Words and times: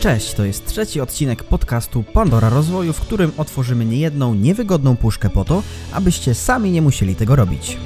Cześć, 0.00 0.34
to 0.34 0.44
jest 0.44 0.66
trzeci 0.66 1.00
odcinek 1.00 1.44
podcastu 1.44 2.02
Pandora 2.02 2.48
Rozwoju, 2.48 2.92
w 2.92 3.00
którym 3.00 3.32
otworzymy 3.36 3.84
niejedną 3.84 4.34
niewygodną 4.34 4.96
puszkę 4.96 5.30
po 5.30 5.44
to, 5.44 5.62
abyście 5.92 6.34
sami 6.34 6.70
nie 6.70 6.82
musieli 6.82 7.14
tego 7.14 7.36
robić. 7.36 7.76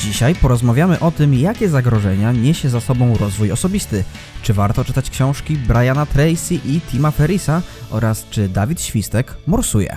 Dzisiaj 0.00 0.34
porozmawiamy 0.34 1.00
o 1.00 1.10
tym, 1.10 1.34
jakie 1.34 1.68
zagrożenia 1.68 2.32
niesie 2.32 2.70
za 2.70 2.80
sobą 2.80 3.16
rozwój 3.16 3.52
osobisty. 3.52 4.04
Czy 4.42 4.54
warto 4.54 4.84
czytać 4.84 5.10
książki 5.10 5.56
Briana 5.56 6.06
Tracy 6.06 6.54
i 6.54 6.80
Tima 6.80 7.10
Ferrisa 7.10 7.62
oraz 7.90 8.26
czy 8.30 8.48
Dawid 8.48 8.82
Świstek 8.82 9.34
morsuje. 9.46 9.96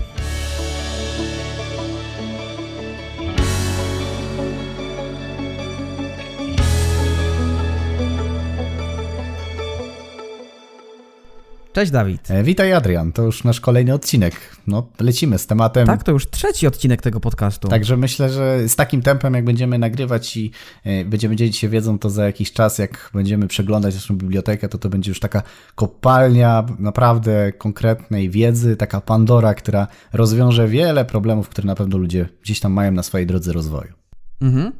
Cześć 11.77 11.91
Dawid. 11.91 12.31
E, 12.31 12.43
witaj 12.43 12.73
Adrian, 12.73 13.11
to 13.11 13.23
już 13.23 13.43
nasz 13.43 13.61
kolejny 13.61 13.93
odcinek. 13.93 14.33
No, 14.67 14.87
lecimy 14.99 15.37
z 15.37 15.47
tematem. 15.47 15.87
Tak, 15.87 16.03
to 16.03 16.11
już 16.11 16.29
trzeci 16.29 16.67
odcinek 16.67 17.01
tego 17.01 17.19
podcastu. 17.19 17.67
Także 17.67 17.97
myślę, 17.97 18.29
że 18.29 18.69
z 18.69 18.75
takim 18.75 19.01
tempem, 19.01 19.33
jak 19.33 19.45
będziemy 19.45 19.79
nagrywać 19.79 20.37
i 20.37 20.51
e, 20.83 21.05
będziemy 21.05 21.35
dzielić 21.35 21.57
się 21.57 21.69
wiedzą, 21.69 21.99
to 21.99 22.09
za 22.09 22.25
jakiś 22.25 22.53
czas, 22.53 22.77
jak 22.77 23.09
będziemy 23.13 23.47
przeglądać 23.47 23.95
naszą 23.95 24.17
bibliotekę, 24.17 24.69
to 24.69 24.77
to 24.77 24.89
będzie 24.89 25.11
już 25.11 25.19
taka 25.19 25.43
kopalnia 25.75 26.65
naprawdę 26.79 27.51
konkretnej 27.51 28.29
wiedzy, 28.29 28.75
taka 28.75 29.01
Pandora, 29.01 29.53
która 29.53 29.87
rozwiąże 30.13 30.67
wiele 30.67 31.05
problemów, 31.05 31.49
które 31.49 31.65
na 31.65 31.75
pewno 31.75 31.97
ludzie 31.97 32.29
gdzieś 32.43 32.59
tam 32.59 32.71
mają 32.71 32.91
na 32.91 33.03
swojej 33.03 33.27
drodze 33.27 33.53
rozwoju. 33.53 33.93
Mhm. 34.41 34.71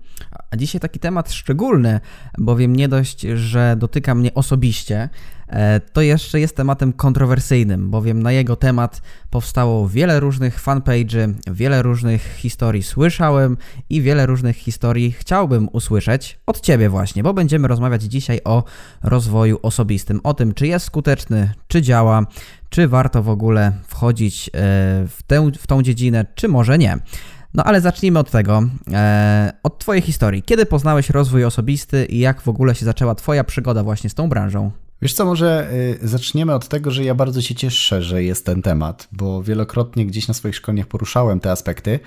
A 0.52 0.58
dzisiaj 0.58 0.82
taki 0.82 1.00
temat 1.00 1.32
szczególny, 1.32 2.00
bowiem 2.38 2.76
nie 2.76 2.88
dość, 2.88 3.22
że 3.22 3.76
dotyka 3.80 4.16
mnie 4.16 4.34
osobiście, 4.34 5.10
to 5.94 6.02
jeszcze 6.02 6.40
jest 6.40 6.56
tematem 6.56 6.94
kontrowersyjnym, 6.94 7.90
bowiem 7.90 8.24
na 8.24 8.32
jego 8.32 8.56
temat 8.56 9.02
powstało 9.30 9.90
wiele 9.90 10.20
różnych 10.20 10.64
fanpage'y, 10.64 11.34
wiele 11.52 11.82
różnych 11.82 12.36
historii 12.38 12.84
słyszałem 12.84 13.58
i 13.90 14.02
wiele 14.02 14.26
różnych 14.26 14.56
historii 14.56 15.12
chciałbym 15.12 15.70
usłyszeć 15.72 16.40
od 16.46 16.62
Ciebie 16.62 16.90
właśnie, 16.90 17.24
bo 17.24 17.34
będziemy 17.34 17.68
rozmawiać 17.68 18.04
dzisiaj 18.04 18.40
o 18.44 18.64
rozwoju 19.04 19.60
osobistym, 19.62 20.22
o 20.24 20.34
tym, 20.34 20.54
czy 20.54 20.68
jest 20.68 20.86
skuteczny, 20.86 21.52
czy 21.68 21.82
działa, 21.82 22.26
czy 22.70 22.88
warto 22.88 23.24
w 23.24 23.30
ogóle 23.30 23.72
wchodzić 23.88 24.50
e, 24.50 24.52
w 25.08 25.18
tę, 25.28 25.52
w 25.60 25.68
tą 25.68 25.84
dziedzinę, 25.84 26.26
czy 26.36 26.48
może 26.48 26.78
nie. 26.78 26.98
No 27.54 27.64
ale 27.64 27.82
zacznijmy 27.82 28.20
od 28.20 28.32
tego, 28.32 28.64
e, 28.94 29.54
od 29.64 29.80
Twojej 29.80 30.02
historii. 30.02 30.44
Kiedy 30.44 30.66
poznałeś 30.66 31.10
rozwój 31.10 31.46
osobisty 31.46 32.06
i 32.06 32.20
jak 32.20 32.42
w 32.42 32.48
ogóle 32.48 32.76
się 32.76 32.86
zaczęła 32.86 33.16
Twoja 33.16 33.44
przygoda 33.44 33.84
właśnie 33.84 34.10
z 34.10 34.14
tą 34.14 34.30
branżą? 34.30 34.72
Wiesz 35.02 35.14
co, 35.14 35.26
może 35.26 35.70
y, 36.04 36.08
zaczniemy 36.08 36.54
od 36.56 36.68
tego, 36.68 36.92
że 36.92 37.04
ja 37.04 37.16
bardzo 37.16 37.42
się 37.42 37.56
cieszę, 37.56 38.02
że 38.02 38.24
jest 38.24 38.46
ten 38.46 38.62
temat, 38.62 39.08
bo 39.12 39.44
wielokrotnie 39.44 40.06
gdzieś 40.06 40.28
na 40.28 40.34
swoich 40.34 40.56
szkoleniach 40.56 40.88
poruszałem 40.88 41.40
te 41.40 41.52
aspekty 41.52 42.00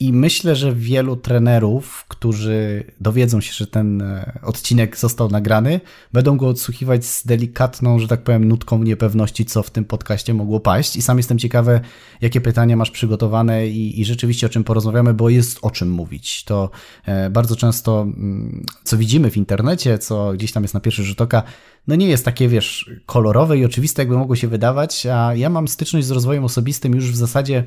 i 0.00 0.12
myślę, 0.12 0.56
że 0.56 0.74
wielu 0.74 1.16
trenerów, 1.16 2.04
którzy 2.08 2.84
dowiedzą 3.00 3.40
się, 3.40 3.52
że 3.52 3.66
ten 3.66 4.02
e, 4.02 4.38
odcinek 4.42 4.96
został 4.96 5.30
nagrany, 5.30 5.80
będą 6.12 6.36
go 6.36 6.48
odsłuchiwać 6.48 7.04
z 7.04 7.26
delikatną, 7.26 7.98
że 7.98 8.08
tak 8.08 8.22
powiem, 8.22 8.48
nutką 8.48 8.82
niepewności, 8.82 9.44
co 9.44 9.62
w 9.62 9.70
tym 9.70 9.84
podcaście 9.84 10.34
mogło 10.34 10.60
paść. 10.60 10.96
I 10.96 11.02
sam 11.02 11.16
jestem 11.16 11.38
ciekawy, 11.38 11.80
jakie 12.20 12.40
pytania 12.40 12.76
masz 12.76 12.90
przygotowane 12.90 13.68
i, 13.68 14.00
i 14.00 14.04
rzeczywiście 14.04 14.46
o 14.46 14.50
czym 14.50 14.64
porozmawiamy, 14.64 15.14
bo 15.14 15.28
jest 15.28 15.58
o 15.62 15.70
czym 15.70 15.90
mówić. 15.90 16.44
To 16.44 16.70
e, 17.06 17.30
bardzo 17.30 17.56
często, 17.56 18.02
mm, 18.02 18.66
co 18.84 18.96
widzimy 18.96 19.30
w 19.30 19.36
internecie, 19.36 19.98
co 19.98 20.32
gdzieś 20.32 20.52
tam 20.52 20.64
jest 20.64 20.74
na 20.74 20.80
pierwszy 20.80 21.04
rzut 21.04 21.20
oka, 21.20 21.42
no 21.86 21.94
nie 21.94 22.08
jest 22.08 22.24
takie, 22.24 22.48
wiesz, 22.48 22.90
kolorowe 23.06 23.58
i 23.58 23.64
oczywiste, 23.64 24.02
jakby 24.02 24.16
mogło 24.16 24.36
się 24.36 24.48
wydawać, 24.48 25.06
a 25.06 25.34
ja 25.34 25.50
mam 25.50 25.68
styczność 25.68 26.06
z 26.06 26.10
rozwojem 26.10 26.44
osobistym 26.44 26.94
już 26.94 27.12
w 27.12 27.16
zasadzie 27.16 27.64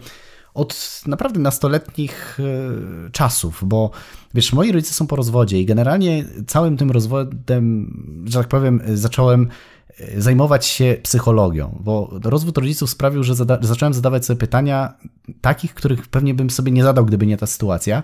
od 0.54 1.02
naprawdę 1.08 1.40
nastoletnich 1.40 2.40
e, 2.40 3.12
czasów, 3.12 3.64
bo 3.66 3.92
wiesz, 4.34 4.54
moi 4.54 4.72
rodzice 4.72 4.94
są 4.94 5.08
po 5.08 5.16
rozwodzie 5.16 5.60
i 5.60 5.66
generalnie 5.66 6.26
całym 6.48 6.78
tym 6.78 6.92
rozwodem, 6.92 7.94
że 8.26 8.40
tak 8.40 8.48
powiem, 8.48 8.82
zacząłem 8.94 9.48
e, 10.00 10.22
zajmować 10.22 10.66
się 10.66 10.98
psychologią, 11.04 11.80
bo 11.84 12.20
rozwód 12.24 12.58
rodziców 12.58 12.90
sprawił, 12.90 13.24
że 13.24 13.36
zada 13.36 13.58
zacząłem 13.62 13.94
zadawać 13.94 14.26
sobie 14.26 14.40
pytania 14.40 14.94
takich, 15.42 15.74
których 15.74 16.08
pewnie 16.08 16.34
bym 16.34 16.50
sobie 16.50 16.72
nie 16.72 16.84
zadał, 16.84 17.06
gdyby 17.06 17.26
nie 17.26 17.38
ta 17.38 17.48
sytuacja. 17.48 18.04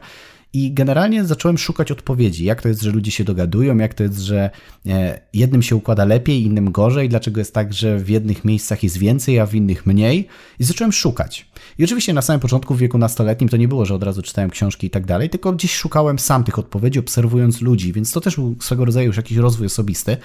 I 0.56 0.74
generalnie 0.74 1.26
zacząłem 1.26 1.58
szukać 1.58 1.92
odpowiedzi. 1.92 2.46
Jak 2.46 2.62
to 2.62 2.68
jest, 2.68 2.82
że 2.82 2.92
ludzie 2.92 3.12
się 3.12 3.24
dogadują, 3.24 3.78
jak 3.78 3.94
to 3.94 4.04
jest, 4.04 4.20
że 4.20 4.50
e, 4.86 5.20
jednym 5.34 5.62
się 5.62 5.76
układa 5.76 6.06
lepiej, 6.06 6.44
innym 6.44 6.72
gorzej, 6.72 7.10
dlaczego 7.10 7.42
jest 7.42 7.54
tak, 7.54 7.74
że 7.74 8.00
w 8.00 8.10
jednych 8.10 8.46
miejscach 8.46 8.84
jest 8.84 8.98
więcej, 8.98 9.40
a 9.40 9.46
w 9.46 9.56
innych 9.56 9.86
mniej. 9.86 10.28
I 10.60 10.64
zacząłem 10.64 10.92
szukać. 10.92 11.48
I 11.78 11.84
oczywiście 11.84 12.14
na 12.14 12.22
samym 12.22 12.40
początku 12.40 12.76
w 12.76 12.80
wieku 12.80 12.98
nastoletnim 12.98 13.50
to 13.50 13.58
nie 13.58 13.68
było, 13.68 13.86
że 13.86 13.96
od 13.96 14.04
razu 14.04 14.22
czytałem 14.22 14.50
książki 14.50 14.88
i 14.88 14.90
tak 14.90 15.06
dalej, 15.06 15.30
tylko 15.30 15.54
gdzieś 15.54 15.76
szukałem 15.76 16.20
sam 16.20 16.44
tych 16.44 16.60
odpowiedzi, 16.60 17.00
obserwując 17.00 17.62
ludzi, 17.62 17.94
więc 17.94 18.12
to 18.12 18.22
też 18.22 18.36
był 18.36 18.56
swego 18.60 18.86
rodzaju 18.86 19.08
już 19.08 19.18
jakiś 19.18 19.38
rozwój 19.38 19.68
osobisty. 19.68 20.18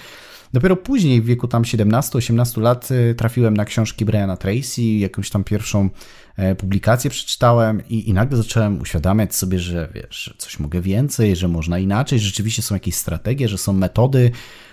Dopiero 0.53 0.75
później, 0.75 1.21
w 1.21 1.25
wieku 1.25 1.47
tam 1.47 1.63
17-18 1.63 2.61
lat, 2.61 2.91
y, 2.91 3.15
trafiłem 3.15 3.57
na 3.57 3.65
książki 3.65 4.05
Briana 4.05 4.37
Tracy, 4.37 4.81
jakąś 4.83 5.29
tam 5.29 5.43
pierwszą 5.43 5.81
e, 5.85 5.89
publikację 6.57 7.09
przeczytałem 7.09 7.81
i, 7.89 8.09
i 8.09 8.13
nagle 8.13 8.37
zacząłem 8.37 8.81
uświadamiać 8.81 9.35
sobie, 9.35 9.59
że 9.59 9.89
wiesz, 9.93 10.35
coś 10.37 10.59
mogę 10.59 10.81
więcej, 10.81 11.35
że 11.35 11.47
można 11.47 11.79
inaczej, 11.79 12.19
że 12.19 12.25
rzeczywiście 12.25 12.61
są 12.61 12.75
jakieś 12.75 12.95
strategie, 12.95 13.47
że 13.47 13.57
są 13.57 13.73
metody. 13.73 14.31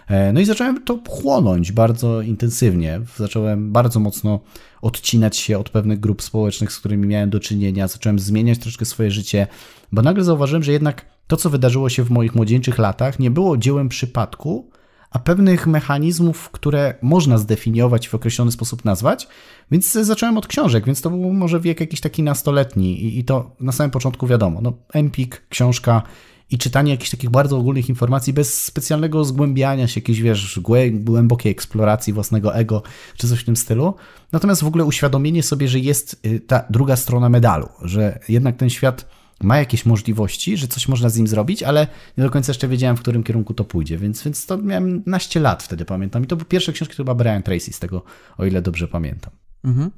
E, 0.09 0.33
no 0.33 0.41
i 0.41 0.45
zacząłem 0.45 0.85
to 0.85 1.01
chłonąć 1.09 1.73
bardzo 1.73 2.23
intensywnie. 2.23 3.01
Zacząłem 3.17 3.73
bardzo 3.73 4.01
mocno 4.01 4.41
odcinać 4.83 5.37
się 5.37 5.59
od 5.59 5.71
pewnych 5.71 6.01
grup 6.01 6.23
społecznych, 6.23 6.73
z 6.73 6.79
którymi 6.79 7.07
miałem 7.07 7.31
do 7.31 7.41
czynienia. 7.41 7.89
Zacząłem 7.89 8.19
zmieniać 8.19 8.59
troszkę 8.59 8.85
swoje 8.85 9.11
życie, 9.11 9.47
bo 9.93 10.03
nagle 10.03 10.25
zauważyłem, 10.25 10.63
że 10.63 10.73
jednak 10.73 11.05
to, 11.27 11.37
co 11.37 11.51
wydarzyło 11.51 11.89
się 11.89 12.05
w 12.05 12.11
moich 12.11 12.35
młodzieńczych 12.35 12.79
latach, 12.79 13.19
nie 13.19 13.31
było 13.31 13.57
dziełem 13.57 13.89
przypadku, 13.89 14.71
a 15.11 15.19
pewnych 15.19 15.67
mechanizmów, 15.67 16.51
które 16.51 16.95
można 17.03 17.39
zdefiniować 17.39 18.09
w 18.09 18.15
określony 18.15 18.53
sposób 18.53 18.85
nazwać. 18.85 19.29
Więc 19.71 19.93
zacząłem 19.93 20.39
od 20.39 20.47
książek, 20.47 20.87
więc 20.87 21.01
to 21.01 21.11
był 21.11 21.33
może 21.33 21.61
wiek 21.61 21.81
jakiś 21.81 22.01
taki 22.01 22.23
nastoletni 22.23 23.03
i, 23.03 23.19
i 23.19 23.25
to 23.25 23.57
na 23.61 23.73
samym 23.73 23.91
początku 23.91 24.27
wiadomo. 24.27 24.61
No, 24.61 24.73
Empik, 24.93 25.43
książka 25.49 26.03
i 26.51 26.59
czytanie 26.59 26.91
jakichś 26.91 27.11
takich 27.11 27.31
bardzo 27.31 27.59
ogólnych 27.59 27.89
informacji 27.89 28.33
bez 28.33 28.65
specjalnego 28.65 29.25
zgłębiania 29.25 29.89
się, 29.89 30.01
jakiejś, 30.01 30.21
wiesz, 30.21 30.61
głębokiej 30.93 31.53
eksploracji 31.53 32.13
własnego 32.13 32.55
ego, 32.55 32.83
czy 33.17 33.29
coś 33.29 33.41
w 33.41 33.45
tym 33.45 33.57
stylu. 33.57 33.95
Natomiast 34.33 34.63
w 34.63 34.67
ogóle 34.67 34.85
uświadomienie 34.85 35.43
sobie, 35.43 35.69
że 35.69 35.79
jest 35.79 36.21
y, 36.27 36.41
ta 36.41 36.65
druga 36.71 36.97
strona 36.97 37.29
medalu, 37.29 37.69
że 37.83 38.19
jednak 38.29 38.57
ten 38.57 38.71
świat 38.71 39.18
ma 39.43 39.59
jakieś 39.59 39.87
możliwości, 39.87 40.56
że 40.56 40.69
coś 40.69 40.88
można 40.88 41.09
z 41.09 41.16
nim 41.16 41.28
zrobić, 41.28 41.62
ale 41.62 41.87
nie 42.19 42.25
do 42.25 42.31
końca 42.31 42.50
jeszcze 42.50 42.69
wiedziałem, 42.69 42.97
w 42.97 43.00
którym 43.00 43.22
kierunku 43.22 43.54
to 43.54 43.65
pójdzie, 43.65 43.99
więc, 43.99 44.25
więc 44.25 44.47
to 44.47 44.59
miałem 44.59 45.03
naście 45.06 45.41
lat 45.41 45.62
wtedy, 45.62 45.84
pamiętam. 45.84 46.25
I 46.25 46.26
to 46.26 46.37
był 46.37 46.47
pierwsze 46.47 46.72
książki, 46.72 46.97
to 46.97 47.04
była 47.04 47.15
Brian 47.15 47.43
Tracy, 47.43 47.72
z 47.72 47.78
tego, 47.78 48.03
o 48.38 48.47
ile 48.47 48.62
dobrze 48.62 48.88
pamiętam. 48.88 49.32
Mhm. 49.65 49.91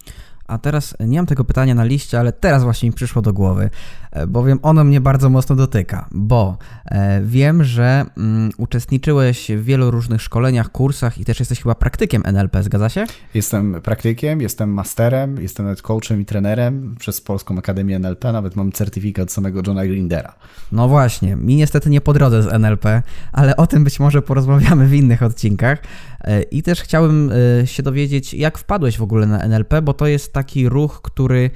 A 0.50 0.59
teraz 0.59 0.94
nie 1.00 1.19
mam 1.19 1.27
tego 1.27 1.44
pytania 1.44 1.75
na 1.75 1.84
liście, 1.84 2.21
ale 2.21 2.33
teraz 2.33 2.62
właśnie 2.62 2.88
mi 2.88 2.94
przyszło 2.94 3.22
do 3.22 3.33
głowy, 3.33 3.71
e, 4.12 4.27
bowiem 4.27 4.59
ono 4.62 4.84
mnie 4.84 5.00
bardzo 5.00 5.31
mocno 5.31 5.56
dotyka, 5.56 6.09
bo 6.11 6.59
e, 6.84 7.21
wiem, 7.25 7.65
że 7.65 8.05
mm, 8.16 8.50
uczestniczyłeś 8.56 9.50
w 9.56 9.65
wielu 9.65 9.91
różnych 9.91 10.22
szkoleniach, 10.22 10.72
kursach 10.72 11.19
i 11.19 11.25
też 11.25 11.38
jesteś 11.41 11.62
chyba 11.62 11.75
praktykiem 11.75 12.22
NLP, 12.27 12.62
zgadza 12.62 12.88
się? 12.88 13.05
Jestem 13.34 13.81
praktykiem, 13.83 14.41
jestem 14.41 14.72
masterem, 14.72 15.43
jestem 15.43 15.66
nawet 15.66 15.83
coachem 15.83 16.21
i 16.21 16.25
trenerem 16.25 16.94
przez 16.99 17.21
Polską 17.21 17.59
Akademię 17.59 17.97
NLP, 17.97 18.32
nawet 18.32 18.56
mam 18.56 18.72
certyfikat 18.72 19.32
samego 19.32 19.62
Johna 19.67 19.87
Grindera. 19.87 20.35
No 20.73 20.88
właśnie, 20.88 21.37
mi 21.37 21.56
niestety 21.56 21.91
nie 21.91 22.00
po 22.00 22.12
drodze 22.12 22.43
z 22.43 22.46
NLP, 22.46 23.03
ale 23.32 23.56
o 23.56 23.67
tym 23.67 23.85
być 23.85 24.00
może 24.00 24.23
porozmawiamy 24.23 24.87
w 24.87 24.94
innych 24.94 25.23
odcinkach. 25.23 25.79
E, 26.20 26.43
I 26.43 26.62
też 26.62 26.82
chciałbym 26.82 27.32
się 27.64 27.82
dowiedzieć, 27.82 28.35
jak 28.35 28.58
wpadłeś 28.58 28.99
w 28.99 29.03
ogóle 29.03 29.26
na 29.26 29.43
NLP, 29.43 29.82
bo 29.82 29.94
to 29.94 30.06
jest 30.06 30.32
taki 30.40 30.69
ruch, 30.69 31.02
który 31.02 31.50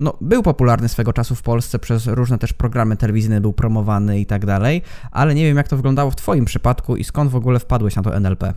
no, 0.00 0.16
był 0.20 0.42
popularny 0.42 0.88
swego 0.88 1.12
czasu 1.12 1.34
w 1.34 1.42
Polsce 1.42 1.78
przez 1.78 2.06
różne 2.06 2.38
też 2.38 2.52
programy 2.52 2.96
telewizyjne, 2.96 3.40
był 3.40 3.52
promowany 3.52 4.20
i 4.20 4.26
tak 4.26 4.46
dalej, 4.46 4.82
ale 5.10 5.34
nie 5.34 5.44
wiem 5.44 5.56
jak 5.56 5.68
to 5.68 5.76
wyglądało 5.76 6.10
w 6.10 6.16
Twoim 6.16 6.44
przypadku 6.44 6.96
i 6.96 7.04
skąd 7.04 7.30
w 7.30 7.36
ogóle 7.36 7.58
wpadłeś 7.58 7.96
na 7.96 8.02
to 8.02 8.16
NLP. 8.16 8.54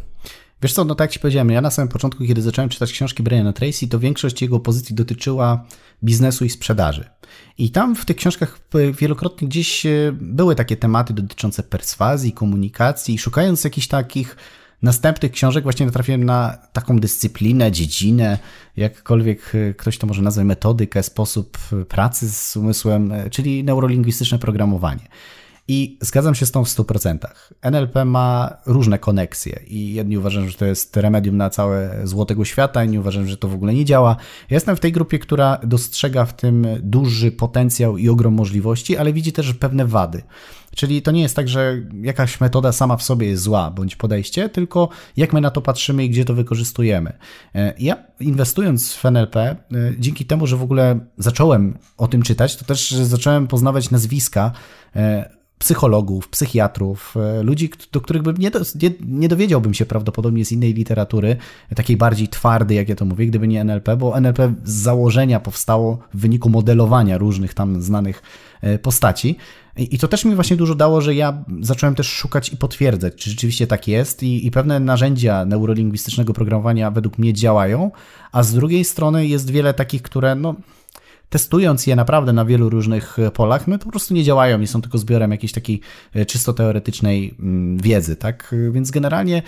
Wiesz 0.61 0.73
co, 0.73 0.85
no 0.85 0.95
tak 0.95 1.05
jak 1.05 1.11
Ci 1.11 1.19
powiedziałem, 1.19 1.49
ja 1.49 1.61
na 1.61 1.71
samym 1.71 1.89
początku, 1.89 2.23
kiedy 2.25 2.41
zacząłem 2.41 2.69
czytać 2.69 2.91
książki 2.91 3.23
Briana 3.23 3.53
Tracy, 3.53 3.87
to 3.87 3.99
większość 3.99 4.41
jego 4.41 4.59
pozycji 4.59 4.95
dotyczyła 4.95 5.65
biznesu 6.03 6.45
i 6.45 6.49
sprzedaży. 6.49 7.09
I 7.57 7.71
tam 7.71 7.95
w 7.95 8.05
tych 8.05 8.15
książkach 8.15 8.59
wielokrotnie 8.99 9.47
gdzieś 9.47 9.85
e, 9.85 9.89
były 10.21 10.55
takie 10.55 10.77
tematy 10.77 11.13
dotyczące 11.13 11.63
perswazji, 11.63 12.31
komunikacji, 12.31 13.17
szukając 13.17 13.63
jakichś 13.63 13.87
takich 13.87 14.35
następnych 14.83 15.31
książek 15.31 15.63
właśnie 15.63 15.85
natrafiłem 15.85 16.23
na 16.23 16.57
taką 16.73 16.99
dyscyplinę, 16.99 17.71
dziedzinę, 17.71 18.39
jakkolwiek 18.77 19.51
e, 19.55 19.73
ktoś 19.73 19.97
to 19.97 20.07
może 20.07 20.21
nazwać 20.21 20.45
metodykę, 20.45 21.03
sposób 21.03 21.57
pracy 21.89 22.29
z 22.29 22.57
umysłem, 22.57 23.11
e, 23.11 23.29
czyli 23.29 23.63
neurolingwistyczne 23.63 24.39
programowanie. 24.39 25.07
I 25.67 25.97
zgadzam 26.01 26.35
się 26.35 26.45
z 26.45 26.51
tą 26.51 26.65
w 26.65 26.67
100%. 26.67 27.17
NLP 27.61 28.05
ma 28.05 28.57
różne 28.65 28.99
koneksje 28.99 29.59
i 29.67 29.93
jedni 29.93 30.17
uważają, 30.17 30.49
że 30.49 30.57
to 30.57 30.65
jest 30.65 30.97
remedium 30.97 31.37
na 31.37 31.49
całe 31.49 32.01
złotego 32.03 32.45
świata, 32.45 32.83
inni 32.83 32.99
uważają, 32.99 33.27
że 33.27 33.37
to 33.37 33.47
w 33.47 33.53
ogóle 33.53 33.73
nie 33.73 33.85
działa. 33.85 34.15
Ja 34.49 34.55
jestem 34.55 34.75
w 34.75 34.79
tej 34.79 34.91
grupie, 34.91 35.19
która 35.19 35.59
dostrzega 35.63 36.25
w 36.25 36.33
tym 36.35 36.67
duży 36.81 37.31
potencjał 37.31 37.97
i 37.97 38.09
ogrom 38.09 38.33
możliwości, 38.33 38.97
ale 38.97 39.13
widzi 39.13 39.31
też 39.31 39.53
pewne 39.53 39.85
wady. 39.85 40.23
Czyli 40.75 41.01
to 41.01 41.11
nie 41.11 41.21
jest 41.21 41.35
tak, 41.35 41.49
że 41.49 41.81
jakaś 42.01 42.41
metoda 42.41 42.71
sama 42.71 42.97
w 42.97 43.03
sobie 43.03 43.27
jest 43.27 43.43
zła 43.43 43.71
bądź 43.71 43.95
podejście, 43.95 44.49
tylko 44.49 44.89
jak 45.17 45.33
my 45.33 45.41
na 45.41 45.49
to 45.49 45.61
patrzymy 45.61 46.05
i 46.05 46.09
gdzie 46.09 46.25
to 46.25 46.33
wykorzystujemy. 46.33 47.13
E, 47.55 47.73
ja 47.79 47.97
inwestując 48.19 48.93
w 48.93 49.05
NLP, 49.05 49.35
e, 49.35 49.57
dzięki 49.99 50.25
temu, 50.25 50.47
że 50.47 50.57
w 50.57 50.63
ogóle 50.63 50.99
zacząłem 51.17 51.77
o 51.97 52.07
tym 52.07 52.21
czytać, 52.21 52.55
to 52.55 52.65
też 52.65 52.91
zacząłem 52.91 53.47
poznawać 53.47 53.91
nazwiska 53.91 54.51
e, 54.95 55.42
psychologów, 55.63 56.27
psychiatrów, 56.27 57.15
e, 57.17 57.43
ludzi, 57.43 57.71
do 57.91 58.01
których 58.01 58.21
bym 58.21 58.37
nie, 58.37 58.51
do, 58.51 58.59
nie, 58.81 58.91
nie, 59.07 59.27
dowiedziałbym 59.27 59.73
się 59.73 59.85
prawdopodobnie 59.85 60.45
z 60.45 60.51
innej 60.51 60.73
literatury, 60.73 61.37
takiej 61.75 61.97
bardziej 61.97 62.27
twardej, 62.27 62.77
jak 62.77 62.89
ja 62.89 62.95
to 62.95 63.05
mówię, 63.05 63.27
gdyby 63.27 63.47
nie 63.47 63.61
NLP, 63.61 63.97
bo 63.97 64.17
NLP 64.17 64.53
z 64.63 64.73
założenia 64.73 65.39
powstało 65.39 65.97
w 66.13 66.19
wyniku 66.19 66.49
modelowania 66.49 67.17
różnych 67.17 67.53
tam 67.53 67.81
znanych 67.81 68.23
e, 68.61 68.79
postaci. 68.79 69.37
I 69.77 69.97
to 69.97 70.07
też 70.07 70.25
mi 70.25 70.35
właśnie 70.35 70.57
dużo 70.57 70.75
dało, 70.75 71.01
że 71.01 71.15
ja 71.15 71.43
zacząłem 71.61 71.95
też 71.95 72.07
szukać 72.07 72.53
i 72.53 72.57
potwierdzać, 72.57 73.15
czy 73.15 73.29
rzeczywiście 73.29 73.67
tak 73.67 73.87
jest, 73.87 74.23
i, 74.23 74.47
i 74.47 74.51
pewne 74.51 74.79
narzędzia 74.79 75.45
neurolingwistycznego 75.45 76.33
programowania 76.33 76.91
według 76.91 77.17
mnie 77.17 77.33
działają, 77.33 77.91
a 78.31 78.43
z 78.43 78.53
drugiej 78.53 78.83
strony 78.83 79.27
jest 79.27 79.49
wiele 79.49 79.73
takich, 79.73 80.01
które 80.01 80.35
no, 80.35 80.55
testując 81.33 81.87
je 81.87 81.95
naprawdę 81.95 82.33
na 82.33 82.45
wielu 82.45 82.69
różnych 82.69 83.19
e, 83.19 83.31
polach, 83.31 83.67
no 83.67 83.77
to 83.77 83.85
po 83.85 83.91
prostu 83.91 84.13
nie 84.13 84.23
działają, 84.23 84.57
nie 84.57 84.67
są 84.67 84.81
tylko 84.81 84.97
zbiorem 84.97 85.31
jakiejś 85.31 85.51
takiej 85.51 85.81
e, 86.13 86.25
czysto 86.25 86.53
teoretycznej 86.53 87.35
mm, 87.39 87.77
wiedzy, 87.77 88.15
tak? 88.15 88.55
Więc 88.71 88.91
generalnie 88.91 89.41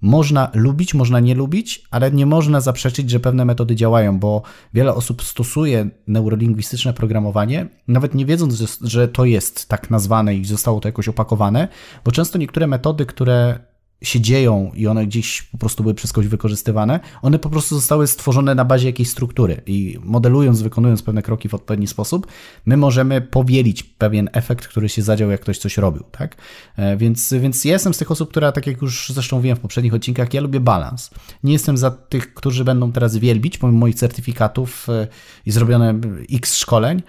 można 0.00 0.50
lubić, 0.54 0.94
można 0.94 1.20
nie 1.20 1.34
lubić, 1.34 1.84
ale 1.90 2.10
nie 2.10 2.26
można 2.26 2.60
zaprzeczyć, 2.60 3.10
że 3.10 3.20
pewne 3.20 3.44
metody 3.44 3.76
działają, 3.76 4.18
bo 4.18 4.42
wiele 4.74 4.94
osób 4.94 5.22
stosuje 5.22 5.90
neurolingwistyczne 6.06 6.92
programowanie, 6.92 7.66
nawet 7.88 8.14
nie 8.14 8.26
wiedząc, 8.26 8.54
że 8.80 9.08
to 9.08 9.24
jest 9.24 9.68
tak 9.68 9.90
nazwane 9.90 10.34
i 10.34 10.44
zostało 10.44 10.80
to 10.80 10.88
jakoś 10.88 11.08
opakowane, 11.08 11.68
bo 12.04 12.12
często 12.12 12.38
niektóre 12.38 12.66
metody, 12.66 13.06
które 13.06 13.58
się 14.02 14.20
dzieją 14.20 14.72
i 14.74 14.86
one 14.86 15.06
gdzieś 15.06 15.42
po 15.42 15.58
prostu 15.58 15.82
były 15.82 15.94
przez 15.94 16.12
kogoś 16.12 16.28
wykorzystywane, 16.28 17.00
one 17.22 17.38
po 17.38 17.50
prostu 17.50 17.74
zostały 17.74 18.06
stworzone 18.06 18.54
na 18.54 18.64
bazie 18.64 18.86
jakiejś 18.86 19.10
struktury 19.10 19.62
i 19.66 19.98
modelując, 20.02 20.62
wykonując 20.62 21.02
pewne 21.02 21.22
kroki 21.22 21.48
w 21.48 21.54
odpowiedni 21.54 21.86
sposób, 21.86 22.26
my 22.66 22.76
możemy 22.76 23.20
powielić 23.20 23.82
pewien 23.82 24.30
efekt, 24.32 24.66
który 24.66 24.88
się 24.88 25.02
zadział, 25.02 25.30
jak 25.30 25.40
ktoś 25.40 25.58
coś 25.58 25.76
robił, 25.76 26.04
tak? 26.10 26.36
E, 26.76 26.96
więc, 26.96 27.34
więc 27.40 27.64
ja 27.64 27.72
jestem 27.72 27.94
z 27.94 27.98
tych 27.98 28.10
osób, 28.10 28.30
która, 28.30 28.52
tak 28.52 28.66
jak 28.66 28.82
już 28.82 29.12
zresztą 29.14 29.36
mówiłem 29.36 29.56
w 29.56 29.60
poprzednich 29.60 29.94
odcinkach, 29.94 30.34
ja 30.34 30.40
lubię 30.40 30.60
balans. 30.60 31.10
Nie 31.44 31.52
jestem 31.52 31.76
za 31.76 31.90
tych, 31.90 32.34
którzy 32.34 32.64
będą 32.64 32.92
teraz 32.92 33.16
wielbić, 33.16 33.58
pomimo 33.58 33.78
moich 33.78 33.94
certyfikatów 33.94 34.88
e, 34.88 35.06
i 35.46 35.50
zrobione 35.50 36.00
x 36.32 36.56
szkoleń, 36.56 37.02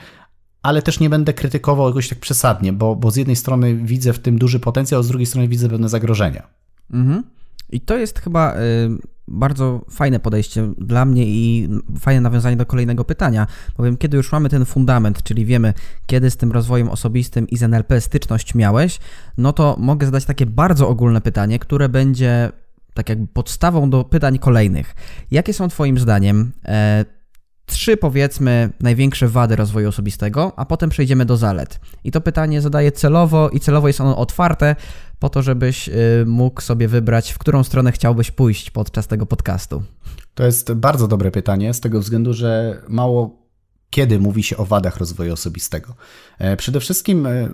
ale 0.64 0.82
też 0.82 1.00
nie 1.00 1.10
będę 1.10 1.34
krytykował 1.34 1.88
jakoś 1.88 2.10
tak 2.10 2.20
przesadnie, 2.20 2.74
bo, 2.74 2.96
bo 2.96 3.12
z 3.12 3.16
jednej 3.16 3.36
strony 3.36 3.76
widzę 3.76 4.14
w 4.14 4.20
tym 4.20 4.38
duży 4.38 4.60
potencjał, 4.60 5.04
z 5.04 5.08
drugiej 5.08 5.26
strony 5.26 5.48
widzę 5.48 5.70
pewne 5.70 5.90
zagrożenia. 5.90 6.48
Mhm. 6.92 7.24
I 7.70 7.82
to 7.82 7.98
jest 7.98 8.20
chyba 8.20 8.56
y, 8.56 8.60
bardzo 9.28 9.86
fajne 9.90 10.20
podejście 10.20 10.74
dla 10.78 11.06
mnie 11.06 11.26
i 11.26 11.70
fajne 12.00 12.22
nawiązanie 12.22 12.58
do 12.58 12.66
kolejnego 12.66 13.06
pytania, 13.06 13.48
bowiem 13.78 13.98
kiedy 13.98 14.18
już 14.18 14.32
mamy 14.32 14.50
ten 14.50 14.66
fundament, 14.66 15.24
czyli 15.24 15.46
wiemy, 15.46 15.74
kiedy 16.06 16.32
z 16.32 16.38
tym 16.38 16.52
rozwojem 16.52 16.90
osobistym 16.90 17.48
i 17.48 17.58
z 17.58 17.64
NLP 17.64 18.02
styczność 18.02 18.56
miałeś, 18.56 19.00
no 19.38 19.54
to 19.54 19.76
mogę 19.80 20.06
zadać 20.06 20.26
takie 20.26 20.46
bardzo 20.46 20.90
ogólne 20.90 21.22
pytanie, 21.22 21.60
które 21.60 21.90
będzie 21.90 22.52
tak 22.94 23.10
jakby 23.10 23.28
podstawą 23.28 23.90
do 23.90 24.04
pytań 24.04 24.40
kolejnych. 24.40 24.96
Jakie 25.32 25.54
są 25.54 25.68
Twoim 25.68 26.00
zdaniem 26.00 26.52
e, 26.66 27.06
trzy, 27.66 27.98
powiedzmy, 27.98 28.70
największe 28.80 29.28
wady 29.28 29.56
rozwoju 29.56 29.90
osobistego, 29.90 30.54
a 30.56 30.66
potem 30.66 30.90
przejdziemy 30.90 31.26
do 31.26 31.38
zalet. 31.38 31.80
I 32.04 32.12
to 32.12 32.22
pytanie 32.22 32.62
zadaję 32.62 32.92
celowo 32.92 33.50
i 33.50 33.60
celowo 33.60 33.88
jest 33.88 34.02
ono 34.02 34.18
otwarte, 34.18 34.76
po 35.24 35.30
to, 35.30 35.42
żebyś 35.42 35.90
y, 35.90 36.24
mógł 36.26 36.62
sobie 36.62 36.88
wybrać, 36.88 37.32
w 37.32 37.38
którą 37.38 37.64
stronę 37.64 37.92
chciałbyś 37.92 38.32
pójść 38.32 38.72
podczas 38.72 39.08
tego 39.08 39.26
podcastu. 39.26 39.84
To 40.36 40.46
jest 40.46 40.74
bardzo 40.74 41.08
dobre 41.08 41.32
pytanie, 41.32 41.74
z 41.74 41.80
tego 41.80 42.00
względu, 42.00 42.34
że 42.34 42.82
mało 42.88 43.44
kiedy 43.90 44.20
mówi 44.20 44.44
się 44.44 44.58
o 44.58 44.66
wadach 44.66 44.98
rozwoju 44.98 45.34
osobistego. 45.34 45.96
E, 46.40 46.58
przede 46.58 46.80
wszystkim 46.80 47.26
e, 47.26 47.50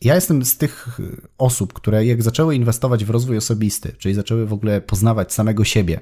ja 0.00 0.14
jestem 0.14 0.44
z 0.44 0.56
tych 0.56 1.00
osób, 1.38 1.72
które 1.72 2.06
jak 2.06 2.22
zaczęły 2.22 2.54
inwestować 2.54 3.04
w 3.04 3.10
rozwój 3.10 3.36
osobisty, 3.36 3.92
czyli 3.98 4.14
zaczęły 4.14 4.46
w 4.46 4.52
ogóle 4.52 4.80
poznawać 4.80 5.32
samego 5.32 5.64
siebie, 5.64 6.00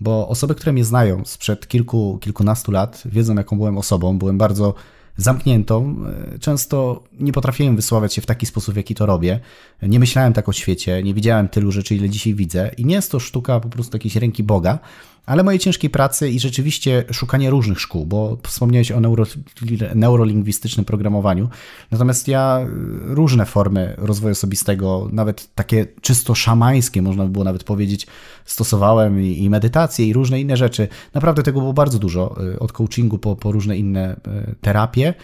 bo 0.00 0.28
osoby, 0.28 0.54
które 0.54 0.72
mnie 0.72 0.84
znają 0.84 1.24
sprzed 1.24 1.68
kilku, 1.68 2.18
kilkunastu 2.20 2.72
lat, 2.72 3.02
wiedzą, 3.04 3.34
jaką 3.34 3.56
byłem 3.56 3.78
osobą. 3.78 4.18
Byłem 4.18 4.38
bardzo 4.38 4.74
zamkniętą. 5.16 5.96
E, 6.34 6.38
często 6.38 7.02
nie 7.20 7.32
potrafiłem 7.32 7.76
wysławiać 7.76 8.14
się 8.14 8.22
w 8.22 8.26
taki 8.26 8.46
sposób, 8.46 8.74
w 8.74 8.76
jaki 8.76 8.94
to 8.94 9.06
robię. 9.06 9.40
Nie 9.82 10.00
myślałem 10.00 10.32
tak 10.32 10.48
o 10.48 10.52
świecie, 10.52 11.02
nie 11.02 11.14
widziałem 11.14 11.48
tylu 11.48 11.72
rzeczy, 11.72 11.94
ile 11.94 12.10
dzisiaj 12.10 12.34
widzę. 12.34 12.70
I 12.76 12.84
nie 12.84 12.94
jest 12.94 13.12
to 13.12 13.20
sztuka 13.20 13.60
po 13.60 13.68
prostu 13.68 13.96
jakiejś 13.96 14.16
ręki 14.16 14.42
Boga, 14.42 14.78
ale 15.26 15.42
mojej 15.42 15.60
ciężkiej 15.60 15.90
pracy 15.90 16.30
i 16.30 16.40
rzeczywiście 16.40 17.04
szukanie 17.10 17.50
różnych 17.50 17.80
szkół, 17.80 18.06
bo 18.06 18.38
wspomniałeś 18.42 18.92
o 18.92 19.00
neuro, 19.00 19.24
neurolingwistycznym 19.94 20.84
programowaniu. 20.84 21.48
Natomiast 21.90 22.28
ja 22.28 22.60
y, 22.60 23.14
różne 23.14 23.46
formy 23.46 23.94
rozwoju 23.98 24.32
osobistego, 24.32 25.08
nawet 25.12 25.54
takie 25.54 25.86
czysto 26.00 26.34
szamańskie, 26.34 27.02
można 27.02 27.24
by 27.24 27.30
było 27.30 27.44
nawet 27.44 27.64
powiedzieć, 27.64 28.06
stosowałem 28.44 29.22
i, 29.22 29.42
i 29.42 29.50
medytację 29.50 30.06
i 30.06 30.12
różne 30.12 30.40
inne 30.40 30.56
rzeczy. 30.56 30.88
Naprawdę 31.14 31.42
tego 31.42 31.60
było 31.60 31.72
bardzo 31.72 31.98
dużo, 31.98 32.36
y, 32.54 32.58
od 32.58 32.72
coachingu 32.72 33.18
po, 33.18 33.36
po 33.36 33.52
różne 33.52 33.76
inne 33.76 34.16
y, 34.50 34.54
terapie 34.60 35.14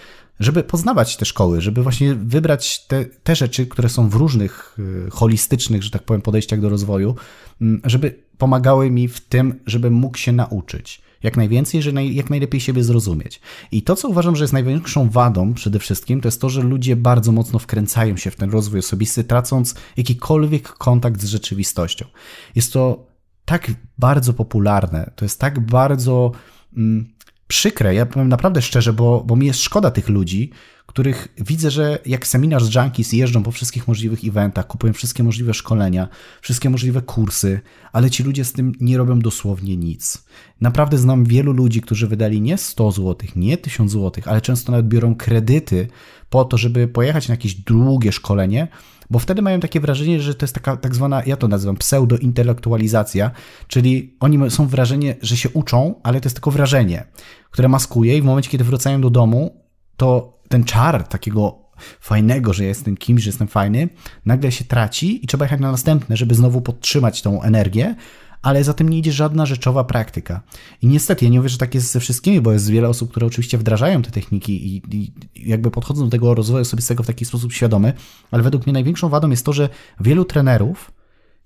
żeby 0.41 0.63
poznawać 0.63 1.17
te 1.17 1.25
szkoły, 1.25 1.61
żeby 1.61 1.83
właśnie 1.83 2.15
wybrać 2.15 2.87
te, 2.87 3.05
te 3.05 3.37
rzeczy, 3.37 3.67
które 3.67 3.89
są 3.89 4.09
w 4.09 4.15
różnych 4.15 4.79
holistycznych, 5.11 5.83
że 5.83 5.91
tak 5.91 6.03
powiem, 6.03 6.23
podejściach 6.23 6.61
do 6.61 6.69
rozwoju, 6.69 7.15
mm, 7.61 7.81
żeby 7.85 8.15
pomagały 8.39 8.91
mi 8.91 9.09
w 9.09 9.21
tym, 9.21 9.61
żebym 9.67 9.93
mógł 9.93 10.19
się 10.19 10.33
nauczyć 10.33 11.03
jak 11.23 11.37
najwięcej, 11.37 11.83
że 11.83 11.93
jak 12.05 12.31
najlepiej 12.31 12.61
siebie 12.61 12.85
zrozumieć. 12.85 13.41
I 13.73 13.83
to, 13.83 13.97
co 13.97 14.09
uważam, 14.09 14.37
że 14.37 14.45
jest 14.45 14.53
największą 14.53 15.11
wadą 15.11 15.55
przede 15.55 15.79
wszystkim, 15.79 16.21
to 16.21 16.29
jest 16.29 16.41
to, 16.41 16.49
że 16.49 16.63
ludzie 16.63 16.97
bardzo 16.97 17.33
mocno 17.33 17.59
wkręcają 17.59 18.17
się 18.17 18.31
w 18.31 18.37
ten 18.37 18.51
rozwój 18.51 18.79
osobisty, 18.79 19.25
tracąc 19.25 19.75
jakikolwiek 19.97 20.69
kontakt 20.69 21.21
z 21.21 21.25
rzeczywistością. 21.25 22.07
Jest 22.55 22.73
to 22.73 23.07
tak 23.45 23.71
bardzo 23.99 24.33
popularne, 24.33 25.11
to 25.17 25.25
jest 25.25 25.41
tak 25.41 25.61
bardzo 25.61 26.33
mm, 26.77 27.09
przykre, 27.49 27.95
ja 27.95 28.07
powiem 28.07 28.29
naprawdę 28.29 28.63
szczerze, 28.63 28.93
bo, 28.93 29.25
bo 29.27 29.37
mi 29.37 29.47
jest 29.47 29.61
szkoda 29.61 29.91
tych 29.91 30.09
ludzi, 30.09 30.51
których 30.99 31.29
widzę, 31.39 31.71
że 31.71 31.99
jak 32.07 32.27
seminarz 32.27 32.65
z 32.65 32.75
Junkies 32.75 33.13
jeżdżą 33.13 33.43
po 33.43 33.51
wszystkich 33.51 33.89
możliwych 33.89 34.25
eventach, 34.25 34.67
kupują 34.67 34.93
wszystkie 34.93 35.23
możliwe 35.23 35.55
szkolenia, 35.55 36.09
wszystkie 36.41 36.71
możliwe 36.71 37.03
kursy, 37.03 37.61
ale 37.93 38.11
ci 38.11 38.23
ludzie 38.23 38.45
z 38.45 38.53
tym 38.53 38.73
nie 38.81 38.99
robią 38.99 39.19
dosłownie 39.19 39.77
nic. 39.77 40.25
Naprawdę 40.61 40.99
znam 40.99 41.25
wielu 41.25 41.53
ludzi, 41.53 41.81
którzy 41.81 42.07
wydali 42.07 42.41
nie 42.41 42.59
100 42.59 42.93
zł, 42.93 43.17
nie 43.37 43.57
1000 43.57 43.93
zł, 43.93 44.23
ale 44.27 44.41
często 44.41 44.73
nawet 44.73 44.89
biorą 44.89 45.15
kredyty 45.15 45.89
po 46.31 46.45
to, 46.45 46.57
żeby 46.57 46.89
pojechać 46.89 47.29
na 47.29 47.33
jakieś 47.33 47.55
długie 47.55 48.13
szkolenie, 48.13 48.69
bo 49.11 49.19
wtedy 49.19 49.43
mają 49.43 49.61
takie 49.61 49.81
wrażenie, 49.81 50.21
że 50.21 50.35
to 50.35 50.45
jest 50.45 50.55
taka 50.55 50.77
tak 50.77 50.95
zwana, 50.95 51.23
ja 51.27 51.37
to 51.37 51.49
nazywam 51.49 51.77
pseudointelektualizacja, 51.77 53.31
czyli 53.69 54.17
oni 54.21 54.51
są 54.51 54.67
wrażenie, 54.67 55.17
że 55.23 55.37
się 55.37 55.49
uczą, 55.51 56.01
ale 56.03 56.21
to 56.21 56.27
jest 56.27 56.37
tylko 56.37 56.51
wrażenie, 56.51 57.05
które 57.51 57.69
maskuje 57.69 58.19
i 58.19 58.23
w 58.23 58.25
momencie, 58.25 58.51
kiedy 58.51 58.65
wracają 58.65 59.01
do 59.01 59.11
domu, 59.11 59.69
to 59.97 60.38
ten 60.49 60.65
czar 60.65 61.09
takiego 61.09 61.59
fajnego, 62.01 62.53
że 62.53 62.65
jestem 62.65 62.97
kimś, 62.97 63.23
że 63.23 63.29
jestem 63.29 63.49
fajny, 63.49 63.89
nagle 64.27 64.53
się 64.53 64.65
traci 64.65 65.25
i 65.25 65.27
trzeba 65.27 65.45
jechać 65.45 65.61
na 65.61 65.73
następne, 65.73 66.17
żeby 66.17 66.35
znowu 66.35 66.61
podtrzymać 66.61 67.23
tą 67.23 67.43
energię, 67.43 67.95
ale 68.43 68.65
za 68.65 68.75
tym 68.75 68.89
nie 68.89 68.99
idzie 68.99 69.13
żadna 69.13 69.47
rzeczowa 69.47 69.85
praktyka. 69.85 70.43
I 70.83 70.87
niestety, 70.87 71.25
ja 71.25 71.31
nie 71.31 71.39
mówię, 71.39 71.49
że 71.49 71.59
tak 71.59 71.75
jest 71.75 71.93
ze 71.93 72.01
wszystkimi, 72.01 72.41
bo 72.41 72.53
jest 72.53 72.71
wiele 72.71 72.89
osób, 72.89 73.11
które 73.11 73.27
oczywiście 73.27 73.59
wdrażają 73.59 74.03
te 74.03 74.11
techniki 74.11 74.77
i, 74.77 74.83
i 74.97 75.13
jakby 75.37 75.71
podchodzą 75.71 76.05
do 76.05 76.11
tego 76.11 76.35
rozwoju 76.35 76.63
osobistego 76.63 77.03
w 77.03 77.07
taki 77.07 77.25
sposób 77.25 77.53
świadomy, 77.53 77.93
ale 78.31 78.43
według 78.43 78.67
mnie 78.67 78.73
największą 78.73 79.09
wadą 79.09 79.31
jest 79.31 79.45
to, 79.45 79.53
że 79.53 79.69
wielu 80.01 80.25
trenerów 80.25 80.93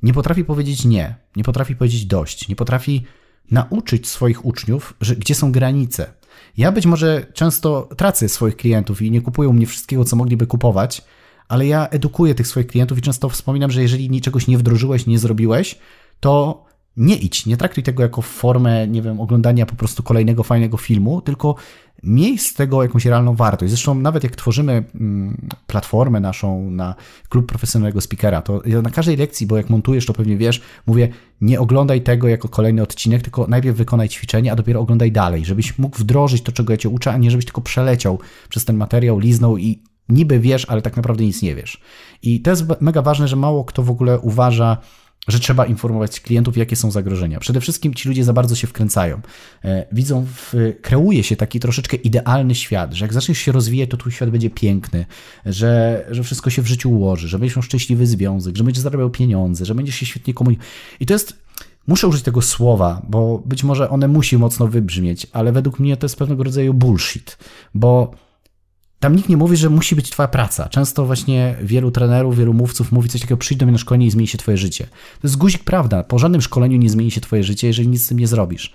nie 0.03 0.13
potrafi 0.13 0.45
powiedzieć 0.45 0.85
nie, 0.85 1.15
nie 1.37 1.45
potrafi 1.45 1.77
powiedzieć 1.77 2.07
dość, 2.07 2.49
nie 2.49 2.57
potrafi 2.57 3.03
nauczyć 3.51 4.09
swoich 4.09 4.45
uczniów, 4.45 4.95
że 5.01 5.17
gdzie 5.17 5.35
są 5.35 5.53
granice, 5.53 6.13
ja 6.57 6.73
być 6.73 6.87
może 6.87 7.27
często 7.33 7.89
tracę 7.97 8.29
swoich 8.29 8.57
klientów 8.57 9.03
i 9.03 9.11
nie 9.11 9.21
kupują 9.21 9.53
mnie 9.53 9.67
wszystkiego, 9.67 10.05
co 10.05 10.17
mogliby 10.17 10.47
kupować, 10.47 11.03
ale 11.49 11.67
ja 11.67 11.89
edukuję 11.89 12.35
tych 12.35 12.47
swoich 12.47 12.67
klientów 12.67 12.99
i 12.99 13.03
często 13.03 13.29
wspominam, 13.29 13.71
że 13.71 13.83
jeżeli 13.83 14.11
niczegoś 14.11 14.47
nie 14.47 14.59
wdrożyłeś, 14.59 15.07
nie 15.07 15.19
zrobiłeś, 15.19 15.79
to 16.21 16.65
nie 16.97 17.17
idź, 17.17 17.47
nie 17.47 17.57
traktuj 17.57 17.83
tego 17.83 18.03
jako 18.03 18.23
formę, 18.23 18.89
nie 18.89 19.03
wiem, 19.03 19.21
oglądania 19.21 19.67
po 19.67 19.75
prostu 19.75 20.03
kolejnego 20.03 20.43
fajnego 20.43 20.77
filmu, 20.77 21.23
tylko 21.23 21.55
miej 22.03 22.39
z 22.39 22.55
tego 22.55 22.83
jakąś 22.83 23.07
realną 23.07 23.35
wartość. 23.35 23.71
Zresztą 23.71 23.95
nawet 23.95 24.25
jak 24.25 24.37
tworzymy 24.37 24.85
mm, 24.95 25.49
platformę 25.67 26.21
naszą 26.21 26.71
na 26.71 26.95
klub 27.29 27.47
profesjonalnego 27.47 28.01
speakera, 28.01 28.43
to 28.43 28.63
na 28.83 28.91
każdej 28.91 29.17
lekcji, 29.17 29.47
bo 29.47 29.57
jak 29.57 29.71
montujesz, 29.71 30.07
to 30.07 30.13
pewnie 30.13 30.37
wiesz, 30.37 30.61
mówię, 30.87 31.09
nie 31.41 31.61
oglądaj 31.61 32.03
tego 32.03 32.29
jako 32.29 32.49
kolejny 32.49 32.83
odcinek, 32.83 33.23
tylko 33.23 33.47
najpierw 33.47 33.77
wykonaj 33.77 34.09
ćwiczenie, 34.09 34.53
a 34.53 34.57
dopiero 34.57 34.81
oglądaj 34.81 35.13
dalej, 35.13 35.45
żebyś 35.45 35.79
mógł 35.79 35.99
wdrożyć 35.99 36.43
to, 36.43 36.53
czego 36.53 36.73
ja 36.73 36.77
cię 36.77 36.89
uczę, 36.89 37.13
a 37.13 37.17
nie 37.17 37.31
żebyś 37.31 37.45
tylko 37.45 37.61
przeleciał 37.61 38.19
przez 38.49 38.65
ten 38.65 38.77
materiał, 38.77 39.19
liznął 39.19 39.59
i 39.59 39.83
niby 40.09 40.41
wiesz, 40.41 40.67
ale 40.69 40.83
tak 40.83 40.97
naprawdę 40.97 41.25
nic 41.25 41.43
nie 41.43 41.55
wiesz. 41.55 41.81
I 42.23 42.41
to 42.41 42.51
jest 42.51 42.65
mega 42.81 43.03
ważne, 43.03 43.29
że 43.29 43.37
mało 43.37 43.65
kto 43.65 43.83
w 43.83 43.91
ogóle 43.91 44.21
uważa, 44.21 44.77
że 45.29 45.41
trzeba 45.41 45.67
informować 45.67 46.21
klientów, 46.21 46.57
jakie 46.57 46.77
są 46.77 46.91
zagrożenia. 46.91 47.41
Przede 47.41 47.61
wszystkim 47.61 47.95
ci 47.95 48.09
ludzie 48.09 48.25
za 48.25 48.33
bardzo 48.33 48.55
się 48.55 48.67
wkręcają. 48.67 49.21
E, 49.65 49.87
widzą, 49.93 50.27
w, 50.27 50.55
kreuje 50.83 51.23
się 51.23 51.37
taki 51.37 51.61
troszeczkę 51.61 51.97
idealny 51.97 52.55
świat, 52.55 52.93
że 52.93 53.05
jak 53.05 53.13
zaczniesz 53.13 53.39
się 53.39 53.53
rozwijać, 53.53 53.91
to 53.91 53.97
twój 53.97 54.13
świat 54.13 54.31
będzie 54.31 54.51
piękny, 54.51 55.07
że, 55.47 56.05
że 56.11 56.23
wszystko 56.23 56.51
się 56.51 56.63
w 56.63 56.67
życiu 56.67 56.91
ułoży, 56.91 57.29
że 57.29 57.39
będziesz 57.39 57.57
miał 57.57 57.63
szczęśliwy 57.63 58.07
związek, 58.07 58.57
że 58.57 58.65
będziesz 58.65 58.83
zarabiał 58.83 59.11
pieniądze, 59.11 59.65
że 59.65 59.75
będziesz 59.75 59.95
się 59.95 60.07
świetnie 60.07 60.35
komunikował. 60.35 60.71
I 61.01 61.07
to 61.07 61.13
jest 61.13 61.43
Muszę 61.87 62.09
użyć 62.09 62.23
tego 62.23 62.43
słowa, 62.43 63.03
bo 63.09 63.43
być 63.47 63.65
może 63.65 63.91
one 63.91 64.09
musi 64.09 64.39
mocno 64.39 64.69
wybrzmieć, 64.69 65.27
ale 65.33 65.53
według 65.53 65.79
mnie 65.79 65.97
to 65.97 66.05
jest 66.05 66.17
pewnego 66.17 66.45
rodzaju 66.45 66.75
bullshit, 66.75 67.39
bo 67.75 68.15
tam 69.03 69.17
nikt 69.17 69.29
nie 69.29 69.37
mówi, 69.37 69.57
że 69.57 69.71
musi 69.71 69.97
być 69.97 70.11
twoja 70.11 70.29
praca. 70.29 70.69
Często 70.69 71.07
właśnie 71.07 71.55
wielu 71.63 71.91
trenerów, 71.91 72.37
wielu 72.37 72.55
mówców 72.55 72.93
mówi 72.93 73.09
coś 73.09 73.21
takiego, 73.21 73.37
przyjdź 73.37 73.61
do 73.61 73.67
mnie 73.67 73.73
na 73.73 73.79
szkolenie 73.79 74.07
i 74.07 74.11
zmieni 74.11 74.29
się 74.29 74.39
twoje 74.39 74.57
życie. 74.57 74.85
To 75.21 75.29
jest 75.29 75.37
guzik 75.37 75.65
prawda. 75.65 76.03
Po 76.03 76.19
żadnym 76.19 76.41
szkoleniu 76.41 76.77
nie 76.77 76.91
zmieni 76.91 77.11
się 77.11 77.21
twoje 77.21 77.45
życie, 77.45 77.67
jeżeli 77.67 77.89
nic 77.89 78.05
z 78.05 78.09
tym 78.09 78.19
nie 78.19 78.27
zrobisz. 78.27 78.73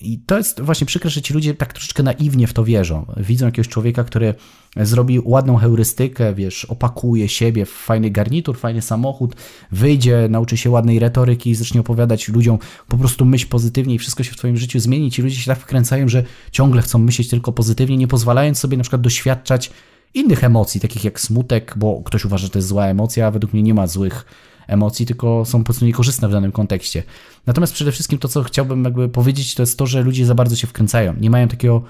I 0.00 0.18
to 0.18 0.36
jest 0.36 0.60
właśnie 0.60 0.86
przykre, 0.86 1.10
że 1.10 1.22
ci 1.22 1.34
ludzie 1.34 1.54
tak 1.54 1.72
troszeczkę 1.72 2.02
naiwnie 2.02 2.46
w 2.46 2.52
to 2.52 2.64
wierzą. 2.64 3.06
Widzą 3.16 3.46
jakiegoś 3.46 3.68
człowieka, 3.68 4.04
który 4.04 4.34
zrobi 4.76 5.20
ładną 5.24 5.56
heurystykę, 5.56 6.34
wiesz, 6.34 6.64
opakuje 6.64 7.28
siebie 7.28 7.66
w 7.66 7.70
fajny 7.70 8.10
garnitur, 8.10 8.58
fajny 8.58 8.82
samochód, 8.82 9.34
wyjdzie, 9.72 10.28
nauczy 10.30 10.56
się 10.56 10.70
ładnej 10.70 10.98
retoryki 10.98 11.50
i 11.50 11.54
zacznie 11.54 11.80
opowiadać 11.80 12.28
ludziom 12.28 12.58
po 12.88 12.98
prostu 12.98 13.24
myśl 13.24 13.48
pozytywnie 13.48 13.94
i 13.94 13.98
wszystko 13.98 14.22
się 14.22 14.32
w 14.32 14.36
twoim 14.36 14.56
życiu 14.56 14.80
zmieni. 14.80 15.10
Ci 15.10 15.22
ludzie 15.22 15.36
się 15.36 15.46
tak 15.46 15.58
wkręcają, 15.58 16.08
że 16.08 16.24
ciągle 16.52 16.82
chcą 16.82 16.98
myśleć 16.98 17.28
tylko 17.28 17.52
pozytywnie, 17.52 17.96
nie 17.96 18.08
pozwalając 18.08 18.58
sobie 18.58 18.76
na 18.76 18.82
przykład 18.82 19.02
doświadczać 19.02 19.70
innych 20.14 20.44
emocji, 20.44 20.80
takich 20.80 21.04
jak 21.04 21.20
smutek, 21.20 21.74
bo 21.76 22.02
ktoś 22.04 22.24
uważa, 22.24 22.46
że 22.46 22.50
to 22.50 22.58
jest 22.58 22.68
zła 22.68 22.86
emocja, 22.86 23.26
a 23.26 23.30
według 23.30 23.52
mnie 23.52 23.62
nie 23.62 23.74
ma 23.74 23.86
złych 23.86 24.24
emocji, 24.70 25.06
tylko 25.06 25.44
są 25.44 25.58
po 25.58 25.64
prostu 25.64 25.84
niekorzystne 25.84 26.28
w 26.28 26.32
danym 26.32 26.52
kontekście. 26.52 27.02
Natomiast 27.46 27.72
przede 27.72 27.92
wszystkim 27.92 28.18
to, 28.18 28.28
co 28.28 28.42
chciałbym 28.42 28.84
jakby 28.84 29.08
powiedzieć, 29.08 29.54
to 29.54 29.62
jest 29.62 29.78
to, 29.78 29.86
że 29.86 30.02
ludzie 30.02 30.26
za 30.26 30.34
bardzo 30.34 30.56
się 30.56 30.66
wkręcają. 30.66 31.14
Nie 31.20 31.30
mają 31.30 31.48
takiego 31.48 31.82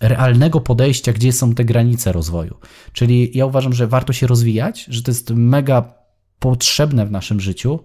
realnego 0.00 0.60
podejścia, 0.60 1.12
gdzie 1.12 1.32
są 1.32 1.54
te 1.54 1.64
granice 1.64 2.12
rozwoju. 2.12 2.56
Czyli 2.92 3.30
ja 3.34 3.46
uważam, 3.46 3.72
że 3.72 3.86
warto 3.86 4.12
się 4.12 4.26
rozwijać, 4.26 4.84
że 4.88 5.02
to 5.02 5.10
jest 5.10 5.30
mega 5.30 5.94
potrzebne 6.38 7.06
w 7.06 7.10
naszym 7.10 7.40
życiu, 7.40 7.80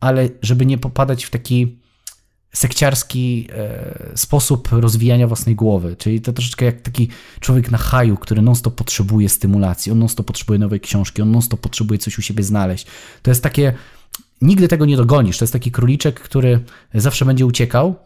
ale 0.00 0.28
żeby 0.42 0.66
nie 0.66 0.78
popadać 0.78 1.24
w 1.24 1.30
taki 1.30 1.78
sekciarski 2.52 3.48
e, 3.52 4.12
sposób 4.14 4.68
rozwijania 4.72 5.26
własnej 5.26 5.54
głowy. 5.54 5.96
Czyli 5.96 6.20
to 6.20 6.32
troszeczkę 6.32 6.64
jak 6.64 6.80
taki 6.80 7.08
człowiek 7.40 7.70
na 7.70 7.78
haju, 7.78 8.16
który 8.16 8.42
non-stop 8.42 8.74
potrzebuje 8.74 9.28
stymulacji, 9.28 9.92
on 9.92 9.98
non-stop 9.98 10.26
potrzebuje 10.26 10.58
nowej 10.58 10.80
książki, 10.80 11.22
on 11.22 11.30
non-stop 11.30 11.60
potrzebuje 11.60 11.98
coś 11.98 12.18
u 12.18 12.22
siebie 12.22 12.44
znaleźć. 12.44 12.86
To 13.22 13.30
jest 13.30 13.42
takie, 13.42 13.72
nigdy 14.42 14.68
tego 14.68 14.86
nie 14.86 14.96
dogonisz. 14.96 15.38
To 15.38 15.44
jest 15.44 15.52
taki 15.52 15.70
króliczek, 15.70 16.20
który 16.20 16.60
zawsze 16.94 17.24
będzie 17.24 17.46
uciekał 17.46 17.96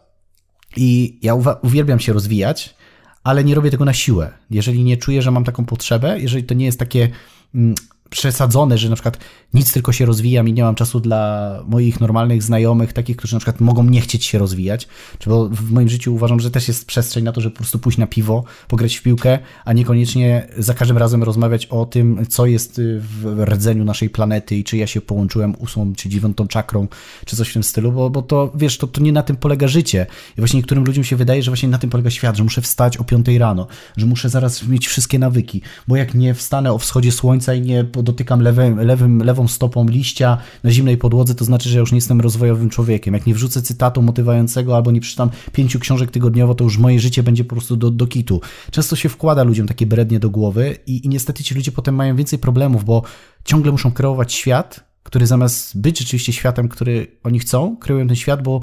i 0.77 1.19
ja 1.21 1.35
uwielbiam 1.61 1.99
się 1.99 2.13
rozwijać, 2.13 2.75
ale 3.23 3.43
nie 3.43 3.55
robię 3.55 3.71
tego 3.71 3.85
na 3.85 3.93
siłę. 3.93 4.31
Jeżeli 4.49 4.83
nie 4.83 4.97
czuję, 4.97 5.21
że 5.21 5.31
mam 5.31 5.43
taką 5.43 5.65
potrzebę, 5.65 6.19
jeżeli 6.19 6.43
to 6.43 6.53
nie 6.53 6.65
jest 6.65 6.79
takie 6.79 7.09
mm, 7.55 7.75
przesadzone, 8.09 8.77
że 8.77 8.89
na 8.89 8.95
przykład 8.95 9.17
nic 9.53 9.73
tylko 9.73 9.91
się 9.91 10.05
rozwijam 10.05 10.49
i 10.49 10.53
nie 10.53 10.63
mam 10.63 10.75
czasu 10.75 10.99
dla 10.99 11.59
moich 11.67 11.99
normalnych 11.99 12.43
znajomych, 12.43 12.93
takich, 12.93 13.17
którzy 13.17 13.35
na 13.35 13.39
przykład 13.39 13.61
mogą 13.61 13.83
nie 13.83 14.01
chcieć 14.01 14.25
się 14.25 14.37
rozwijać, 14.37 14.87
czy 15.19 15.29
bo 15.29 15.49
w 15.49 15.71
moim 15.71 15.89
życiu 15.89 16.15
uważam, 16.15 16.39
że 16.39 16.51
też 16.51 16.67
jest 16.67 16.85
przestrzeń 16.85 17.23
na 17.23 17.31
to, 17.31 17.41
żeby 17.41 17.53
po 17.53 17.57
prostu 17.57 17.79
pójść 17.79 17.97
na 17.97 18.07
piwo, 18.07 18.43
pograć 18.67 18.95
w 18.95 19.01
piłkę, 19.01 19.39
a 19.65 19.73
niekoniecznie 19.73 20.47
za 20.57 20.73
każdym 20.73 20.97
razem 20.97 21.23
rozmawiać 21.23 21.65
o 21.65 21.85
tym, 21.85 22.25
co 22.29 22.45
jest 22.45 22.81
w 22.99 23.43
rdzeniu 23.45 23.85
naszej 23.85 24.09
planety 24.09 24.55
i 24.55 24.63
czy 24.63 24.77
ja 24.77 24.87
się 24.87 25.01
połączyłem 25.01 25.55
ósmą 25.59 25.93
czy 25.95 26.09
dziewiątą 26.09 26.47
czakrą, 26.47 26.87
czy 27.25 27.35
coś 27.35 27.49
w 27.49 27.53
tym 27.53 27.63
stylu, 27.63 27.91
bo, 27.91 28.09
bo 28.09 28.21
to, 28.21 28.51
wiesz, 28.55 28.77
to, 28.77 28.87
to 28.87 29.01
nie 29.01 29.11
na 29.11 29.23
tym 29.23 29.35
polega 29.35 29.67
życie. 29.67 30.05
I 30.37 30.41
właśnie 30.41 30.57
niektórym 30.57 30.83
ludziom 30.83 31.03
się 31.03 31.15
wydaje, 31.15 31.43
że 31.43 31.51
właśnie 31.51 31.69
na 31.69 31.77
tym 31.77 31.89
polega 31.89 32.09
świat, 32.09 32.37
że 32.37 32.43
muszę 32.43 32.61
wstać 32.61 32.97
o 32.97 33.03
piątej 33.03 33.37
rano, 33.37 33.67
że 33.97 34.05
muszę 34.05 34.29
zaraz 34.29 34.67
mieć 34.67 34.87
wszystkie 34.87 35.19
nawyki, 35.19 35.61
bo 35.87 35.95
jak 35.95 36.13
nie 36.13 36.33
wstanę 36.33 36.73
o 36.73 36.77
wschodzie 36.77 37.11
słońca 37.11 37.53
i 37.53 37.61
nie 37.61 37.83
dotykam 37.83 38.41
lewym, 38.41 38.79
lewym, 38.79 39.23
lewą 39.23 39.42
stopą 39.47 39.87
liścia 39.87 40.37
na 40.63 40.71
zimnej 40.71 40.97
podłodze, 40.97 41.35
to 41.35 41.45
znaczy, 41.45 41.69
że 41.69 41.79
już 41.79 41.91
nie 41.91 41.97
jestem 41.97 42.21
rozwojowym 42.21 42.69
człowiekiem. 42.69 43.13
Jak 43.13 43.25
nie 43.25 43.33
wrzucę 43.33 43.61
cytatu 43.61 44.01
motywującego 44.01 44.75
albo 44.75 44.91
nie 44.91 45.01
przeczytam 45.01 45.29
pięciu 45.51 45.79
książek 45.79 46.11
tygodniowo, 46.11 46.55
to 46.55 46.63
już 46.63 46.77
moje 46.77 46.99
życie 46.99 47.23
będzie 47.23 47.43
po 47.43 47.55
prostu 47.55 47.75
do, 47.75 47.91
do 47.91 48.07
kitu. 48.07 48.41
Często 48.71 48.95
się 48.95 49.09
wkłada 49.09 49.43
ludziom 49.43 49.67
takie 49.67 49.85
brednie 49.85 50.19
do 50.19 50.29
głowy 50.29 50.77
i, 50.87 51.05
i 51.05 51.09
niestety 51.09 51.43
ci 51.43 51.55
ludzie 51.55 51.71
potem 51.71 51.95
mają 51.95 52.15
więcej 52.15 52.39
problemów, 52.39 52.85
bo 52.85 53.03
ciągle 53.45 53.71
muszą 53.71 53.91
kreować 53.91 54.33
świat, 54.33 54.83
który 55.03 55.27
zamiast 55.27 55.81
być 55.81 55.99
rzeczywiście 55.99 56.33
światem, 56.33 56.69
który 56.69 57.07
oni 57.23 57.39
chcą, 57.39 57.77
kreują 57.77 58.07
ten 58.07 58.15
świat, 58.15 58.43
bo 58.43 58.61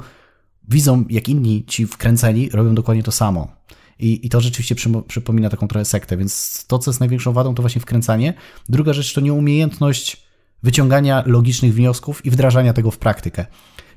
widzą, 0.69 1.05
jak 1.09 1.29
inni 1.29 1.65
ci 1.67 1.87
wkręceni 1.87 2.49
robią 2.49 2.75
dokładnie 2.75 3.03
to 3.03 3.11
samo. 3.11 3.47
I, 3.99 4.25
I 4.25 4.29
to 4.29 4.41
rzeczywiście 4.41 4.75
przypomina 5.07 5.49
taką 5.49 5.67
trochę 5.67 5.85
sektę, 5.85 6.17
więc 6.17 6.65
to, 6.67 6.79
co 6.79 6.91
jest 6.91 6.99
największą 6.99 7.33
wadą, 7.33 7.55
to 7.55 7.63
właśnie 7.63 7.81
wkręcanie. 7.81 8.33
Druga 8.69 8.93
rzecz 8.93 9.13
to 9.13 9.21
nieumiejętność 9.21 10.23
wyciągania 10.63 11.23
logicznych 11.25 11.73
wniosków 11.73 12.25
i 12.25 12.31
wdrażania 12.31 12.73
tego 12.73 12.91
w 12.91 12.97
praktykę. 12.97 13.45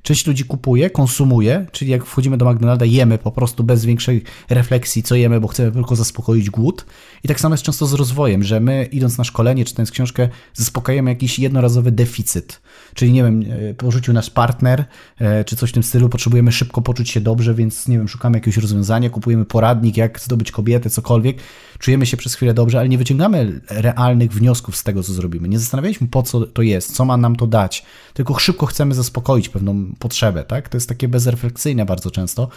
Część 0.03 0.27
ludzi 0.27 0.45
kupuje, 0.45 0.91
konsumuje, 0.91 1.67
czyli 1.73 1.91
jak 1.91 2.05
wchodzimy 2.05 2.37
do 2.37 2.53
McDonalda, 2.53 2.85
jemy 2.85 3.19
po 3.19 3.33
prostu 3.33 3.65
bez 3.65 3.85
większej 3.85 4.23
refleksji, 4.51 5.03
co 5.03 5.15
jemy, 5.15 5.41
bo 5.41 5.49
chcemy 5.49 5.73
tylko 5.73 5.97
zaspokoić 5.97 6.51
głód. 6.51 6.87
I 7.23 7.29
tak 7.29 7.41
samo 7.41 7.55
jest 7.55 7.65
często 7.65 7.87
z 7.87 7.93
rozwojem, 7.93 8.43
że 8.43 8.61
my 8.61 8.89
idąc 8.93 9.19
na 9.19 9.25
szkolenie, 9.25 9.65
czytając 9.65 9.91
książkę, 9.91 10.29
zaspokajamy 10.55 11.11
jakiś 11.11 11.39
jednorazowy 11.39 11.93
deficyt. 11.93 12.61
Czyli 12.95 13.13
nie 13.13 13.23
wiem, 13.23 13.45
e, 13.71 13.75
porzucił 13.75 14.15
nasz 14.15 14.31
partner, 14.31 14.85
e, 15.19 15.45
czy 15.45 15.57
coś 15.57 15.71
w 15.71 15.73
tym 15.73 15.83
stylu, 15.83 16.09
potrzebujemy 16.09 16.53
szybko 16.53 16.83
poczuć 16.83 17.11
się 17.11 17.21
dobrze, 17.21 17.55
więc 17.55 17.89
nie 17.89 17.99
wiem, 17.99 18.09
szukamy 18.09 18.37
jakiegoś 18.37 18.57
rozwiązania, 18.57 19.11
kupujemy 19.11 19.45
poradnik, 19.45 19.97
jak 19.97 20.21
zdobyć 20.21 20.51
kobietę, 20.51 20.91
cokolwiek. 20.91 21.37
Czujemy 21.79 22.07
się 22.07 22.17
przez 22.17 22.35
chwilę 22.35 22.55
dobrze, 22.55 22.79
ale 22.79 22.89
nie 22.89 22.99
wyciągamy 22.99 23.61
realnych 23.71 24.33
wniosków 24.33 24.77
z 24.77 24.83
tego, 24.83 25.03
co 25.03 25.13
zrobimy. 25.13 25.49
Nie 25.49 25.59
zastanawialiśmy, 25.59 26.09
po 26.09 26.23
co 26.23 26.41
to 26.47 26.63
jest, 26.63 26.97
co 26.97 27.05
ma 27.05 27.17
nam 27.17 27.37
to 27.37 27.47
dać, 27.47 27.85
tylko 28.15 28.39
szybko 28.39 28.67
chcemy 28.67 28.95
zaspokoić 28.95 29.49
pewną 29.49 29.95
potrzebę, 29.99 30.45
tak? 30.45 30.69
To 30.69 30.77
jest 30.77 30.89
takie 30.89 31.09
bezrefleksyjne 31.09 31.85
bardzo 31.85 32.11
często 32.11 32.49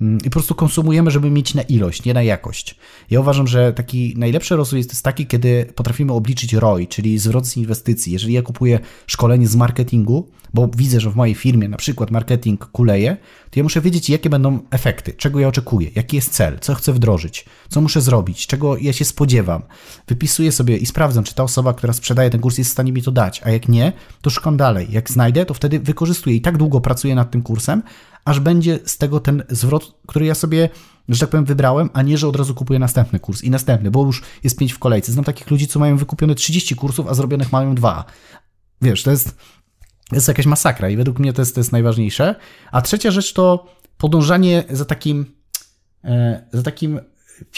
mm, 0.00 0.18
i 0.18 0.24
po 0.24 0.30
prostu 0.30 0.54
konsumujemy, 0.54 1.10
żeby 1.10 1.30
mieć 1.30 1.54
na 1.54 1.62
ilość, 1.62 2.04
nie 2.04 2.14
na 2.14 2.22
jakość. 2.22 2.76
Ja 3.10 3.20
uważam, 3.20 3.46
że 3.46 3.72
taki 3.72 4.14
najlepszy 4.16 4.56
rozwój 4.56 4.78
jest 4.78 5.02
taki, 5.02 5.26
kiedy 5.26 5.66
potrafimy 5.74 6.12
obliczyć 6.12 6.52
ROI, 6.52 6.88
czyli 6.88 7.18
zwrot 7.18 7.46
z 7.46 7.56
inwestycji. 7.56 8.12
Jeżeli 8.12 8.32
ja 8.34 8.42
kupuję 8.42 8.80
szkolenie 9.06 9.48
z 9.48 9.56
marketingu, 9.56 9.85
bo 10.54 10.68
widzę, 10.76 11.00
że 11.00 11.10
w 11.10 11.16
mojej 11.16 11.34
firmie 11.34 11.68
na 11.68 11.76
przykład 11.76 12.10
marketing 12.10 12.66
kuleje, 12.66 13.16
to 13.50 13.60
ja 13.60 13.62
muszę 13.62 13.80
wiedzieć, 13.80 14.10
jakie 14.10 14.30
będą 14.30 14.58
efekty, 14.70 15.12
czego 15.12 15.40
ja 15.40 15.48
oczekuję, 15.48 15.90
jaki 15.94 16.16
jest 16.16 16.32
cel, 16.32 16.58
co 16.60 16.74
chcę 16.74 16.92
wdrożyć, 16.92 17.44
co 17.68 17.80
muszę 17.80 18.00
zrobić, 18.00 18.46
czego 18.46 18.76
ja 18.76 18.92
się 18.92 19.04
spodziewam. 19.04 19.62
Wypisuję 20.08 20.52
sobie 20.52 20.76
i 20.76 20.86
sprawdzam, 20.86 21.24
czy 21.24 21.34
ta 21.34 21.42
osoba, 21.42 21.74
która 21.74 21.92
sprzedaje 21.92 22.30
ten 22.30 22.40
kurs, 22.40 22.58
jest 22.58 22.70
w 22.70 22.72
stanie 22.72 22.92
mi 22.92 23.02
to 23.02 23.12
dać, 23.12 23.42
a 23.44 23.50
jak 23.50 23.68
nie, 23.68 23.92
to 24.20 24.30
szukam 24.30 24.56
dalej. 24.56 24.86
Jak 24.90 25.10
znajdę, 25.10 25.46
to 25.46 25.54
wtedy 25.54 25.80
wykorzystuję 25.80 26.36
i 26.36 26.40
tak 26.40 26.56
długo 26.56 26.80
pracuję 26.80 27.14
nad 27.14 27.30
tym 27.30 27.42
kursem, 27.42 27.82
aż 28.24 28.40
będzie 28.40 28.78
z 28.84 28.98
tego 28.98 29.20
ten 29.20 29.42
zwrot, 29.48 29.94
który 30.06 30.26
ja 30.26 30.34
sobie 30.34 30.68
że 31.08 31.20
tak 31.20 31.30
powiem, 31.30 31.44
wybrałem, 31.44 31.90
a 31.92 32.02
nie, 32.02 32.18
że 32.18 32.28
od 32.28 32.36
razu 32.36 32.54
kupuję 32.54 32.78
następny 32.78 33.20
kurs 33.20 33.44
i 33.44 33.50
następny, 33.50 33.90
bo 33.90 34.06
już 34.06 34.22
jest 34.44 34.58
pięć 34.58 34.72
w 34.72 34.78
kolejce. 34.78 35.12
Znam 35.12 35.24
takich 35.24 35.50
ludzi, 35.50 35.66
co 35.66 35.78
mają 35.78 35.96
wykupione 35.96 36.34
30 36.34 36.74
kursów, 36.74 37.08
a 37.08 37.14
zrobionych 37.14 37.52
mają 37.52 37.74
dwa. 37.74 38.04
Wiesz, 38.82 39.02
to 39.02 39.10
jest 39.10 39.36
jest 40.12 40.28
jakaś 40.28 40.46
masakra 40.46 40.90
i 40.90 40.96
według 40.96 41.18
mnie 41.18 41.32
to 41.32 41.42
jest, 41.42 41.54
to 41.54 41.60
jest 41.60 41.72
najważniejsze. 41.72 42.34
A 42.72 42.82
trzecia 42.82 43.10
rzecz 43.10 43.32
to 43.32 43.66
podążanie 43.98 44.64
za 44.70 44.84
takim, 44.84 45.26
e, 46.04 46.46
za 46.52 46.62
takim 46.62 47.00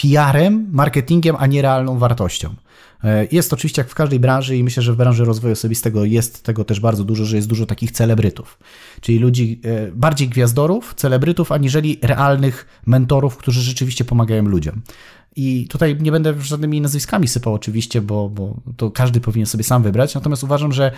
PR-em, 0.01 0.69
marketingiem, 0.71 1.35
a 1.39 1.47
nie 1.47 1.61
realną 1.61 1.97
wartością. 1.97 2.55
E, 3.03 3.27
jest 3.31 3.53
oczywiście 3.53 3.81
jak 3.81 3.91
w 3.91 3.95
każdej 3.95 4.19
branży 4.19 4.57
i 4.57 4.63
myślę, 4.63 4.83
że 4.83 4.93
w 4.93 4.95
branży 4.95 5.25
rozwoju 5.25 5.53
osobistego 5.53 6.05
jest 6.05 6.43
tego 6.43 6.63
też 6.63 6.79
bardzo 6.79 7.03
dużo, 7.03 7.25
że 7.25 7.35
jest 7.35 7.47
dużo 7.47 7.65
takich 7.65 7.91
celebrytów, 7.91 8.59
czyli 9.01 9.19
ludzi, 9.19 9.61
e, 9.63 9.91
bardziej 9.91 10.29
gwiazdorów, 10.29 10.93
celebrytów, 10.95 11.51
aniżeli 11.51 11.99
realnych 12.01 12.81
mentorów, 12.85 13.37
którzy 13.37 13.61
rzeczywiście 13.61 14.05
pomagają 14.05 14.43
ludziom. 14.43 14.81
I 15.35 15.67
tutaj 15.67 15.97
nie 15.99 16.11
będę 16.11 16.41
żadnymi 16.41 16.81
nazwiskami 16.81 17.27
sypał 17.27 17.53
oczywiście, 17.53 18.01
bo, 18.01 18.29
bo 18.29 18.61
to 18.77 18.91
każdy 18.91 19.21
powinien 19.21 19.45
sobie 19.45 19.63
sam 19.63 19.83
wybrać, 19.83 20.15
natomiast 20.15 20.43
uważam, 20.43 20.71
że 20.71 20.91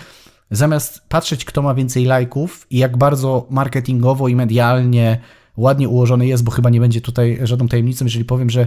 zamiast 0.50 1.00
patrzeć, 1.08 1.44
kto 1.44 1.62
ma 1.62 1.74
więcej 1.74 2.04
lajków 2.04 2.66
i 2.70 2.78
jak 2.78 2.96
bardzo 2.96 3.46
marketingowo 3.50 4.28
i 4.28 4.36
medialnie 4.36 5.20
ładnie 5.56 5.88
ułożony 5.88 6.26
jest, 6.26 6.44
bo 6.44 6.50
chyba 6.50 6.70
nie 6.70 6.80
będzie 6.80 7.00
tutaj 7.00 7.38
żadną 7.42 7.68
tajemnicą, 7.68 8.04
jeżeli 8.04 8.24
powiem, 8.24 8.50
że 8.50 8.66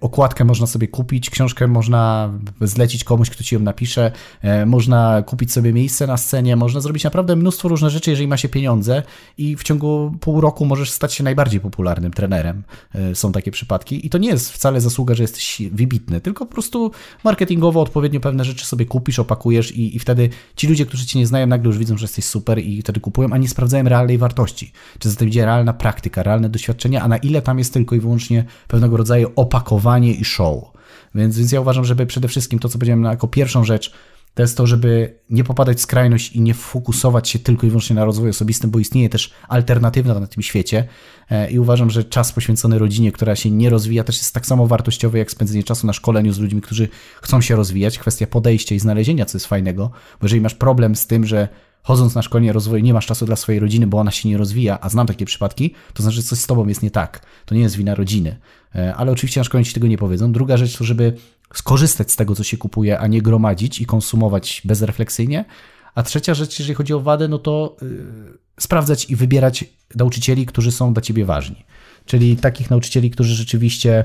okładkę 0.00 0.44
można 0.44 0.66
sobie 0.66 0.88
kupić, 0.88 1.30
książkę 1.30 1.66
można 1.66 2.30
zlecić 2.60 3.04
komuś, 3.04 3.30
kto 3.30 3.44
ci 3.44 3.54
ją 3.54 3.60
napisze, 3.60 4.12
e, 4.42 4.66
można 4.66 5.22
kupić 5.22 5.52
sobie 5.52 5.72
miejsce 5.72 6.06
na 6.06 6.16
scenie, 6.16 6.56
można 6.56 6.80
zrobić 6.80 7.04
naprawdę 7.04 7.36
mnóstwo 7.36 7.68
różnych 7.68 7.90
rzeczy, 7.90 8.10
jeżeli 8.10 8.28
ma 8.28 8.36
się 8.36 8.48
pieniądze 8.48 9.02
i 9.38 9.56
w 9.56 9.62
ciągu 9.62 10.14
pół 10.20 10.40
roku 10.40 10.64
możesz 10.64 10.90
stać 10.90 11.14
się 11.14 11.24
najbardziej 11.24 11.60
popularnym 11.60 12.12
trenerem. 12.12 12.62
E, 12.94 13.14
są 13.14 13.32
takie 13.32 13.50
przypadki 13.50 14.06
i 14.06 14.10
to 14.10 14.18
nie 14.18 14.28
jest 14.28 14.52
wcale 14.52 14.80
zasługa, 14.80 15.14
że 15.14 15.22
jesteś 15.22 15.62
wybitny, 15.72 16.20
tylko 16.20 16.46
po 16.46 16.52
prostu 16.52 16.90
marketingowo 17.24 17.80
odpowiednio 17.80 18.20
pewne 18.20 18.44
rzeczy 18.44 18.66
sobie 18.66 18.86
kupisz, 18.86 19.18
opakujesz 19.18 19.72
i, 19.72 19.96
i 19.96 19.98
wtedy 19.98 20.28
ci 20.56 20.66
ludzie, 20.66 20.86
którzy 20.86 21.06
cię 21.06 21.18
nie 21.18 21.26
znają, 21.26 21.46
nagle 21.46 21.66
już 21.66 21.78
widzą, 21.78 21.98
że 21.98 22.04
jesteś 22.04 22.24
super 22.24 22.58
i 22.58 22.82
wtedy 22.82 23.00
kupują, 23.00 23.28
a 23.32 23.38
nie 23.38 23.48
sprawdzają 23.48 23.84
realnej 23.84 24.18
wartości. 24.18 24.72
Czy 24.98 25.10
za 25.10 25.16
tym 25.16 25.28
idzie 25.28 25.44
realna 25.44 25.72
praktyka, 25.72 26.22
realne 26.22 26.48
doświadczenie, 26.48 27.02
a 27.02 27.08
na 27.08 27.16
ile 27.16 27.42
tam 27.42 27.58
jest 27.58 27.72
tylko 27.72 27.94
i 27.94 28.00
wyłącznie 28.00 28.44
pewnego 28.68 28.96
rodzaju 28.96 29.32
opakowanie 29.36 29.65
opakowanie 29.66 30.12
i 30.12 30.24
show. 30.24 30.64
Więc, 31.14 31.38
więc 31.38 31.52
ja 31.52 31.60
uważam, 31.60 31.84
żeby 31.84 32.06
przede 32.06 32.28
wszystkim 32.28 32.58
to, 32.58 32.68
co 32.68 32.78
powiedziałem 32.78 33.04
jako 33.04 33.28
pierwszą 33.28 33.64
rzecz, 33.64 33.92
to 34.34 34.42
jest 34.42 34.56
to, 34.56 34.66
żeby 34.66 35.18
nie 35.30 35.44
popadać 35.44 35.78
w 35.78 35.80
skrajność 35.80 36.32
i 36.32 36.40
nie 36.40 36.54
fokusować 36.54 37.28
się 37.28 37.38
tylko 37.38 37.66
i 37.66 37.70
wyłącznie 37.70 37.96
na 37.96 38.04
rozwoju 38.04 38.30
osobistym, 38.30 38.70
bo 38.70 38.78
istnieje 38.78 39.08
też 39.08 39.32
alternatywa 39.48 40.20
na 40.20 40.26
tym 40.26 40.42
świecie. 40.42 40.88
E, 41.30 41.50
I 41.50 41.58
uważam, 41.58 41.90
że 41.90 42.04
czas 42.04 42.32
poświęcony 42.32 42.78
rodzinie, 42.78 43.12
która 43.12 43.36
się 43.36 43.50
nie 43.50 43.70
rozwija, 43.70 44.04
też 44.04 44.16
jest 44.16 44.34
tak 44.34 44.46
samo 44.46 44.66
wartościowy 44.66 45.18
jak 45.18 45.30
spędzenie 45.30 45.64
czasu 45.64 45.86
na 45.86 45.92
szkoleniu 45.92 46.32
z 46.32 46.38
ludźmi, 46.38 46.60
którzy 46.60 46.88
chcą 47.22 47.40
się 47.40 47.56
rozwijać. 47.56 47.98
Kwestia 47.98 48.26
podejścia 48.26 48.74
i 48.74 48.78
znalezienia, 48.78 49.26
co 49.26 49.36
jest 49.36 49.46
fajnego, 49.46 49.90
bo 50.20 50.24
jeżeli 50.26 50.40
masz 50.40 50.54
problem 50.54 50.96
z 50.96 51.06
tym, 51.06 51.26
że 51.26 51.48
chodząc 51.82 52.14
na 52.14 52.22
szkolenie 52.22 52.52
rozwoju 52.52 52.84
nie 52.84 52.94
masz 52.94 53.06
czasu 53.06 53.26
dla 53.26 53.36
swojej 53.36 53.60
rodziny, 53.60 53.86
bo 53.86 53.98
ona 53.98 54.10
się 54.10 54.28
nie 54.28 54.36
rozwija, 54.36 54.78
a 54.80 54.88
znam 54.88 55.06
takie 55.06 55.24
przypadki, 55.24 55.74
to 55.94 56.02
znaczy, 56.02 56.16
że 56.16 56.22
coś 56.22 56.38
z 56.38 56.46
tobą 56.46 56.66
jest 56.66 56.82
nie 56.82 56.90
tak. 56.90 57.26
To 57.44 57.54
nie 57.54 57.60
jest 57.60 57.76
wina 57.76 57.94
rodziny. 57.94 58.36
E, 58.76 58.94
ale 58.94 59.12
oczywiście 59.12 59.40
na 59.40 59.44
szkoleniu 59.44 59.64
ci 59.64 59.74
tego 59.74 59.86
nie 59.86 59.98
powiedzą. 59.98 60.32
Druga 60.32 60.56
rzecz 60.56 60.78
to, 60.78 60.84
żeby 60.84 61.16
skorzystać 61.54 62.12
z 62.12 62.16
tego, 62.16 62.34
co 62.34 62.44
się 62.44 62.56
kupuje, 62.56 62.98
a 62.98 63.06
nie 63.06 63.22
gromadzić 63.22 63.80
i 63.80 63.86
konsumować 63.86 64.62
bezrefleksyjnie. 64.64 65.44
A 65.94 66.02
trzecia 66.02 66.34
rzecz, 66.34 66.58
jeżeli 66.58 66.74
chodzi 66.74 66.94
o 66.94 67.00
wadę, 67.00 67.28
no 67.28 67.38
to 67.38 67.76
yy, 67.82 67.88
sprawdzać 68.60 69.10
i 69.10 69.16
wybierać 69.16 69.64
nauczycieli, 69.94 70.46
którzy 70.46 70.72
są 70.72 70.92
dla 70.92 71.02
ciebie 71.02 71.24
ważni. 71.24 71.64
Czyli 72.04 72.36
takich 72.36 72.70
nauczycieli, 72.70 73.10
którzy 73.10 73.34
rzeczywiście 73.34 74.04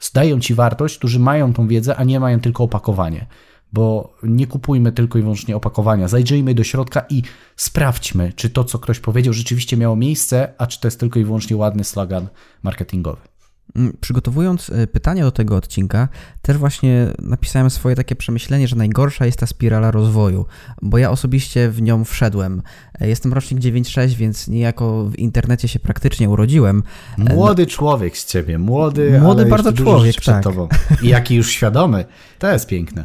zdają 0.00 0.40
ci 0.40 0.54
wartość, 0.54 0.98
którzy 0.98 1.18
mają 1.18 1.52
tą 1.52 1.68
wiedzę, 1.68 1.96
a 1.96 2.04
nie 2.04 2.20
mają 2.20 2.40
tylko 2.40 2.64
opakowanie 2.64 3.26
bo 3.72 4.14
nie 4.22 4.46
kupujmy 4.46 4.92
tylko 4.92 5.18
i 5.18 5.22
wyłącznie 5.22 5.56
opakowania. 5.56 6.08
Zajrzyjmy 6.08 6.54
do 6.54 6.64
środka 6.64 7.04
i 7.10 7.22
sprawdźmy, 7.56 8.32
czy 8.36 8.50
to, 8.50 8.64
co 8.64 8.78
ktoś 8.78 9.00
powiedział, 9.00 9.32
rzeczywiście 9.32 9.76
miało 9.76 9.96
miejsce, 9.96 10.54
a 10.58 10.66
czy 10.66 10.80
to 10.80 10.86
jest 10.86 11.00
tylko 11.00 11.18
i 11.18 11.24
wyłącznie 11.24 11.56
ładny 11.56 11.84
slogan 11.84 12.28
marketingowy. 12.62 13.33
Mm, 13.76 13.96
przygotowując 14.00 14.70
e, 14.70 14.86
pytania 14.86 15.24
do 15.24 15.32
tego 15.32 15.56
odcinka, 15.56 16.08
też 16.44 16.56
właśnie 16.56 17.06
napisałem 17.18 17.70
swoje 17.70 17.96
takie 17.96 18.16
przemyślenie, 18.16 18.68
że 18.68 18.76
najgorsza 18.76 19.26
jest 19.26 19.38
ta 19.38 19.46
spirala 19.46 19.90
rozwoju, 19.90 20.46
bo 20.82 20.98
ja 20.98 21.10
osobiście 21.10 21.70
w 21.70 21.82
nią 21.82 22.04
wszedłem. 22.04 22.62
E, 23.00 23.08
jestem 23.08 23.32
rocznik 23.32 23.60
9.6, 23.60 24.08
więc 24.08 24.48
niejako 24.48 25.04
w 25.04 25.18
internecie 25.18 25.68
się 25.68 25.78
praktycznie 25.78 26.30
urodziłem. 26.30 26.82
E, 27.18 27.34
młody 27.34 27.66
człowiek 27.66 28.18
z 28.18 28.26
ciebie, 28.26 28.58
młody, 28.58 29.20
młody 29.20 29.46
bardzo 29.46 29.72
człowiek, 29.72 30.16
tak. 30.24 30.44
Tobą. 30.44 30.68
I 31.02 31.08
jaki 31.08 31.34
już 31.34 31.50
świadomy. 31.50 32.04
To 32.38 32.52
jest 32.52 32.66
piękne. 32.66 33.04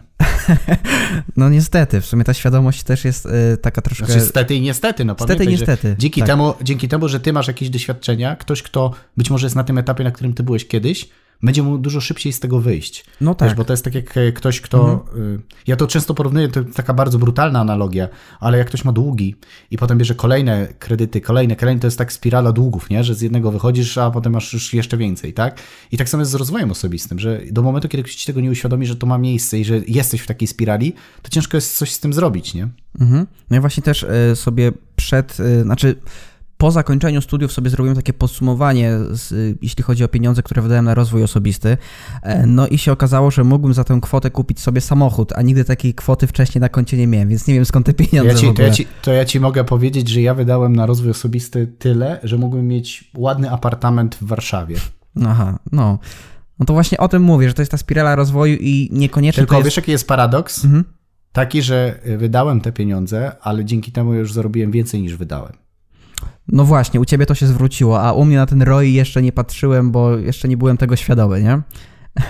no 1.38 1.50
niestety, 1.50 2.01
w 2.01 2.05
sumie 2.05 2.24
ta 2.24 2.34
świadomość 2.34 2.84
też 2.84 3.05
jest 3.05 3.25
y, 3.25 3.58
taka 3.58 3.81
troszkę... 3.81 4.05
Znaczy 4.05 4.22
stety 4.22 4.55
i 4.55 4.62
niestety, 4.62 5.05
no 5.05 5.15
Stety 5.19 5.46
i 5.46 5.48
niestety. 5.48 5.96
Dzięki, 6.00 6.22
tak. 6.22 6.27
temu, 6.27 6.53
dzięki 6.62 6.88
temu, 6.88 7.08
że 7.08 7.19
ty 7.19 7.34
masz 7.34 7.48
jakieś 7.48 7.69
doświadczenia, 7.69 8.36
ktoś, 8.36 8.63
kto 8.63 8.93
być 9.17 9.29
może 9.29 9.46
jest 9.46 9.55
na 9.55 9.63
tym 9.63 9.77
etapie, 9.77 10.03
na 10.03 10.12
którym 10.12 10.34
ty 10.34 10.43
byłeś 10.43 10.67
kiedyś, 10.67 11.10
będzie 11.43 11.63
mu 11.63 11.77
dużo 11.77 12.01
szybciej 12.01 12.34
z 12.34 12.39
tego 12.39 12.60
wyjść. 12.60 13.05
No 13.22 13.36
tak. 13.36 13.50
Wiesz, 13.50 13.58
bo 13.58 13.65
to 13.65 13.74
jest 13.74 13.84
tak 13.84 13.96
jak 13.96 14.17
e, 14.17 14.31
ktoś, 14.31 14.62
kto. 14.62 14.91
Mhm. 14.91 15.36
Y, 15.36 15.41
ja 15.67 15.75
to 15.75 15.88
często 15.88 16.13
porównuję, 16.13 16.48
to 16.48 16.63
taka 16.63 16.93
bardzo 16.93 17.19
brutalna 17.19 17.60
analogia, 17.60 18.10
ale 18.39 18.58
jak 18.58 18.67
ktoś 18.67 18.86
ma 18.86 18.91
długi 18.91 19.36
i 19.71 19.78
potem 19.78 19.97
bierze 19.97 20.15
kolejne 20.15 20.67
kredyty, 20.80 21.21
kolejne, 21.21 21.56
kolejne, 21.56 21.82
to 21.82 21.88
jest 21.88 21.97
tak 21.97 22.13
spirala 22.13 22.52
długów, 22.52 22.89
nie? 22.89 23.04
Że 23.04 23.15
z 23.15 23.21
jednego 23.21 23.52
wychodzisz, 23.52 23.97
a 23.97 24.12
potem 24.12 24.34
masz 24.34 24.54
już 24.54 24.73
jeszcze 24.73 24.97
więcej, 24.97 25.34
tak? 25.34 25.60
I 25.91 25.97
tak 25.97 26.10
samo 26.10 26.21
jest 26.21 26.32
z 26.32 26.36
rozwojem 26.36 26.71
osobistym, 26.71 27.19
że 27.19 27.41
do 27.52 27.62
momentu, 27.62 27.88
kiedy 27.88 28.04
ktoś 28.04 28.15
ci 28.15 28.28
tego 28.28 28.41
nie 28.41 28.52
uświadomi, 28.52 28.86
że 28.86 28.95
to 28.95 29.08
ma 29.08 29.17
miejsce 29.17 29.60
i 29.60 29.65
że 29.65 29.80
jesteś 29.88 30.21
w 30.21 30.28
takiej 30.28 30.47
spirali, 30.47 30.93
to 31.21 31.30
ciężko 31.30 31.58
jest 31.58 31.78
coś 31.78 31.91
z 31.91 31.99
tym 31.99 32.13
zrobić, 32.13 32.54
nie? 32.54 32.67
Mhm. 32.99 33.28
No 33.49 33.58
i 33.58 33.60
właśnie 33.60 33.84
też 33.84 34.04
y, 34.04 34.36
sobie 34.36 34.71
przed, 34.95 35.39
y, 35.39 35.63
znaczy 35.63 35.95
po 36.60 36.72
zakończeniu 36.72 37.22
studiów 37.22 37.52
sobie 37.52 37.69
zrobiłem 37.69 37.95
takie 37.95 38.13
podsumowanie, 38.13 38.91
z, 39.12 39.58
jeśli 39.62 39.84
chodzi 39.84 40.04
o 40.04 40.08
pieniądze, 40.08 40.43
które 40.43 40.62
wydałem 40.62 40.86
na 40.86 40.93
rozwój 40.93 41.24
osobisty. 41.24 41.78
E, 42.24 42.45
no 42.45 42.67
i 42.67 42.78
się 42.78 42.91
okazało, 42.91 43.32
że 43.32 43.43
mógłbym 43.43 43.74
za 43.74 43.84
tę 43.84 44.00
kwotę 44.02 44.32
kupić 44.32 44.60
sobie 44.60 44.82
samochód, 44.82 45.34
a 45.36 45.41
nigdy 45.41 45.65
takiej 45.65 45.93
kwoty 45.93 46.28
wcześniej 46.28 46.62
na 46.62 46.69
koncie 46.69 46.98
nie 46.98 47.08
miałem, 47.08 47.30
więc 47.30 47.48
nie 47.48 47.54
wiem 47.54 47.65
skąd 47.65 47.86
te 47.86 47.93
pieniądze. 47.93 48.34
Ja 48.34 48.39
ci, 48.39 48.54
to, 48.54 48.62
ja 48.62 48.72
ci, 48.72 48.88
to 49.02 49.13
ja 49.13 49.26
ci 49.26 49.39
mogę 49.39 49.63
powiedzieć, 49.63 50.10
że 50.10 50.22
ja 50.22 50.34
wydałem 50.34 50.76
na 50.76 50.86
rozwój 50.86 51.12
osobisty 51.12 51.67
tyle, 51.67 52.19
że 52.24 52.38
mógłbym 52.38 52.67
mieć 52.67 53.12
ładny 53.17 53.52
apartament 53.52 54.15
w 54.15 54.24
Warszawie. 54.24 54.76
Aha, 55.26 55.60
no. 55.72 56.00
No 56.60 56.65
to 56.65 56.74
właśnie 56.74 56.98
o 56.98 57.08
tym 57.08 57.22
mówię, 57.22 57.48
że 57.48 57.54
to 57.54 57.62
jest 57.62 57.72
ta 57.72 57.78
spirala 57.78 58.15
rozwoju 58.15 58.58
i 58.60 58.89
niekoniecznie. 58.91 59.41
Tylko 59.41 59.56
jest... 59.56 59.65
wiesz, 59.65 59.78
jaki 59.78 59.91
jest 59.91 60.08
paradoks? 60.08 60.65
Mhm. 60.65 60.84
Taki, 61.32 61.62
że 61.62 62.00
wydałem 62.17 62.62
te 62.62 62.72
pieniądze, 62.72 63.32
ale 63.41 63.65
dzięki 63.65 63.91
temu 63.91 64.13
już 64.13 64.34
zarobiłem 64.34 64.72
więcej 64.72 65.02
niż 65.02 65.15
wydałem. 65.15 65.54
No 66.47 66.65
właśnie, 66.65 66.99
u 66.99 67.05
ciebie 67.05 67.25
to 67.25 67.36
się 67.36 67.47
zwróciło, 67.47 68.01
a 68.01 68.13
u 68.13 68.25
mnie 68.25 68.38
na 68.38 68.45
ten 68.45 68.62
ROI 68.62 68.93
jeszcze 68.93 69.21
nie 69.21 69.32
patrzyłem, 69.32 69.91
bo 69.91 70.17
jeszcze 70.17 70.47
nie 70.47 70.58
byłem 70.58 70.77
tego 70.77 70.95
świadomy, 70.95 71.43
nie? 71.43 71.62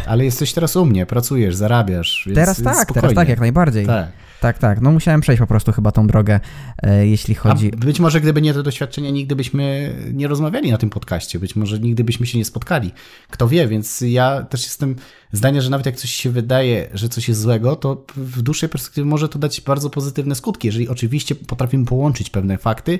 Ale 0.05 0.25
jesteś 0.25 0.53
teraz 0.53 0.75
u 0.75 0.85
mnie, 0.85 1.05
pracujesz, 1.05 1.55
zarabiasz. 1.55 2.29
Teraz 2.35 2.63
tak, 2.63 2.75
spokojnie. 2.75 3.01
teraz 3.01 3.13
tak, 3.13 3.29
jak 3.29 3.39
najbardziej. 3.39 3.85
Tak. 3.85 4.07
Tak, 4.41 4.57
tak. 4.57 4.81
No 4.81 4.91
musiałem 4.91 5.21
przejść 5.21 5.39
po 5.39 5.47
prostu 5.47 5.71
chyba 5.71 5.91
tą 5.91 6.07
drogę, 6.07 6.39
e, 6.83 7.07
jeśli 7.07 7.35
chodzi... 7.35 7.71
A 7.73 7.77
być 7.77 7.99
może 7.99 8.21
gdyby 8.21 8.41
nie 8.41 8.53
to 8.53 8.63
doświadczenie, 8.63 9.11
nigdy 9.11 9.35
byśmy 9.35 9.93
nie 10.13 10.27
rozmawiali 10.27 10.71
na 10.71 10.77
tym 10.77 10.89
podcaście. 10.89 11.39
Być 11.39 11.55
może 11.55 11.79
nigdy 11.79 12.03
byśmy 12.03 12.27
się 12.27 12.37
nie 12.37 12.45
spotkali. 12.45 12.91
Kto 13.29 13.47
wie, 13.47 13.67
więc 13.67 14.01
ja 14.01 14.43
też 14.43 14.63
jestem 14.63 14.95
zdania, 15.31 15.61
że 15.61 15.69
nawet 15.69 15.85
jak 15.85 15.95
coś 15.95 16.11
się 16.11 16.29
wydaje, 16.29 16.89
że 16.93 17.09
coś 17.09 17.27
jest 17.27 17.41
złego, 17.41 17.75
to 17.75 18.05
w 18.15 18.41
dłuższej 18.41 18.69
perspektywie 18.69 19.05
może 19.05 19.29
to 19.29 19.39
dać 19.39 19.61
bardzo 19.61 19.89
pozytywne 19.89 20.35
skutki, 20.35 20.67
jeżeli 20.67 20.89
oczywiście 20.89 21.35
potrafimy 21.35 21.85
połączyć 21.85 22.29
pewne 22.29 22.57
fakty 22.57 22.99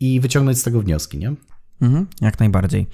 i 0.00 0.20
wyciągnąć 0.20 0.58
z 0.58 0.62
tego 0.62 0.80
wnioski, 0.80 1.18
nie? 1.18 1.34
Mhm, 1.82 2.06
jak 2.20 2.40
najbardziej. 2.40 2.86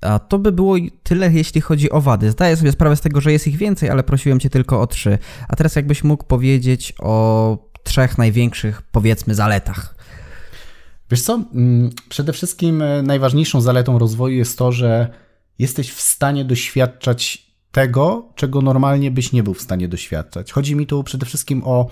A 0.00 0.18
to 0.18 0.38
by 0.38 0.52
było 0.52 0.76
tyle, 1.02 1.32
jeśli 1.32 1.60
chodzi 1.60 1.90
o 1.90 2.00
wady. 2.00 2.30
Zdaję 2.30 2.56
sobie 2.56 2.72
sprawę 2.72 2.96
z 2.96 3.00
tego, 3.00 3.20
że 3.20 3.32
jest 3.32 3.46
ich 3.46 3.56
więcej, 3.56 3.90
ale 3.90 4.02
prosiłem 4.02 4.40
Cię 4.40 4.50
tylko 4.50 4.80
o 4.80 4.86
trzy. 4.86 5.18
A 5.48 5.56
teraz 5.56 5.76
jakbyś 5.76 6.04
mógł 6.04 6.24
powiedzieć 6.24 6.94
o 6.98 7.68
trzech 7.84 8.18
największych, 8.18 8.82
powiedzmy, 8.82 9.34
zaletach. 9.34 9.94
Wiesz 11.10 11.22
co, 11.22 11.42
mm, 11.54 11.90
przede 12.08 12.32
wszystkim 12.32 12.82
e, 12.82 13.02
najważniejszą 13.02 13.60
zaletą 13.60 13.98
rozwoju 13.98 14.36
jest 14.36 14.58
to, 14.58 14.72
że 14.72 15.08
jesteś 15.58 15.92
w 15.92 16.00
stanie 16.00 16.44
doświadczać 16.44 17.48
tego, 17.72 18.32
czego 18.34 18.62
normalnie 18.62 19.10
byś 19.10 19.32
nie 19.32 19.42
był 19.42 19.54
w 19.54 19.60
stanie 19.60 19.88
doświadczać. 19.88 20.52
Chodzi 20.52 20.76
mi 20.76 20.86
tu 20.86 21.04
przede 21.04 21.26
wszystkim 21.26 21.62
o 21.64 21.88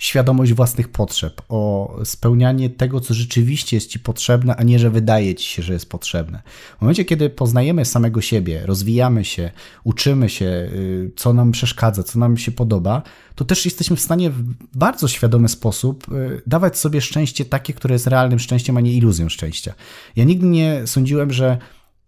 świadomość 0.00 0.52
własnych 0.52 0.88
potrzeb, 0.88 1.42
o 1.48 1.94
spełnianie 2.04 2.70
tego, 2.70 3.00
co 3.00 3.14
rzeczywiście 3.14 3.76
jest 3.76 3.90
Ci 3.90 3.98
potrzebne, 3.98 4.56
a 4.56 4.62
nie, 4.62 4.78
że 4.78 4.90
wydaje 4.90 5.34
Ci 5.34 5.48
się, 5.48 5.62
że 5.62 5.72
jest 5.72 5.90
potrzebne. 5.90 6.42
W 6.78 6.80
momencie, 6.80 7.04
kiedy 7.04 7.30
poznajemy 7.30 7.84
samego 7.84 8.20
siebie, 8.20 8.62
rozwijamy 8.64 9.24
się, 9.24 9.50
uczymy 9.84 10.28
się, 10.28 10.44
y, 10.44 11.12
co 11.16 11.32
nam 11.32 11.52
przeszkadza, 11.52 12.02
co 12.02 12.18
nam 12.18 12.36
się 12.36 12.52
podoba, 12.52 13.02
to 13.34 13.44
też 13.44 13.64
jesteśmy 13.64 13.96
w 13.96 14.00
stanie 14.00 14.30
w 14.30 14.42
bardzo 14.74 15.08
świadomy 15.08 15.48
sposób 15.48 16.06
y, 16.12 16.42
dawać 16.46 16.78
sobie 16.78 17.00
szczęście 17.00 17.44
takie, 17.44 17.74
które 17.74 17.92
jest 17.92 18.06
realnym 18.06 18.38
szczęściem, 18.38 18.76
a 18.76 18.80
nie 18.80 18.92
iluzją 18.92 19.28
szczęścia. 19.28 19.74
Ja 20.16 20.24
nigdy 20.24 20.46
nie 20.46 20.82
sądziłem, 20.86 21.32
że 21.32 21.58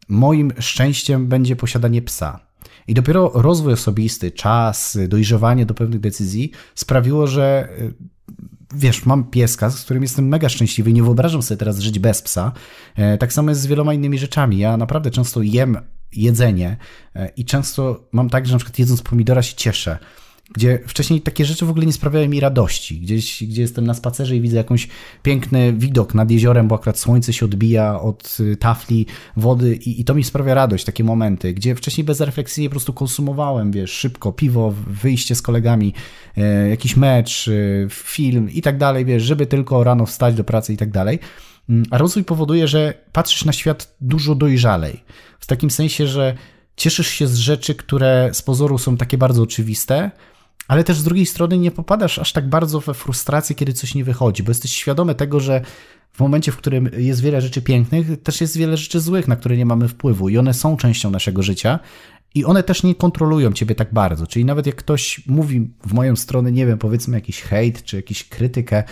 moim 0.08 0.52
szczęściem 0.58 1.26
będzie 1.26 1.56
posiadanie 1.56 2.02
psa 2.02 2.51
i 2.88 2.94
dopiero 2.94 3.30
rozwój 3.34 3.72
osobisty, 3.72 4.30
czas, 4.30 4.98
dojrzewanie 5.08 5.66
do 5.66 5.74
pewnych 5.74 6.00
decyzji 6.00 6.50
sprawiło, 6.74 7.26
że 7.26 7.68
y, 7.80 7.94
wiesz, 8.74 9.06
mam 9.06 9.24
pieska, 9.24 9.70
z 9.70 9.84
którym 9.84 10.02
jestem 10.02 10.28
mega 10.28 10.48
szczęśliwy 10.48 10.90
i 10.90 10.94
nie 10.94 11.02
wyobrażam 11.02 11.42
sobie 11.42 11.58
teraz 11.58 11.78
żyć 11.78 11.98
bez 11.98 12.22
psa. 12.22 12.52
E, 12.96 13.18
tak 13.18 13.32
samo 13.32 13.50
jest 13.50 13.60
z 13.60 13.66
wieloma 13.66 13.94
innymi 13.94 14.18
rzeczami. 14.18 14.58
Ja 14.58 14.76
naprawdę 14.76 15.10
często 15.10 15.42
jem 15.42 15.76
jedzenie 16.12 16.76
e, 17.16 17.28
i 17.36 17.44
często 17.44 18.08
mam 18.12 18.30
tak, 18.30 18.46
że 18.46 18.52
na 18.52 18.58
przykład 18.58 18.78
jedząc 18.78 19.02
pomidora 19.02 19.42
się 19.42 19.54
cieszę 19.54 19.98
gdzie 20.52 20.78
wcześniej 20.86 21.20
takie 21.20 21.44
rzeczy 21.44 21.66
w 21.66 21.70
ogóle 21.70 21.86
nie 21.86 21.92
sprawiały 21.92 22.28
mi 22.28 22.40
radości. 22.40 23.00
Gdzieś, 23.00 23.44
gdzie 23.44 23.62
jestem 23.62 23.86
na 23.86 23.94
spacerze 23.94 24.36
i 24.36 24.40
widzę 24.40 24.56
jakąś 24.56 24.88
piękny 25.22 25.72
widok 25.72 26.14
nad 26.14 26.30
jeziorem, 26.30 26.68
bo 26.68 26.74
akurat 26.74 26.98
słońce 26.98 27.32
się 27.32 27.46
odbija 27.46 28.00
od 28.00 28.36
y, 28.40 28.56
tafli 28.56 29.06
wody 29.36 29.74
i, 29.74 30.00
i 30.00 30.04
to 30.04 30.14
mi 30.14 30.24
sprawia 30.24 30.54
radość, 30.54 30.84
takie 30.84 31.04
momenty, 31.04 31.54
gdzie 31.54 31.74
wcześniej 31.74 32.04
bezrefleksyjnie 32.04 32.68
po 32.68 32.72
prostu 32.72 32.92
konsumowałem, 32.92 33.72
wiesz, 33.72 33.90
szybko, 33.90 34.32
piwo, 34.32 34.74
wyjście 34.86 35.34
z 35.34 35.42
kolegami, 35.42 35.94
e, 36.36 36.68
jakiś 36.68 36.96
mecz, 36.96 37.48
e, 37.48 37.52
film 37.90 38.50
i 38.50 38.62
tak 38.62 38.78
dalej, 38.78 39.04
wiesz, 39.04 39.22
żeby 39.22 39.46
tylko 39.46 39.84
rano 39.84 40.06
wstać 40.06 40.34
do 40.34 40.44
pracy 40.44 40.72
i 40.72 40.76
tak 40.76 40.90
dalej. 40.90 41.18
Mm, 41.68 41.84
a 41.90 41.98
rozwój 41.98 42.24
powoduje, 42.24 42.68
że 42.68 42.94
patrzysz 43.12 43.44
na 43.44 43.52
świat 43.52 43.96
dużo 44.00 44.34
dojrzalej. 44.34 45.04
W 45.40 45.46
takim 45.46 45.70
sensie, 45.70 46.06
że 46.06 46.34
cieszysz 46.76 47.08
się 47.08 47.26
z 47.26 47.36
rzeczy, 47.36 47.74
które 47.74 48.30
z 48.32 48.42
pozoru 48.42 48.78
są 48.78 48.96
takie 48.96 49.18
bardzo 49.18 49.42
oczywiste, 49.42 50.10
ale 50.68 50.84
też 50.84 50.98
z 50.98 51.04
drugiej 51.04 51.26
strony 51.26 51.58
nie 51.58 51.70
popadasz 51.70 52.18
aż 52.18 52.32
tak 52.32 52.48
bardzo 52.48 52.80
we 52.80 52.94
frustrację, 52.94 53.56
kiedy 53.56 53.72
coś 53.72 53.94
nie 53.94 54.04
wychodzi, 54.04 54.42
bo 54.42 54.50
jesteś 54.50 54.72
świadomy 54.72 55.14
tego, 55.14 55.40
że 55.40 55.60
w 56.12 56.20
momencie, 56.20 56.52
w 56.52 56.56
którym 56.56 56.90
jest 56.96 57.20
wiele 57.20 57.40
rzeczy 57.40 57.62
pięknych, 57.62 58.22
też 58.22 58.40
jest 58.40 58.56
wiele 58.56 58.76
rzeczy 58.76 59.00
złych, 59.00 59.28
na 59.28 59.36
które 59.36 59.56
nie 59.56 59.66
mamy 59.66 59.88
wpływu 59.88 60.28
i 60.28 60.38
one 60.38 60.54
są 60.54 60.76
częścią 60.76 61.10
naszego 61.10 61.42
życia 61.42 61.78
i 62.34 62.44
one 62.44 62.62
też 62.62 62.82
nie 62.82 62.94
kontrolują 62.94 63.52
ciebie 63.52 63.74
tak 63.74 63.92
bardzo. 63.94 64.26
Czyli 64.26 64.44
nawet 64.44 64.66
jak 64.66 64.76
ktoś 64.76 65.26
mówi 65.26 65.70
w 65.86 65.92
moją 65.92 66.16
stronę, 66.16 66.52
nie 66.52 66.66
wiem, 66.66 66.78
powiedzmy 66.78 67.16
jakiś 67.16 67.42
hejt 67.42 67.82
czy 67.84 67.96
jakiś 67.96 68.28
krytykę, 68.28 68.84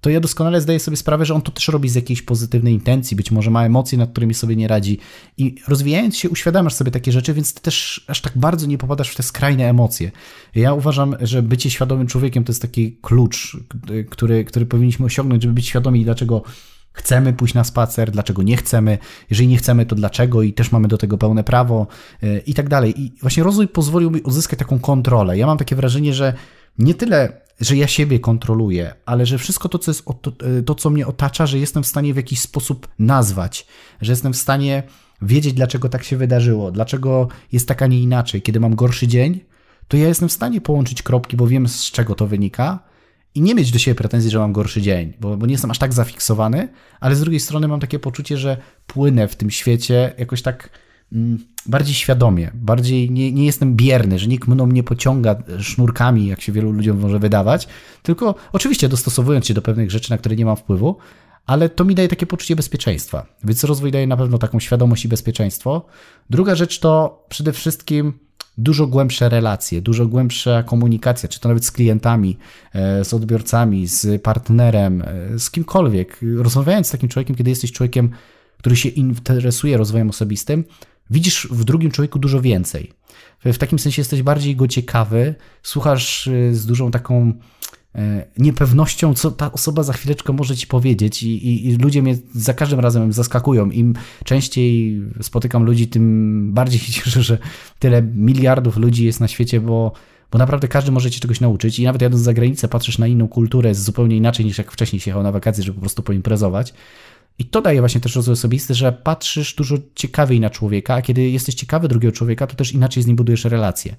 to 0.00 0.10
ja 0.10 0.20
doskonale 0.20 0.60
zdaję 0.60 0.80
sobie 0.80 0.96
sprawę, 0.96 1.24
że 1.24 1.34
on 1.34 1.42
to 1.42 1.52
też 1.52 1.68
robi 1.68 1.88
z 1.88 1.94
jakiejś 1.94 2.22
pozytywnej 2.22 2.74
intencji, 2.74 3.16
być 3.16 3.30
może 3.30 3.50
ma 3.50 3.64
emocje, 3.64 3.98
nad 3.98 4.10
którymi 4.10 4.34
sobie 4.34 4.56
nie 4.56 4.68
radzi. 4.68 4.98
I 5.36 5.54
rozwijając 5.68 6.16
się, 6.16 6.30
uświadamiasz 6.30 6.74
sobie 6.74 6.90
takie 6.90 7.12
rzeczy, 7.12 7.34
więc 7.34 7.54
ty 7.54 7.60
też 7.60 8.04
aż 8.08 8.20
tak 8.20 8.32
bardzo 8.36 8.66
nie 8.66 8.78
popadasz 8.78 9.10
w 9.10 9.16
te 9.16 9.22
skrajne 9.22 9.68
emocje. 9.68 10.10
Ja 10.54 10.74
uważam, 10.74 11.16
że 11.20 11.42
bycie 11.42 11.70
świadomym 11.70 12.06
człowiekiem 12.06 12.44
to 12.44 12.52
jest 12.52 12.62
taki 12.62 12.98
klucz, 13.02 13.56
który, 14.10 14.44
który 14.44 14.66
powinniśmy 14.66 15.06
osiągnąć, 15.06 15.42
żeby 15.42 15.54
być 15.54 15.66
świadomi, 15.66 16.04
dlaczego 16.04 16.42
chcemy 16.92 17.32
pójść 17.32 17.54
na 17.54 17.64
spacer, 17.64 18.10
dlaczego 18.10 18.42
nie 18.42 18.56
chcemy, 18.56 18.98
jeżeli 19.30 19.48
nie 19.48 19.56
chcemy, 19.56 19.86
to 19.86 19.96
dlaczego 19.96 20.42
i 20.42 20.52
też 20.52 20.72
mamy 20.72 20.88
do 20.88 20.98
tego 20.98 21.18
pełne 21.18 21.44
prawo 21.44 21.86
y, 22.22 22.42
i 22.46 22.54
tak 22.54 22.68
dalej. 22.68 23.00
I 23.02 23.12
właśnie 23.20 23.42
rozwój 23.42 23.68
pozwolił 23.68 24.10
mi 24.10 24.20
uzyskać 24.20 24.58
taką 24.58 24.78
kontrolę. 24.78 25.38
Ja 25.38 25.46
mam 25.46 25.58
takie 25.58 25.76
wrażenie, 25.76 26.14
że 26.14 26.34
nie 26.78 26.94
tyle 26.94 27.48
że 27.60 27.76
ja 27.76 27.86
siebie 27.86 28.20
kontroluję, 28.20 28.94
ale 29.06 29.26
że 29.26 29.38
wszystko 29.38 29.68
to, 29.68 29.78
co 29.78 29.90
jest 29.90 30.04
to, 30.22 30.32
to, 30.66 30.74
co 30.74 30.90
mnie 30.90 31.06
otacza, 31.06 31.46
że 31.46 31.58
jestem 31.58 31.82
w 31.82 31.86
stanie 31.86 32.14
w 32.14 32.16
jakiś 32.16 32.40
sposób 32.40 32.88
nazwać, 32.98 33.66
że 34.00 34.12
jestem 34.12 34.32
w 34.32 34.36
stanie 34.36 34.82
wiedzieć, 35.22 35.54
dlaczego 35.54 35.88
tak 35.88 36.04
się 36.04 36.16
wydarzyło, 36.16 36.70
dlaczego 36.70 37.28
jest 37.52 37.68
tak, 37.68 37.82
a 37.82 37.86
nie 37.86 38.00
inaczej. 38.00 38.42
Kiedy 38.42 38.60
mam 38.60 38.74
gorszy 38.74 39.06
dzień, 39.06 39.40
to 39.88 39.96
ja 39.96 40.08
jestem 40.08 40.28
w 40.28 40.32
stanie 40.32 40.60
połączyć 40.60 41.02
kropki, 41.02 41.36
bo 41.36 41.46
wiem, 41.46 41.68
z 41.68 41.90
czego 41.90 42.14
to 42.14 42.26
wynika 42.26 42.78
i 43.34 43.40
nie 43.40 43.54
mieć 43.54 43.70
do 43.70 43.78
siebie 43.78 43.94
pretensji, 43.94 44.30
że 44.30 44.38
mam 44.38 44.52
gorszy 44.52 44.82
dzień, 44.82 45.12
bo, 45.20 45.36
bo 45.36 45.46
nie 45.46 45.52
jestem 45.52 45.70
aż 45.70 45.78
tak 45.78 45.92
zafiksowany, 45.92 46.68
ale 47.00 47.16
z 47.16 47.20
drugiej 47.20 47.40
strony 47.40 47.68
mam 47.68 47.80
takie 47.80 47.98
poczucie, 47.98 48.36
że 48.36 48.56
płynę 48.86 49.28
w 49.28 49.36
tym 49.36 49.50
świecie 49.50 50.14
jakoś 50.18 50.42
tak 50.42 50.70
bardziej 51.66 51.94
świadomie, 51.94 52.50
bardziej 52.54 53.10
nie, 53.10 53.32
nie 53.32 53.46
jestem 53.46 53.76
bierny, 53.76 54.18
że 54.18 54.26
nikt 54.26 54.48
mną 54.48 54.66
nie 54.66 54.82
pociąga 54.82 55.42
sznurkami, 55.58 56.26
jak 56.26 56.40
się 56.40 56.52
wielu 56.52 56.72
ludziom 56.72 56.98
może 56.98 57.18
wydawać, 57.18 57.68
tylko 58.02 58.34
oczywiście 58.52 58.88
dostosowując 58.88 59.46
się 59.46 59.54
do 59.54 59.62
pewnych 59.62 59.90
rzeczy, 59.90 60.10
na 60.10 60.18
które 60.18 60.36
nie 60.36 60.44
mam 60.44 60.56
wpływu, 60.56 60.96
ale 61.46 61.68
to 61.68 61.84
mi 61.84 61.94
daje 61.94 62.08
takie 62.08 62.26
poczucie 62.26 62.56
bezpieczeństwa. 62.56 63.26
Więc 63.44 63.64
rozwój 63.64 63.92
daje 63.92 64.06
na 64.06 64.16
pewno 64.16 64.38
taką 64.38 64.60
świadomość 64.60 65.04
i 65.04 65.08
bezpieczeństwo. 65.08 65.86
Druga 66.30 66.54
rzecz 66.54 66.78
to 66.78 67.24
przede 67.28 67.52
wszystkim 67.52 68.12
dużo 68.58 68.86
głębsze 68.86 69.28
relacje, 69.28 69.82
dużo 69.82 70.06
głębsza 70.06 70.62
komunikacja, 70.62 71.28
czy 71.28 71.40
to 71.40 71.48
nawet 71.48 71.64
z 71.64 71.72
klientami, 71.72 72.36
e, 72.72 73.04
z 73.04 73.14
odbiorcami, 73.14 73.86
z 73.86 74.22
partnerem, 74.22 75.02
e, 75.02 75.38
z 75.38 75.50
kimkolwiek. 75.50 76.20
Rozmawiając 76.36 76.86
z 76.86 76.90
takim 76.90 77.08
człowiekiem, 77.08 77.36
kiedy 77.36 77.50
jesteś 77.50 77.72
człowiekiem, 77.72 78.10
który 78.58 78.76
się 78.76 78.88
interesuje 78.88 79.76
rozwojem 79.76 80.10
osobistym, 80.10 80.64
widzisz 81.10 81.48
w 81.50 81.64
drugim 81.64 81.90
człowieku 81.90 82.18
dużo 82.18 82.40
więcej. 82.40 82.92
W 83.44 83.58
takim 83.58 83.78
sensie 83.78 84.00
jesteś 84.00 84.22
bardziej 84.22 84.56
go 84.56 84.68
ciekawy, 84.68 85.34
słuchasz 85.62 86.26
y, 86.26 86.54
z 86.54 86.66
dużą 86.66 86.90
taką 86.90 87.32
e, 87.94 88.26
niepewnością, 88.38 89.14
co 89.14 89.30
ta 89.30 89.52
osoba 89.52 89.82
za 89.82 89.92
chwileczkę 89.92 90.32
może 90.32 90.56
ci 90.56 90.66
powiedzieć, 90.66 91.22
i, 91.22 91.46
i, 91.48 91.68
i, 91.68 91.76
ludzie 91.76 92.02
mnie 92.02 92.16
za 92.34 92.54
każdym 92.54 92.80
razem 92.80 93.12
zaskakują. 93.12 93.70
Im 93.70 93.94
częściej 94.24 95.00
spotykam 95.22 95.64
ludzi, 95.64 95.88
tym 95.88 96.52
bardziej 96.52 96.80
się 96.84 96.92
cieszę, 96.92 97.22
że 97.22 97.38
tyle 97.78 98.02
miliardów 98.02 98.76
ludzi 98.76 99.04
jest 99.04 99.20
na 99.20 99.28
świecie, 99.28 99.60
bo, 99.60 99.92
bo 100.30 100.38
naprawdę 100.38 100.68
każdy 100.68 100.90
może 100.92 101.10
cię 101.10 101.20
czegoś 101.20 101.40
nauczyć. 101.40 101.78
I 101.78 101.84
nawet 101.84 102.02
jadąc 102.02 102.22
za 102.22 102.34
granicę, 102.34 102.68
patrzysz 102.68 102.98
na 102.98 103.06
inną 103.06 103.28
kulturę, 103.28 103.74
zupełnie 103.74 104.16
inaczej 104.16 104.46
niż 104.46 104.58
jak 104.58 104.72
wcześniej 104.72 105.00
się 105.00 105.10
jechał 105.10 105.22
na 105.22 105.32
wakacje, 105.32 105.64
żeby 105.64 105.74
po 105.74 105.80
prostu 105.80 106.02
poimprezować. 106.02 106.74
I 107.38 107.44
to 107.44 107.62
daje 107.62 107.80
właśnie 107.80 108.00
też 108.00 108.16
rozwój 108.16 108.32
osobisty, 108.32 108.74
że 108.74 108.92
patrzysz 108.92 109.54
dużo 109.54 109.76
ciekawiej 109.94 110.40
na 110.40 110.50
człowieka, 110.50 110.94
a 110.94 111.02
kiedy 111.02 111.30
jesteś 111.30 111.54
ciekawy 111.54 111.88
drugiego 111.88 112.12
człowieka, 112.12 112.46
to 112.46 112.56
też 112.56 112.72
inaczej 112.72 113.02
z 113.02 113.06
nim 113.06 113.16
budujesz 113.16 113.44
relacje. 113.44 113.96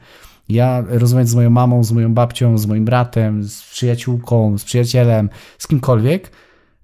Ja 0.49 0.83
rozmawiając 0.87 1.29
z 1.29 1.35
moją 1.35 1.49
mamą, 1.49 1.83
z 1.83 1.91
moją 1.91 2.13
babcią, 2.13 2.57
z 2.57 2.65
moim 2.65 2.85
bratem, 2.85 3.43
z 3.43 3.61
przyjaciółką, 3.61 4.57
z 4.57 4.63
przyjacielem, 4.63 5.29
z 5.57 5.67
kimkolwiek, 5.67 6.31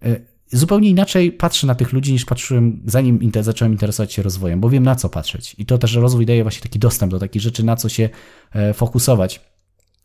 e, 0.04 0.20
zupełnie 0.52 0.90
inaczej 0.90 1.32
patrzę 1.32 1.68
na 1.68 1.76
tych 1.76 1.94
ludzi 1.94 2.14
niż 2.14 2.26
patrzyłem 2.26 2.82
zanim 2.86 3.32
zacząłem 3.42 3.72
interesować 3.72 4.14
się 4.14 4.24
rozwojem, 4.24 4.62
bo 4.62 4.70
wiem 4.70 4.84
na 4.84 4.96
co 4.96 5.10
patrzeć. 5.10 5.56
I 5.58 5.66
to 5.66 5.78
też 5.78 5.94
rozwój 5.94 6.26
daje 6.26 6.44
właśnie 6.44 6.62
taki 6.62 6.80
dostęp 6.80 7.12
do 7.12 7.20
takich 7.20 7.42
rzeczy, 7.42 7.64
na 7.64 7.76
co 7.76 7.90
się 7.90 8.10
e, 8.52 8.74
fokusować. 8.74 9.42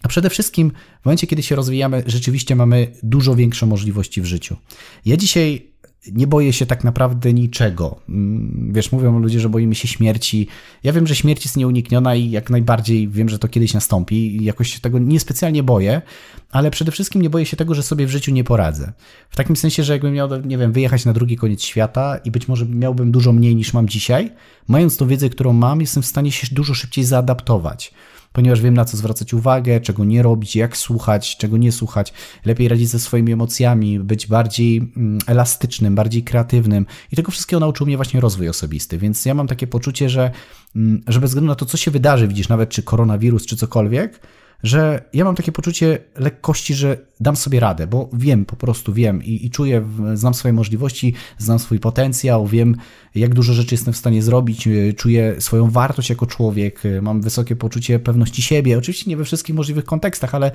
A 0.02 0.08
przede 0.08 0.30
wszystkim 0.30 0.72
w 1.02 1.04
momencie, 1.04 1.26
kiedy 1.26 1.42
się 1.42 1.56
rozwijamy, 1.56 2.02
rzeczywiście 2.06 2.56
mamy 2.56 2.92
dużo 3.02 3.34
większe 3.34 3.66
możliwości 3.66 4.22
w 4.22 4.24
życiu. 4.24 4.56
Ja 5.04 5.16
dzisiaj 5.16 5.69
nie 6.06 6.26
boję 6.26 6.52
się 6.52 6.66
tak 6.66 6.84
naprawdę 6.84 7.32
niczego. 7.32 8.00
Mm, 8.08 8.72
wiesz, 8.72 8.92
mówią 8.92 9.18
ludzie, 9.18 9.40
że 9.40 9.48
boimy 9.48 9.74
się 9.74 9.88
śmierci. 9.88 10.46
Ja 10.84 10.92
wiem, 10.92 11.06
że 11.06 11.14
śmierć 11.14 11.44
jest 11.44 11.56
nieunikniona 11.56 12.14
i 12.14 12.30
jak 12.30 12.50
najbardziej 12.50 13.08
wiem, 13.08 13.28
że 13.28 13.38
to 13.38 13.48
kiedyś 13.48 13.74
nastąpi 13.74 14.44
jakoś 14.44 14.74
się 14.74 14.80
tego 14.80 14.98
niespecjalnie 14.98 15.62
boję, 15.62 16.02
ale 16.50 16.70
przede 16.70 16.92
wszystkim 16.92 17.22
nie 17.22 17.30
boję 17.30 17.46
się 17.46 17.56
tego, 17.56 17.74
że 17.74 17.82
sobie 17.82 18.06
w 18.06 18.10
życiu 18.10 18.32
nie 18.32 18.44
poradzę. 18.44 18.92
W 19.30 19.36
takim 19.36 19.56
sensie, 19.56 19.82
że 19.82 19.92
jakbym 19.92 20.14
miał, 20.14 20.28
nie 20.44 20.58
wiem, 20.58 20.72
wyjechać 20.72 21.04
na 21.04 21.12
drugi 21.12 21.36
koniec 21.36 21.62
świata 21.62 22.16
i 22.24 22.30
być 22.30 22.48
może 22.48 22.66
miałbym 22.66 23.12
dużo 23.12 23.32
mniej 23.32 23.56
niż 23.56 23.74
mam 23.74 23.88
dzisiaj, 23.88 24.30
mając 24.68 24.96
tą 24.96 25.06
wiedzę, 25.06 25.28
którą 25.28 25.52
mam, 25.52 25.80
jestem 25.80 26.02
w 26.02 26.06
stanie 26.06 26.32
się 26.32 26.54
dużo 26.54 26.74
szybciej 26.74 27.04
zaadaptować 27.04 27.92
ponieważ 28.32 28.60
wiem 28.60 28.74
na 28.74 28.84
co 28.84 28.96
zwracać 28.96 29.34
uwagę, 29.34 29.80
czego 29.80 30.04
nie 30.04 30.22
robić, 30.22 30.56
jak 30.56 30.76
słuchać, 30.76 31.36
czego 31.36 31.56
nie 31.56 31.72
słuchać, 31.72 32.12
lepiej 32.44 32.68
radzić 32.68 32.88
ze 32.88 32.98
swoimi 32.98 33.32
emocjami, 33.32 34.00
być 34.00 34.26
bardziej 34.26 34.92
mm, 34.96 35.18
elastycznym, 35.26 35.94
bardziej 35.94 36.22
kreatywnym. 36.22 36.86
I 37.12 37.16
tego 37.16 37.30
wszystkiego 37.30 37.60
nauczył 37.60 37.86
mnie 37.86 37.96
właśnie 37.96 38.20
rozwój 38.20 38.48
osobisty, 38.48 38.98
więc 38.98 39.24
ja 39.24 39.34
mam 39.34 39.46
takie 39.46 39.66
poczucie, 39.66 40.08
że, 40.08 40.30
mm, 40.76 41.02
że 41.06 41.20
bez 41.20 41.30
względu 41.30 41.48
na 41.48 41.54
to, 41.54 41.66
co 41.66 41.76
się 41.76 41.90
wydarzy, 41.90 42.28
widzisz, 42.28 42.48
nawet 42.48 42.70
czy 42.70 42.82
koronawirus, 42.82 43.46
czy 43.46 43.56
cokolwiek, 43.56 44.20
że 44.62 45.04
ja 45.12 45.24
mam 45.24 45.34
takie 45.34 45.52
poczucie 45.52 45.98
lekkości, 46.16 46.74
że 46.74 46.98
dam 47.20 47.36
sobie 47.36 47.60
radę, 47.60 47.86
bo 47.86 48.10
wiem, 48.12 48.44
po 48.44 48.56
prostu 48.56 48.92
wiem 48.92 49.24
i, 49.24 49.46
i 49.46 49.50
czuję, 49.50 49.88
znam 50.14 50.34
swoje 50.34 50.52
możliwości, 50.52 51.14
znam 51.38 51.58
swój 51.58 51.78
potencjał, 51.78 52.46
wiem, 52.46 52.76
jak 53.14 53.34
dużo 53.34 53.52
rzeczy 53.52 53.74
jestem 53.74 53.94
w 53.94 53.96
stanie 53.96 54.22
zrobić, 54.22 54.66
y, 54.66 54.94
czuję 54.96 55.40
swoją 55.40 55.70
wartość 55.70 56.10
jako 56.10 56.26
człowiek, 56.26 56.84
y, 56.84 57.02
mam 57.02 57.20
wysokie 57.20 57.56
poczucie 57.56 57.98
pewności 57.98 58.42
siebie. 58.42 58.78
Oczywiście 58.78 59.10
nie 59.10 59.16
we 59.16 59.24
wszystkich 59.24 59.54
możliwych 59.54 59.84
kontekstach, 59.84 60.34
ale 60.34 60.52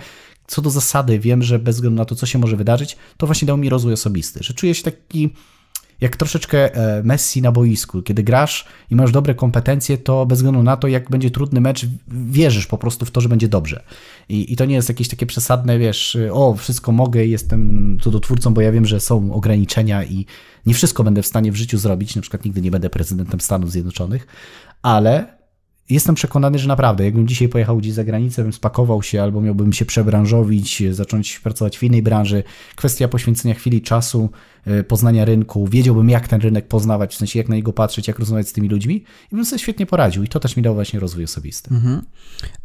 co 0.48 0.62
do 0.62 0.70
zasady 0.70 1.20
wiem, 1.20 1.44
że 1.44 1.60
bez 1.60 1.76
względu 1.76 1.98
na 1.98 2.06
to, 2.06 2.15
co 2.15 2.26
się 2.26 2.39
może 2.39 2.56
wydarzyć, 2.56 2.98
to 3.18 3.26
właśnie 3.26 3.46
dał 3.46 3.58
mi 3.58 3.70
rozwój 3.70 3.94
osobisty, 3.94 4.39
że 4.44 4.54
czuję 4.54 4.76
się 4.76 4.84
taki 4.84 5.30
jak 6.02 6.18
troszeczkę 6.18 6.76
e, 6.76 7.04
Messi 7.04 7.42
na 7.42 7.52
boisku. 7.52 8.02
Kiedy 8.02 8.24
grasz 8.24 8.66
i 8.92 8.96
masz 8.96 9.12
dobre 9.12 9.36
kompetencje, 9.36 9.98
to 9.98 10.26
bez 10.26 10.38
względu 10.40 10.64
na 10.64 10.78
to, 10.78 10.88
jak 10.88 11.10
będzie 11.10 11.32
trudny 11.32 11.62
mecz, 11.62 11.86
wierzysz 12.08 12.68
po 12.68 12.78
prostu 12.78 13.06
w 13.06 13.12
to, 13.12 13.22
że 13.22 13.30
będzie 13.30 13.48
dobrze. 13.48 13.84
I, 14.30 14.54
i 14.54 14.56
to 14.56 14.66
nie 14.66 14.76
jest 14.76 14.90
jakieś 14.90 15.08
takie 15.08 15.26
przesadne, 15.26 15.80
wiesz, 15.80 16.18
o, 16.32 16.56
wszystko 16.56 16.92
mogę, 16.92 17.26
jestem 17.26 17.98
cudotwórcą, 18.02 18.54
bo 18.54 18.62
ja 18.62 18.72
wiem, 18.72 18.86
że 18.86 19.00
są 19.00 19.34
ograniczenia 19.34 20.04
i 20.04 20.26
nie 20.66 20.74
wszystko 20.74 21.04
będę 21.04 21.22
w 21.22 21.28
stanie 21.28 21.52
w 21.52 21.56
życiu 21.56 21.78
zrobić. 21.78 22.16
Na 22.16 22.22
przykład 22.22 22.46
nigdy 22.46 22.62
nie 22.62 22.72
będę 22.72 22.90
prezydentem 22.90 23.42
Stanów 23.42 23.72
Zjednoczonych, 23.72 24.28
ale 24.82 25.35
Jestem 25.89 26.15
przekonany, 26.15 26.60
że 26.60 26.67
naprawdę, 26.67 27.06
jakbym 27.06 27.28
dzisiaj 27.28 27.50
pojechał 27.50 27.78
gdzieś 27.78 27.93
za 27.93 28.04
granicę, 28.04 28.43
bym 28.43 28.54
spakował 28.54 29.04
się 29.04 29.21
albo 29.21 29.41
miałbym 29.41 29.74
się 29.74 29.86
przebranżowić, 29.86 30.84
zacząć 30.91 31.39
pracować 31.39 31.78
w 31.78 31.84
innej 31.84 32.02
branży. 32.02 32.43
Kwestia 32.76 33.08
poświęcenia 33.08 33.54
chwili 33.54 33.82
czasu, 33.82 34.30
e, 34.65 34.84
poznania 34.84 35.26
rynku, 35.26 35.67
wiedziałbym 35.67 36.10
jak 36.10 36.28
ten 36.28 36.41
rynek 36.41 36.67
poznawać, 36.67 37.13
w 37.13 37.17
sensie 37.17 37.39
jak 37.39 37.50
na 37.50 37.56
niego 37.56 37.74
patrzeć, 37.74 38.08
jak 38.08 38.19
rozmawiać 38.19 38.50
z 38.50 38.54
tymi 38.54 38.69
ludźmi 38.69 39.04
i 39.32 39.36
bym 39.36 39.45
sobie 39.45 39.60
świetnie 39.60 39.86
poradził 39.86 40.24
i 40.24 40.28
to 40.28 40.39
też 40.39 40.58
mi 40.58 40.63
dał 40.63 40.74
właśnie 40.74 41.00
rozwój 41.00 41.24
osobisty. 41.24 41.76
Mhm. 41.76 42.02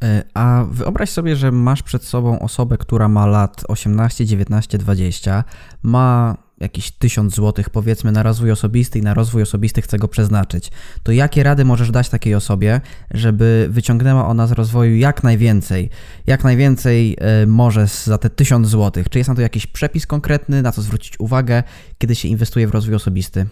E, 0.03 0.23
a 0.35 0.65
wyobraź 0.71 1.11
sobie, 1.11 1.37
że 1.37 1.53
masz 1.53 1.83
przed 1.83 2.05
sobą 2.05 2.39
osobę, 2.39 2.79
która 2.79 3.09
ma 3.09 3.27
lat 3.27 3.65
18, 3.69 4.27
19, 4.27 4.79
20, 4.79 5.45
ma 5.83 6.37
jakieś 6.61 6.91
1000 6.91 7.35
zł 7.35 7.65
powiedzmy 7.73 8.13
na 8.13 8.23
rozwój 8.23 8.51
osobisty 8.51 8.99
i 8.99 9.03
na 9.03 9.15
rozwój 9.15 9.43
osobisty 9.43 9.83
chce 9.83 9.99
go 9.99 10.09
przeznaczyć, 10.09 10.71
to 11.03 11.13
jakie 11.13 11.43
rady 11.43 11.65
możesz 11.65 11.91
dać 11.91 12.09
takiej 12.09 12.35
osobie, 12.35 12.81
żeby 13.11 13.67
wyciągnęła 13.71 14.27
ona 14.27 14.47
z 14.47 14.53
rozwoju 14.53 14.97
jak 14.97 15.23
najwięcej? 15.23 15.91
Jak 16.27 16.45
najwięcej 16.45 17.17
y, 17.43 17.47
może 17.47 17.87
za 18.05 18.19
te 18.19 18.31
1000 18.31 18.69
zł? 18.69 19.05
Czy 19.11 19.19
jest 19.19 19.29
na 19.29 19.35
to 19.35 19.43
jakiś 19.43 19.67
przepis 19.67 20.07
konkretny, 20.07 20.63
na 20.63 20.73
co 20.73 20.83
zwrócić 20.83 21.21
uwagę, 21.21 21.63
kiedy 21.99 22.15
się 22.15 22.29
inwestuje 22.29 22.67
w 22.67 22.71
rozwój 22.71 22.95
osobisty? 22.95 23.47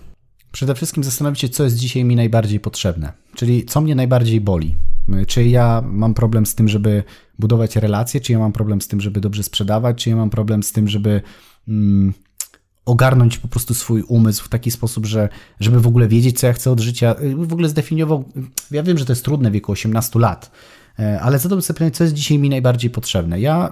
Przede 0.53 0.75
wszystkim 0.75 1.05
zastanowić 1.05 1.40
się, 1.40 1.49
co 1.49 1.64
jest 1.64 1.77
dzisiaj 1.77 2.05
mi 2.05 2.16
najbardziej 2.16 2.61
potrzebne, 2.61 3.12
czyli 3.35 3.64
co 3.64 3.81
mnie 3.81 3.94
najbardziej 3.94 4.40
boli. 4.40 4.77
Czy 5.27 5.44
ja 5.44 5.83
mam 5.87 6.14
problem 6.14 6.47
z 6.47 6.55
tym, 6.55 6.68
żeby 6.68 7.03
budować 7.38 7.77
relacje, 7.77 8.21
czy 8.21 8.33
ja 8.33 8.38
mam 8.38 8.53
problem 8.53 8.81
z 8.81 8.88
tym, 8.88 9.01
żeby 9.01 9.21
dobrze 9.21 9.42
sprzedawać, 9.42 10.05
czy 10.05 10.11
ja 10.11 10.16
mam 10.16 10.31
problem 10.31 10.62
z 10.62 10.73
tym, 10.73 10.88
żeby 10.88 11.23
mm, 11.68 12.14
ogarnąć 12.88 13.38
po 13.38 13.48
prostu 13.48 13.74
swój 13.74 14.03
umysł 14.03 14.44
w 14.44 14.48
taki 14.48 14.70
sposób, 14.70 15.07
że 15.07 15.29
żeby 15.61 15.81
w 15.81 15.87
ogóle 15.87 16.09
wiedzieć, 16.09 16.38
co 16.40 16.46
ja 16.46 16.53
chcę 16.53 16.70
od 16.70 16.81
życia, 16.81 17.14
w 17.37 17.53
ogóle 17.53 17.68
zdefiniował. 17.68 18.24
Ja 18.70 18.83
wiem, 18.83 18.98
że 18.98 19.05
to 19.05 19.12
jest 19.12 19.24
trudne 19.24 19.51
w 19.51 19.53
wieku 19.53 19.72
18 19.72 20.18
lat, 20.18 20.51
e, 20.98 21.20
ale 21.20 21.38
zadałbym 21.38 21.62
sobie 21.62 21.74
pytanie, 21.74 21.90
co 21.90 22.05
jest 22.05 22.14
dzisiaj 22.14 22.38
mi 22.38 22.48
najbardziej 22.48 22.90
potrzebne. 22.90 23.40
Ja 23.40 23.70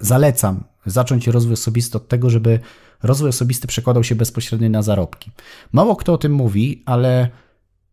zalecam 0.00 0.64
zacząć 0.86 1.26
rozwój 1.26 1.54
osobisty 1.54 1.96
od 1.96 2.08
tego, 2.08 2.30
żeby 2.30 2.60
rozwój 3.02 3.28
osobisty 3.28 3.66
przekładał 3.66 4.04
się 4.04 4.14
bezpośrednio 4.14 4.68
na 4.68 4.82
zarobki. 4.82 5.30
Mało 5.72 5.96
kto 5.96 6.12
o 6.12 6.18
tym 6.18 6.32
mówi, 6.32 6.82
ale 6.86 7.28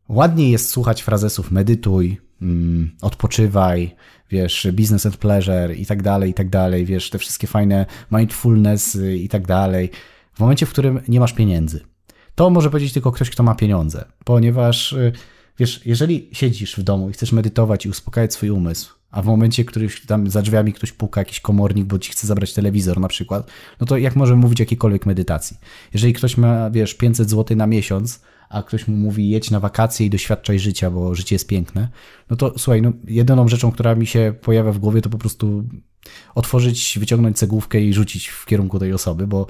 ładniej 0.09 0.51
jest 0.51 0.69
słuchać 0.69 1.01
frazesów 1.01 1.51
medytuj, 1.51 2.21
mm, 2.41 2.91
odpoczywaj, 3.01 3.95
wiesz, 4.29 4.67
business 4.73 5.05
and 5.05 5.17
pleasure 5.17 5.75
i 5.75 5.85
tak 5.85 6.03
dalej, 6.03 6.29
i 6.29 6.33
tak 6.33 6.49
dalej, 6.49 6.85
wiesz, 6.85 7.09
te 7.09 7.17
wszystkie 7.17 7.47
fajne 7.47 7.85
mindfulness 8.11 8.97
i 9.15 9.29
tak 9.29 9.47
dalej, 9.47 9.91
w 10.39 10.41
momencie, 10.41 10.65
w 10.65 10.69
którym 10.69 10.99
nie 11.07 11.19
masz 11.19 11.33
pieniędzy. 11.33 11.81
To 12.35 12.49
może 12.49 12.69
powiedzieć 12.69 12.93
tylko 12.93 13.11
ktoś, 13.11 13.29
kto 13.29 13.43
ma 13.43 13.55
pieniądze, 13.55 14.05
ponieważ, 14.23 14.93
y, 14.93 15.11
wiesz, 15.57 15.81
jeżeli 15.85 16.29
siedzisz 16.31 16.75
w 16.75 16.83
domu 16.83 17.09
i 17.09 17.13
chcesz 17.13 17.31
medytować 17.31 17.85
i 17.85 17.89
uspokajać 17.89 18.33
swój 18.33 18.49
umysł, 18.49 18.93
a 19.11 19.21
w 19.21 19.25
momencie, 19.25 19.65
któryś 19.65 20.05
tam 20.05 20.29
za 20.29 20.41
drzwiami 20.41 20.73
ktoś 20.73 20.91
puka, 20.91 21.21
jakiś 21.21 21.39
komornik, 21.39 21.85
bo 21.85 21.99
ci 21.99 22.11
chce 22.11 22.27
zabrać 22.27 22.53
telewizor 22.53 22.99
na 22.99 23.07
przykład, 23.07 23.51
no 23.79 23.87
to 23.87 23.97
jak 23.97 24.15
możemy 24.15 24.41
mówić 24.41 24.61
o 24.61 24.63
jakiejkolwiek 24.63 25.05
medytacji? 25.05 25.57
Jeżeli 25.93 26.13
ktoś 26.13 26.37
ma, 26.37 26.69
wiesz, 26.69 26.93
500 26.93 27.29
zł 27.29 27.57
na 27.57 27.67
miesiąc, 27.67 28.21
a 28.49 28.63
ktoś 28.63 28.87
mu 28.87 28.97
mówi 28.97 29.29
jedź 29.29 29.51
na 29.51 29.59
wakacje 29.59 30.05
i 30.05 30.09
doświadczaj 30.09 30.59
życia, 30.59 30.91
bo 30.91 31.15
życie 31.15 31.35
jest 31.35 31.47
piękne, 31.47 31.87
no 32.29 32.35
to 32.35 32.53
słuchaj, 32.59 32.81
no 32.81 32.91
jedyną 33.07 33.47
rzeczą, 33.47 33.71
która 33.71 33.95
mi 33.95 34.07
się 34.07 34.33
pojawia 34.41 34.71
w 34.71 34.77
głowie, 34.77 35.01
to 35.01 35.09
po 35.09 35.17
prostu 35.17 35.63
otworzyć, 36.35 36.97
wyciągnąć 36.99 37.37
cegłówkę 37.37 37.81
i 37.81 37.93
rzucić 37.93 38.27
w 38.27 38.45
kierunku 38.45 38.79
tej 38.79 38.93
osoby, 38.93 39.27
bo 39.27 39.47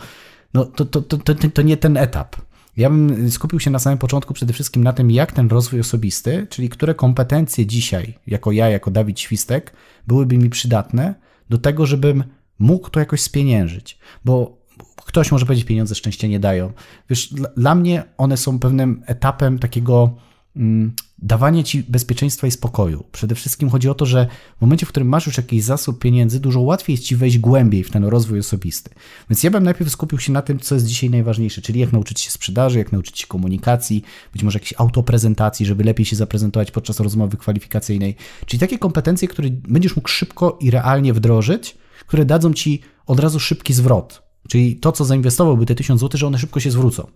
no 0.53 0.65
to, 0.65 0.85
to, 0.85 1.01
to, 1.01 1.17
to, 1.17 1.33
to 1.53 1.61
nie 1.61 1.77
ten 1.77 1.97
etap. 1.97 2.35
Ja 2.77 2.89
bym 2.89 3.31
skupił 3.31 3.59
się 3.59 3.71
na 3.71 3.79
samym 3.79 3.97
początku 3.97 4.33
przede 4.33 4.53
wszystkim 4.53 4.83
na 4.83 4.93
tym, 4.93 5.11
jak 5.11 5.31
ten 5.31 5.47
rozwój 5.47 5.79
osobisty, 5.79 6.47
czyli 6.49 6.69
które 6.69 6.95
kompetencje 6.95 7.65
dzisiaj, 7.65 8.17
jako 8.27 8.51
ja, 8.51 8.69
jako 8.69 8.91
Dawid 8.91 9.19
Świstek, 9.19 9.73
byłyby 10.07 10.37
mi 10.37 10.49
przydatne 10.49 11.15
do 11.49 11.57
tego, 11.57 11.85
żebym 11.85 12.23
mógł 12.59 12.89
to 12.89 12.99
jakoś 12.99 13.21
spieniężyć. 13.21 13.99
Bo 14.25 14.59
ktoś 15.05 15.31
może 15.31 15.45
powiedzieć, 15.45 15.65
pieniądze 15.65 15.95
szczęście 15.95 16.29
nie 16.29 16.39
dają. 16.39 16.71
Wiesz, 17.09 17.33
dla, 17.57 17.75
mnie 17.75 18.03
one 18.17 18.37
są 18.37 18.59
pewnym 18.59 19.03
etapem 19.05 19.59
takiego 19.59 20.15
mm, 20.55 20.93
dawania 21.21 21.63
ci 21.63 21.83
bezpieczeństwa 21.83 22.47
i 22.47 22.51
spokoju. 22.51 23.05
Przede 23.11 23.35
wszystkim 23.35 23.69
chodzi 23.69 23.89
o 23.89 23.93
to, 23.93 24.05
że 24.05 24.27
w 24.57 24.61
momencie, 24.61 24.85
w 24.85 24.89
którym 24.89 25.09
masz 25.09 25.25
już 25.25 25.37
jakiś 25.37 25.63
zasób 25.63 25.99
pieniędzy, 25.99 26.39
dużo 26.39 26.61
łatwiej 26.61 26.93
jest 26.93 27.03
ci 27.03 27.15
wejść 27.15 27.37
głębiej 27.37 27.83
w 27.83 27.91
ten 27.91 28.05
rozwój 28.05 28.39
osobisty. 28.39 28.89
Więc 29.29 29.43
ja 29.43 29.51
bym 29.51 29.63
najpierw 29.63 29.91
skupił 29.91 30.19
się 30.19 30.31
na 30.31 30.41
tym, 30.41 30.59
co 30.59 30.75
jest 30.75 30.87
dzisiaj 30.87 31.09
najważniejsze, 31.09 31.61
czyli 31.61 31.79
jak 31.79 31.91
nauczyć 31.91 32.19
się 32.19 32.31
sprzedaży, 32.31 32.77
jak 32.77 32.91
nauczyć 32.91 33.19
się 33.19 33.27
komunikacji, 33.27 34.03
być 34.33 34.43
może 34.43 34.59
jakiejś 34.59 34.73
autoprezentacji, 34.77 35.65
żeby 35.65 35.83
lepiej 35.83 36.05
się 36.05 36.15
zaprezentować 36.15 36.71
podczas 36.71 36.99
rozmowy 36.99 37.37
kwalifikacyjnej. 37.37 38.15
Czyli 38.45 38.59
takie 38.59 38.79
kompetencje, 38.79 39.27
które 39.27 39.49
będziesz 39.49 39.95
mógł 39.95 40.09
szybko 40.09 40.57
i 40.61 40.71
realnie 40.71 41.13
wdrożyć, 41.13 41.77
które 42.07 42.25
dadzą 42.25 42.53
ci 42.53 42.81
od 43.05 43.19
razu 43.19 43.39
szybki 43.39 43.73
zwrot. 43.73 44.28
Czyli 44.49 44.75
to, 44.75 44.91
co 44.91 45.05
zainwestowałby 45.05 45.65
te 45.65 45.75
1000 45.75 46.01
zł, 46.01 46.17
że 46.17 46.27
one 46.27 46.37
szybko 46.37 46.59
się 46.59 46.71
zwrócą. 46.71 47.07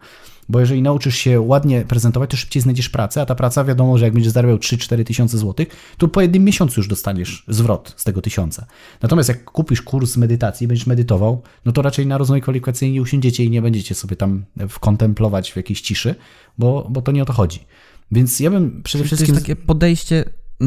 Bo 0.50 0.60
jeżeli 0.60 0.82
nauczysz 0.82 1.15
się 1.15 1.41
ładnie 1.41 1.86
prezentować, 1.88 2.30
to 2.30 2.38
szybciej 2.38 2.62
znajdziesz 2.62 2.89
pracę, 2.89 3.22
a 3.22 3.26
ta 3.26 3.36
praca 3.36 3.63
wiadomo, 3.63 3.98
że 3.98 4.06
jak 4.06 4.13
będziesz 4.13 4.34
zarabiał 4.34 4.58
3-4 4.58 5.04
tysiące 5.04 5.38
złotych, 5.38 5.67
to 5.98 6.08
po 6.08 6.22
jednym 6.22 6.43
miesiącu 6.43 6.80
już 6.80 6.88
dostaniesz 6.88 7.43
zwrot 7.48 7.93
z 7.98 8.04
tego 8.04 8.22
tysiąca. 8.22 8.65
Natomiast 9.02 9.30
jak 9.30 9.43
kupisz 9.43 9.82
kurs 9.82 10.17
medytacji, 10.17 10.67
będziesz 10.67 10.88
medytował, 10.88 11.41
no 11.65 11.72
to 11.72 11.82
raczej 11.82 12.08
na 12.08 12.17
rozwój 12.17 12.41
kwalifikacyjny 12.41 12.93
nie 12.93 13.02
usiądziecie 13.02 13.43
i 13.43 13.50
nie 13.50 13.62
będziecie 13.62 13.96
sobie 13.96 14.15
tam 14.15 14.46
kontemplować 14.80 15.52
w 15.52 15.56
jakiejś 15.56 15.82
ciszy, 15.82 16.15
bo, 16.58 16.88
bo 16.89 17.02
to 17.02 17.12
nie 17.12 17.24
o 17.24 17.26
to 17.26 17.34
chodzi. 17.34 17.60
Więc 18.12 18.39
ja 18.39 18.52
bym 18.52 18.82
przede 18.84 19.04
wszystkim. 19.04 19.28
To 19.28 19.34
jest 19.34 19.46
takie 19.46 19.56
podejście 19.56 20.26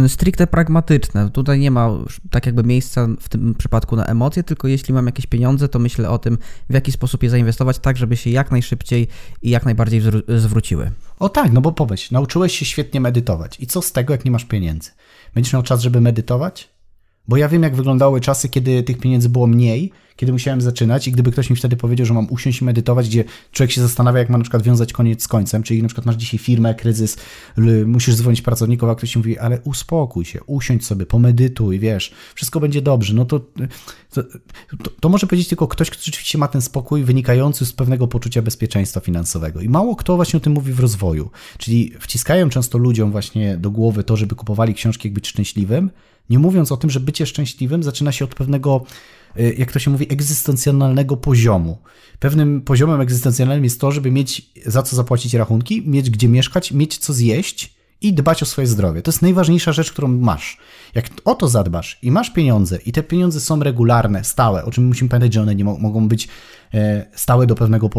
stricte 0.09 0.46
pragmatyczne. 0.46 1.31
Tutaj 1.31 1.59
nie 1.59 1.70
ma 1.70 1.90
tak 2.31 2.46
jakby 2.46 2.64
miejsca 2.64 3.09
w 3.20 3.29
tym 3.29 3.55
przypadku 3.55 3.96
na 3.96 4.05
emocje, 4.05 4.42
tylko 4.42 4.68
jeśli 4.68 4.94
mam 4.94 5.07
jakieś 5.07 5.27
pieniądze, 5.27 5.68
to 5.68 5.79
myślę 5.79 6.11
o 6.11 6.18
tym, 6.18 6.38
w 6.70 6.75
jaki 6.75 6.92
sposób 6.92 7.22
je 7.22 7.31
zainwestować, 7.31 7.79
tak 7.79 7.96
żeby 7.96 8.16
się 8.16 8.31
jak 8.31 8.51
najszybciej 8.51 9.09
i 9.42 9.51
jak 9.51 9.64
najbardziej 9.64 10.03
zwróciły. 10.29 10.90
O 11.18 11.29
tak, 11.29 11.53
no 11.53 11.61
bo 11.61 11.72
pomyśl, 11.72 12.14
nauczyłeś 12.14 12.59
się 12.59 12.64
świetnie 12.64 13.01
medytować. 13.01 13.61
I 13.61 13.66
co 13.66 13.83
z 13.83 13.92
tego, 13.92 14.12
jak 14.14 14.25
nie 14.25 14.31
masz 14.31 14.44
pieniędzy? 14.44 14.90
Będziesz 15.35 15.53
miał 15.53 15.62
czas, 15.62 15.81
żeby 15.81 16.01
medytować? 16.01 16.76
Bo 17.29 17.37
ja 17.37 17.49
wiem, 17.49 17.62
jak 17.62 17.77
wyglądały 17.77 18.21
czasy, 18.21 18.49
kiedy 18.49 18.83
tych 18.83 18.99
pieniędzy 18.99 19.29
było 19.29 19.47
mniej, 19.47 19.93
kiedy 20.17 20.33
musiałem 20.33 20.61
zaczynać 20.61 21.09
i 21.09 21.12
gdyby 21.12 21.33
ktoś 21.33 21.51
mi 21.51 21.57
wtedy 21.57 21.77
powiedział, 21.77 22.07
że 22.07 22.15
mam 22.15 22.27
usiąść 22.31 22.61
i 22.61 22.65
medytować, 22.65 23.09
gdzie 23.09 23.25
człowiek 23.53 23.71
się 23.71 23.81
zastanawia, 23.81 24.19
jak 24.19 24.31
ma 24.31 24.39
na 24.39 24.45
przykład 24.45 24.62
wiązać 24.62 24.93
koniec 24.93 25.23
z 25.23 25.29
końcem, 25.29 25.62
czyli 25.62 25.83
na 25.83 25.89
przykład 25.89 26.07
masz 26.07 26.17
dzisiaj 26.17 26.39
firmę, 26.39 26.75
kryzys, 26.75 27.17
musisz 27.87 28.15
dzwonić 28.15 28.43
pracownikom, 28.43 28.91
a 28.91 28.95
ktoś 28.95 29.17
mówi, 29.17 29.39
ale 29.39 29.61
uspokój 29.61 30.25
się, 30.25 30.45
usiądź 30.45 30.87
sobie, 30.87 31.07
pomedytuj, 31.07 31.79
wiesz, 31.79 32.12
wszystko 32.35 32.61
będzie 32.61 32.83
dobrze, 32.83 33.15
no 33.15 33.25
to 33.25 33.41
to, 34.11 34.23
to, 34.83 34.91
to 35.01 35.09
może 35.09 35.27
powiedzieć 35.27 35.49
tylko 35.49 35.69
ktoś, 35.69 35.91
kto 35.91 36.03
rzeczywiście 36.05 36.39
ma 36.39 36.49
ten 36.49 36.62
spokój 36.62 37.05
wynikający 37.05 37.67
z 37.67 37.73
pewnego 37.73 38.09
poczucia 38.09 38.43
bezpieczeństwa 38.43 39.01
finansowego. 39.01 39.61
I 39.61 39.69
mało 39.69 39.97
kto 39.97 40.17
właśnie 40.17 40.37
o 40.37 40.41
tym 40.41 40.53
mówi 40.53 40.73
w 40.73 40.81
rozwoju, 40.81 41.31
czyli 41.59 41.93
wciskają 42.01 42.49
często 42.49 42.79
ludziom 42.79 43.12
właśnie 43.12 43.57
do 43.57 43.71
głowy 43.71 44.05
to, 44.05 44.17
żeby 44.17 44.35
kupowali 44.35 44.75
książki, 44.75 45.09
jak 45.09 45.15
być 45.15 45.29
szczęśliwym, 45.29 45.91
nie 46.31 46.39
mówiąc 46.39 46.73
o 46.73 46.77
tym, 46.77 46.91
że 46.91 47.01
bycie 47.01 47.27
szczęśliwym 47.27 47.83
zaczyna 47.83 48.12
się 48.12 48.25
od 48.25 48.35
pewnego, 48.35 48.85
y, 49.39 49.55
jak 49.59 49.73
to 49.73 49.79
się 49.79 49.91
mówi, 49.91 50.12
egzystencjonalnego 50.12 51.17
poziomu. 51.17 51.79
Pewnym 52.19 52.61
poziomem 52.61 53.01
egzystencjonalnym 53.01 53.65
jest 53.65 53.81
to, 53.81 53.93
żeby 53.93 54.11
mieć 54.11 54.51
za 54.67 54.83
co 54.83 54.97
zapłacić 54.97 55.35
rachunki, 55.35 55.83
mieć 55.89 56.11
gdzie 56.11 56.29
mieszkać, 56.29 56.73
mieć 56.73 56.99
co 56.99 57.12
zjeść 57.12 57.77
i 58.01 58.12
dbać 58.12 58.43
o 58.43 58.47
swoje 58.47 58.67
zdrowie. 58.67 59.03
To 59.03 59.11
jest 59.11 59.23
najważniejsza 59.23 59.73
rzecz, 59.73 59.93
którą 59.93 60.09
masz. 60.09 60.59
Jak 60.96 61.06
o 61.24 61.35
to 61.35 61.48
zadbasz 61.48 61.98
i 62.02 62.11
masz 62.11 62.30
pieniądze, 62.30 62.78
i 62.87 62.92
te 62.92 63.02
pieniądze 63.02 63.40
są 63.40 63.62
regularne, 63.62 64.24
stałe, 64.24 64.64
o 64.64 64.70
czym 64.70 64.87
musimy 64.87 65.11
pamiętać, 65.11 65.32
że 65.32 65.42
one 65.42 65.54
nie 65.54 65.64
mo 65.64 65.78
mogą 65.78 66.09
być 66.09 66.28
E, 66.74 67.06
stałe 67.14 67.46
do 67.46 67.54
pewnego 67.54 67.90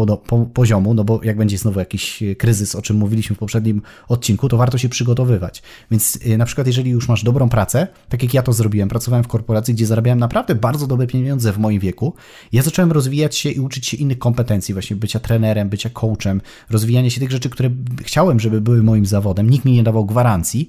poziomu, 0.54 0.94
no 0.94 1.04
bo 1.04 1.20
jak 1.24 1.36
będzie 1.36 1.58
znowu 1.58 1.78
jakiś 1.78 2.22
e, 2.22 2.34
kryzys, 2.34 2.74
o 2.74 2.82
czym 2.82 2.96
mówiliśmy 2.96 3.36
w 3.36 3.38
poprzednim 3.38 3.82
odcinku, 4.08 4.48
to 4.48 4.56
warto 4.56 4.78
się 4.78 4.88
przygotowywać. 4.88 5.62
Więc 5.90 6.18
e, 6.26 6.36
na 6.36 6.44
przykład, 6.44 6.66
jeżeli 6.66 6.90
już 6.90 7.08
masz 7.08 7.24
dobrą 7.24 7.48
pracę, 7.48 7.86
tak 8.08 8.22
jak 8.22 8.34
ja 8.34 8.42
to 8.42 8.52
zrobiłem, 8.52 8.88
pracowałem 8.88 9.24
w 9.24 9.28
korporacji, 9.28 9.74
gdzie 9.74 9.86
zarabiałem 9.86 10.18
naprawdę 10.18 10.54
bardzo 10.54 10.86
dobre 10.86 11.06
pieniądze 11.06 11.52
w 11.52 11.58
moim 11.58 11.80
wieku, 11.80 12.14
ja 12.52 12.62
zacząłem 12.62 12.92
rozwijać 12.92 13.36
się 13.36 13.50
i 13.50 13.60
uczyć 13.60 13.86
się 13.86 13.96
innych 13.96 14.18
kompetencji, 14.18 14.74
właśnie 14.74 14.96
bycia 14.96 15.20
trenerem, 15.20 15.68
bycia 15.68 15.90
coachem, 15.90 16.40
rozwijania 16.70 17.10
się 17.10 17.20
tych 17.20 17.30
rzeczy, 17.30 17.50
które 17.50 17.70
chciałem, 18.02 18.40
żeby 18.40 18.60
były 18.60 18.82
moim 18.82 19.06
zawodem. 19.06 19.50
Nikt 19.50 19.64
mi 19.64 19.72
nie 19.72 19.82
dawał 19.82 20.06
gwarancji, 20.06 20.68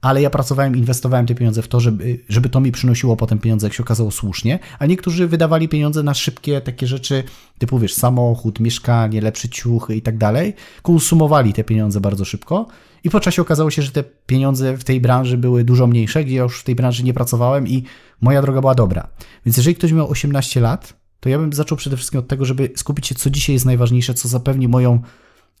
ale 0.00 0.22
ja 0.22 0.30
pracowałem, 0.30 0.76
inwestowałem 0.76 1.26
te 1.26 1.34
pieniądze 1.34 1.62
w 1.62 1.68
to, 1.68 1.80
żeby, 1.80 2.18
żeby 2.28 2.48
to 2.48 2.60
mi 2.60 2.72
przynosiło 2.72 3.16
potem 3.16 3.38
pieniądze, 3.38 3.66
jak 3.66 3.74
się 3.74 3.82
okazało 3.82 4.10
słusznie, 4.10 4.58
a 4.78 4.86
niektórzy 4.86 5.28
wydawali 5.28 5.68
pieniądze 5.68 6.02
na 6.02 6.14
szybkie 6.14 6.60
takie 6.60 6.86
rzeczy, 6.86 7.24
typu 7.58 7.78
wiesz, 7.78 7.94
samochód, 7.94 8.60
mieszkanie, 8.60 9.20
lepszy 9.20 9.48
ciuchy 9.48 9.96
i 9.96 10.02
tak 10.02 10.18
dalej, 10.18 10.54
konsumowali 10.82 11.52
te 11.52 11.64
pieniądze 11.64 12.00
bardzo 12.00 12.24
szybko. 12.24 12.66
I 13.04 13.10
po 13.10 13.20
czasie 13.20 13.42
okazało 13.42 13.70
się, 13.70 13.82
że 13.82 13.90
te 13.90 14.04
pieniądze 14.26 14.76
w 14.76 14.84
tej 14.84 15.00
branży 15.00 15.38
były 15.38 15.64
dużo 15.64 15.86
mniejsze, 15.86 16.24
gdzie 16.24 16.36
ja 16.36 16.42
już 16.42 16.60
w 16.60 16.64
tej 16.64 16.74
branży 16.74 17.04
nie 17.04 17.14
pracowałem 17.14 17.68
i 17.68 17.84
moja 18.20 18.42
droga 18.42 18.60
była 18.60 18.74
dobra. 18.74 19.08
Więc 19.46 19.56
jeżeli 19.56 19.76
ktoś 19.76 19.92
miał 19.92 20.10
18 20.10 20.60
lat, 20.60 21.00
to 21.20 21.28
ja 21.28 21.38
bym 21.38 21.52
zaczął 21.52 21.78
przede 21.78 21.96
wszystkim 21.96 22.20
od 22.20 22.28
tego, 22.28 22.44
żeby 22.44 22.70
skupić 22.76 23.06
się, 23.06 23.14
co 23.14 23.30
dzisiaj 23.30 23.54
jest 23.54 23.66
najważniejsze, 23.66 24.14
co 24.14 24.28
zapewni 24.28 24.68
moją 24.68 25.02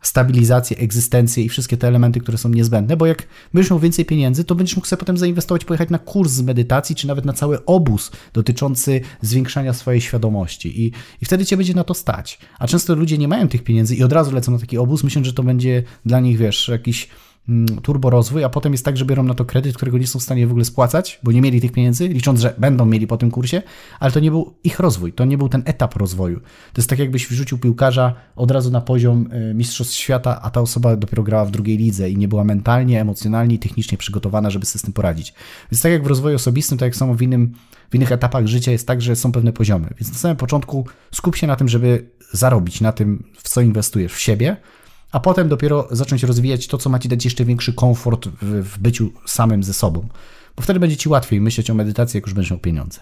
stabilizację, 0.02 0.76
egzystencję 0.76 1.44
i 1.44 1.48
wszystkie 1.48 1.76
te 1.76 1.88
elementy, 1.88 2.20
które 2.20 2.38
są 2.38 2.48
niezbędne, 2.48 2.96
bo 2.96 3.06
jak 3.06 3.26
będziesz 3.54 3.70
miał 3.70 3.78
więcej 3.78 4.04
pieniędzy, 4.04 4.44
to 4.44 4.54
będziesz 4.54 4.76
mógł 4.76 4.88
sobie 4.88 5.00
potem 5.00 5.18
zainwestować, 5.18 5.64
pojechać 5.64 5.90
na 5.90 5.98
kurs 5.98 6.32
z 6.32 6.42
medytacji, 6.42 6.96
czy 6.96 7.06
nawet 7.06 7.24
na 7.24 7.32
cały 7.32 7.64
obóz 7.64 8.10
dotyczący 8.32 9.00
zwiększania 9.20 9.72
swojej 9.72 10.00
świadomości 10.00 10.82
i, 10.84 10.92
i 11.22 11.24
wtedy 11.24 11.46
cię 11.46 11.56
będzie 11.56 11.74
na 11.74 11.84
to 11.84 11.94
stać. 11.94 12.38
A 12.58 12.66
często 12.66 12.94
ludzie 12.94 13.18
nie 13.18 13.28
mają 13.28 13.48
tych 13.48 13.64
pieniędzy 13.64 13.96
i 13.96 14.02
od 14.02 14.12
razu 14.12 14.32
lecą 14.32 14.52
na 14.52 14.58
taki 14.58 14.78
obóz, 14.78 15.04
myślą, 15.04 15.24
że 15.24 15.32
to 15.32 15.42
będzie 15.42 15.82
dla 16.06 16.20
nich, 16.20 16.38
wiesz, 16.38 16.68
jakiś 16.68 17.08
turbo 17.82 18.10
rozwój, 18.10 18.44
a 18.44 18.48
potem 18.48 18.72
jest 18.72 18.84
tak, 18.84 18.96
że 18.96 19.04
biorą 19.04 19.22
na 19.22 19.34
to 19.34 19.44
kredyt, 19.44 19.76
którego 19.76 19.98
nie 19.98 20.06
są 20.06 20.18
w 20.18 20.22
stanie 20.22 20.46
w 20.46 20.50
ogóle 20.50 20.64
spłacać, 20.64 21.20
bo 21.22 21.32
nie 21.32 21.42
mieli 21.42 21.60
tych 21.60 21.72
pieniędzy, 21.72 22.08
licząc, 22.08 22.40
że 22.40 22.54
będą 22.58 22.86
mieli 22.86 23.06
po 23.06 23.16
tym 23.16 23.30
kursie, 23.30 23.62
ale 24.00 24.12
to 24.12 24.20
nie 24.20 24.30
był 24.30 24.54
ich 24.64 24.80
rozwój, 24.80 25.12
to 25.12 25.24
nie 25.24 25.38
był 25.38 25.48
ten 25.48 25.62
etap 25.66 25.96
rozwoju. 25.96 26.40
To 26.40 26.80
jest 26.80 26.90
tak, 26.90 26.98
jakbyś 26.98 27.28
wrzucił 27.28 27.58
piłkarza 27.58 28.14
od 28.36 28.50
razu 28.50 28.70
na 28.70 28.80
poziom 28.80 29.28
y, 29.50 29.54
Mistrzostw 29.54 29.94
Świata, 29.94 30.42
a 30.42 30.50
ta 30.50 30.60
osoba 30.60 30.96
dopiero 30.96 31.22
grała 31.22 31.44
w 31.44 31.50
drugiej 31.50 31.78
lidze 31.78 32.10
i 32.10 32.16
nie 32.16 32.28
była 32.28 32.44
mentalnie, 32.44 33.00
emocjonalnie 33.00 33.54
i 33.54 33.58
technicznie 33.58 33.98
przygotowana, 33.98 34.50
żeby 34.50 34.66
sobie 34.66 34.80
z 34.80 34.82
tym 34.82 34.92
poradzić. 34.92 35.34
Więc 35.72 35.82
tak 35.82 35.92
jak 35.92 36.04
w 36.04 36.06
rozwoju 36.06 36.36
osobistym, 36.36 36.78
tak 36.78 36.86
jak 36.86 36.96
samo 36.96 37.14
w, 37.14 37.22
innym, 37.22 37.52
w 37.90 37.94
innych 37.94 38.12
etapach 38.12 38.46
życia 38.46 38.72
jest 38.72 38.86
tak, 38.86 39.02
że 39.02 39.16
są 39.16 39.32
pewne 39.32 39.52
poziomy. 39.52 39.88
Więc 40.00 40.12
na 40.12 40.18
samym 40.18 40.36
początku 40.36 40.86
skup 41.14 41.36
się 41.36 41.46
na 41.46 41.56
tym, 41.56 41.68
żeby 41.68 42.10
zarobić 42.32 42.80
na 42.80 42.92
tym, 42.92 43.24
w 43.36 43.48
co 43.48 43.60
inwestujesz 43.60 44.12
w 44.12 44.20
siebie, 44.20 44.56
a 45.12 45.20
potem 45.20 45.48
dopiero 45.48 45.88
zacząć 45.90 46.22
rozwijać 46.22 46.66
to, 46.66 46.78
co 46.78 46.90
ma 46.90 46.98
ci 46.98 47.08
dać 47.08 47.24
jeszcze 47.24 47.44
większy 47.44 47.72
komfort 47.72 48.28
w, 48.28 48.70
w 48.70 48.78
byciu 48.78 49.12
samym 49.26 49.62
ze 49.62 49.74
sobą. 49.74 50.08
Bo 50.56 50.62
wtedy 50.62 50.80
będzie 50.80 50.96
ci 50.96 51.08
łatwiej 51.08 51.40
myśleć 51.40 51.70
o 51.70 51.74
medytacji, 51.74 52.18
jak 52.18 52.26
już 52.26 52.34
będziesz 52.34 52.50
miał 52.50 52.60
pieniądze. 52.60 53.00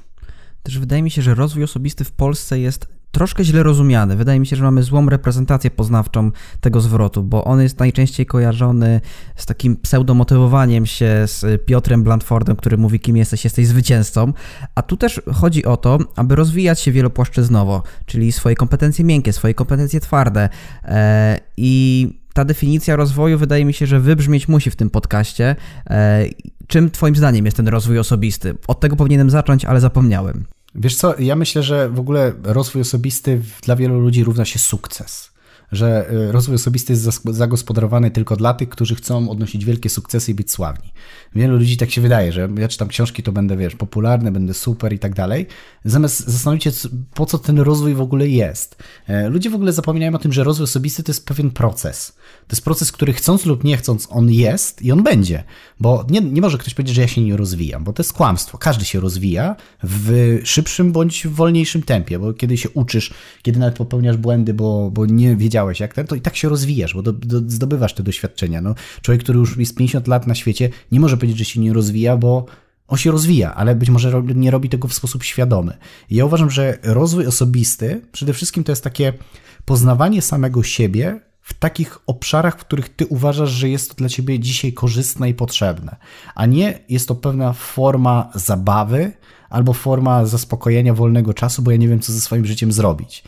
Też 0.62 0.78
wydaje 0.78 1.02
mi 1.02 1.10
się, 1.10 1.22
że 1.22 1.34
rozwój 1.34 1.64
osobisty 1.64 2.04
w 2.04 2.12
Polsce 2.12 2.60
jest 2.60 2.97
troszkę 3.10 3.44
źle 3.44 3.62
rozumiany. 3.62 4.16
Wydaje 4.16 4.40
mi 4.40 4.46
się, 4.46 4.56
że 4.56 4.64
mamy 4.64 4.82
złą 4.82 5.08
reprezentację 5.08 5.70
poznawczą 5.70 6.30
tego 6.60 6.80
zwrotu, 6.80 7.22
bo 7.22 7.44
on 7.44 7.60
jest 7.60 7.78
najczęściej 7.78 8.26
kojarzony 8.26 9.00
z 9.36 9.46
takim 9.46 9.76
pseudomotywowaniem 9.76 10.86
się 10.86 11.24
z 11.26 11.64
Piotrem 11.66 12.02
Blandfordem, 12.02 12.56
który 12.56 12.78
mówi, 12.78 13.00
kim 13.00 13.16
jesteś, 13.16 13.44
jesteś 13.44 13.66
zwycięzcą. 13.66 14.32
A 14.74 14.82
tu 14.82 14.96
też 14.96 15.20
chodzi 15.34 15.64
o 15.64 15.76
to, 15.76 15.98
aby 16.16 16.36
rozwijać 16.36 16.80
się 16.80 16.92
wielopłaszczyznowo, 16.92 17.82
czyli 18.06 18.32
swoje 18.32 18.54
kompetencje 18.54 19.04
miękkie, 19.04 19.32
swoje 19.32 19.54
kompetencje 19.54 20.00
twarde. 20.00 20.48
E, 20.84 21.40
I 21.56 22.08
ta 22.34 22.44
definicja 22.44 22.96
rozwoju 22.96 23.38
wydaje 23.38 23.64
mi 23.64 23.74
się, 23.74 23.86
że 23.86 24.00
wybrzmieć 24.00 24.48
musi 24.48 24.70
w 24.70 24.76
tym 24.76 24.90
podcaście. 24.90 25.56
E, 25.90 26.24
czym 26.66 26.90
Twoim 26.90 27.16
zdaniem 27.16 27.44
jest 27.44 27.56
ten 27.56 27.68
rozwój 27.68 27.98
osobisty? 27.98 28.54
Od 28.68 28.80
tego 28.80 28.96
powinienem 28.96 29.30
zacząć, 29.30 29.64
ale 29.64 29.80
zapomniałem. 29.80 30.44
Wiesz 30.74 30.96
co, 30.96 31.18
ja 31.18 31.36
myślę, 31.36 31.62
że 31.62 31.88
w 31.88 32.00
ogóle 32.00 32.32
rozwój 32.42 32.82
osobisty 32.82 33.40
dla 33.62 33.76
wielu 33.76 34.00
ludzi 34.00 34.24
równa 34.24 34.44
się 34.44 34.58
sukces. 34.58 35.30
Że 35.72 36.12
y, 36.12 36.32
rozwój 36.32 36.54
osobisty 36.54 36.92
jest 36.92 37.08
zagospodarowany 37.24 38.10
tylko 38.10 38.36
dla 38.36 38.54
tych, 38.54 38.68
którzy 38.68 38.94
chcą 38.94 39.30
odnosić 39.30 39.64
wielkie 39.64 39.88
sukcesy 39.88 40.30
i 40.30 40.34
być 40.34 40.50
sławni. 40.50 40.92
Wielu 41.34 41.56
ludzi 41.56 41.76
tak 41.76 41.90
się 41.90 42.00
wydaje, 42.00 42.32
że 42.32 42.48
ja 42.58 42.68
czytam 42.68 42.88
książki, 42.88 43.22
to 43.22 43.32
będę, 43.32 43.56
wiesz, 43.56 43.76
popularny, 43.76 44.32
będę 44.32 44.54
super 44.54 44.92
i 44.92 44.98
tak 44.98 45.14
dalej. 45.14 45.46
Zamiast 45.84 46.28
zastanowić 46.28 46.64
się, 46.64 46.70
po 47.14 47.26
co 47.26 47.38
ten 47.38 47.58
rozwój 47.58 47.94
w 47.94 48.00
ogóle 48.00 48.28
jest. 48.28 48.76
E, 49.06 49.28
ludzie 49.28 49.50
w 49.50 49.54
ogóle 49.54 49.72
zapominają 49.72 50.14
o 50.14 50.18
tym, 50.18 50.32
że 50.32 50.44
rozwój 50.44 50.64
osobisty 50.64 51.02
to 51.02 51.12
jest 51.12 51.26
pewien 51.26 51.50
proces. 51.50 52.12
To 52.16 52.52
jest 52.56 52.64
proces, 52.64 52.92
który 52.92 53.12
chcąc 53.12 53.46
lub 53.46 53.64
nie 53.64 53.76
chcąc, 53.76 54.08
on 54.10 54.30
jest 54.30 54.82
i 54.82 54.92
on 54.92 55.02
będzie. 55.02 55.44
Bo 55.80 56.06
nie, 56.10 56.20
nie 56.20 56.40
może 56.40 56.58
ktoś 56.58 56.74
powiedzieć, 56.74 56.94
że 56.94 57.02
ja 57.02 57.08
się 57.08 57.20
nie 57.20 57.36
rozwijam, 57.36 57.84
bo 57.84 57.92
to 57.92 58.02
jest 58.02 58.12
kłamstwo. 58.12 58.58
Każdy 58.58 58.84
się 58.84 59.00
rozwija 59.00 59.56
w 59.82 60.38
szybszym 60.44 60.92
bądź 60.92 61.26
w 61.26 61.32
wolniejszym 61.32 61.82
tempie, 61.82 62.18
bo 62.18 62.34
kiedy 62.34 62.56
się 62.56 62.70
uczysz, 62.70 63.14
kiedy 63.42 63.60
nawet 63.60 63.76
popełniasz 63.76 64.16
błędy, 64.16 64.54
bo, 64.54 64.90
bo 64.90 65.06
nie 65.06 65.36
wiedziałeś 65.36 65.57
jak 65.80 65.94
ten, 65.94 66.06
to 66.06 66.14
i 66.14 66.20
tak 66.20 66.36
się 66.36 66.48
rozwijasz, 66.48 66.94
bo 66.94 67.02
do, 67.02 67.12
do, 67.12 67.38
zdobywasz 67.50 67.94
te 67.94 68.02
doświadczenia. 68.02 68.60
No, 68.60 68.74
człowiek, 69.02 69.22
który 69.22 69.38
już 69.38 69.56
jest 69.56 69.74
50 69.74 70.08
lat 70.08 70.26
na 70.26 70.34
świecie, 70.34 70.70
nie 70.92 71.00
może 71.00 71.16
powiedzieć, 71.16 71.38
że 71.38 71.44
się 71.44 71.60
nie 71.60 71.72
rozwija, 71.72 72.16
bo 72.16 72.46
on 72.88 72.98
się 72.98 73.10
rozwija, 73.10 73.54
ale 73.54 73.74
być 73.74 73.90
może 73.90 74.22
nie 74.34 74.50
robi 74.50 74.68
tego 74.68 74.88
w 74.88 74.94
sposób 74.94 75.24
świadomy. 75.24 75.76
I 76.10 76.16
ja 76.16 76.24
uważam, 76.24 76.50
że 76.50 76.78
rozwój 76.82 77.26
osobisty 77.26 78.00
przede 78.12 78.32
wszystkim 78.32 78.64
to 78.64 78.72
jest 78.72 78.84
takie 78.84 79.12
poznawanie 79.64 80.22
samego 80.22 80.62
siebie 80.62 81.20
w 81.40 81.54
takich 81.54 81.98
obszarach, 82.06 82.58
w 82.58 82.64
których 82.64 82.88
ty 82.88 83.06
uważasz, 83.06 83.50
że 83.50 83.68
jest 83.68 83.90
to 83.90 83.96
dla 83.96 84.08
ciebie 84.08 84.38
dzisiaj 84.38 84.72
korzystne 84.72 85.28
i 85.28 85.34
potrzebne, 85.34 85.96
a 86.34 86.46
nie 86.46 86.78
jest 86.88 87.08
to 87.08 87.14
pewna 87.14 87.52
forma 87.52 88.30
zabawy 88.34 89.12
albo 89.50 89.72
forma 89.72 90.26
zaspokojenia 90.26 90.94
wolnego 90.94 91.34
czasu, 91.34 91.62
bo 91.62 91.70
ja 91.70 91.76
nie 91.76 91.88
wiem, 91.88 92.00
co 92.00 92.12
ze 92.12 92.20
swoim 92.20 92.46
życiem 92.46 92.72
zrobić. 92.72 93.24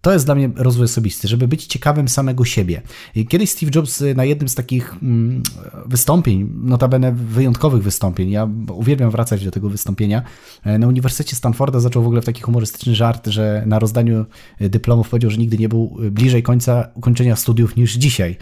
To 0.00 0.12
jest 0.12 0.24
dla 0.24 0.34
mnie 0.34 0.50
rozwój 0.56 0.84
osobisty, 0.84 1.28
żeby 1.28 1.48
być 1.48 1.66
ciekawym 1.66 2.08
samego 2.08 2.44
siebie. 2.44 2.82
Kiedyś 3.28 3.50
Steve 3.50 3.72
Jobs 3.74 4.00
y, 4.00 4.14
na 4.14 4.24
jednym 4.24 4.48
z 4.48 4.54
takich 4.54 4.94
mm, 5.02 5.42
wystąpień, 5.86 6.50
notabene 6.54 7.12
wyjątkowych 7.12 7.82
wystąpień, 7.82 8.30
ja 8.30 8.48
uwielbiam 8.72 9.10
wracać 9.10 9.44
do 9.44 9.50
tego 9.50 9.68
wystąpienia, 9.68 10.22
e, 10.64 10.78
na 10.78 10.86
Uniwersytecie 10.88 11.36
Stanforda 11.36 11.80
zaczął 11.80 12.02
w 12.02 12.06
ogóle 12.06 12.22
w 12.22 12.24
taki 12.24 12.42
humorystyczny 12.42 12.94
żart, 12.94 13.26
że 13.26 13.62
na 13.66 13.78
rozdaniu 13.78 14.26
y, 14.60 14.68
dyplomów 14.68 15.08
powiedział, 15.08 15.30
że 15.30 15.36
nigdy 15.36 15.58
nie 15.58 15.68
był 15.68 15.96
y, 16.04 16.10
bliżej 16.10 16.42
końca 16.42 16.88
ukończenia 16.94 17.36
studiów 17.36 17.76
niż 17.76 17.94
dzisiaj. 17.94 18.36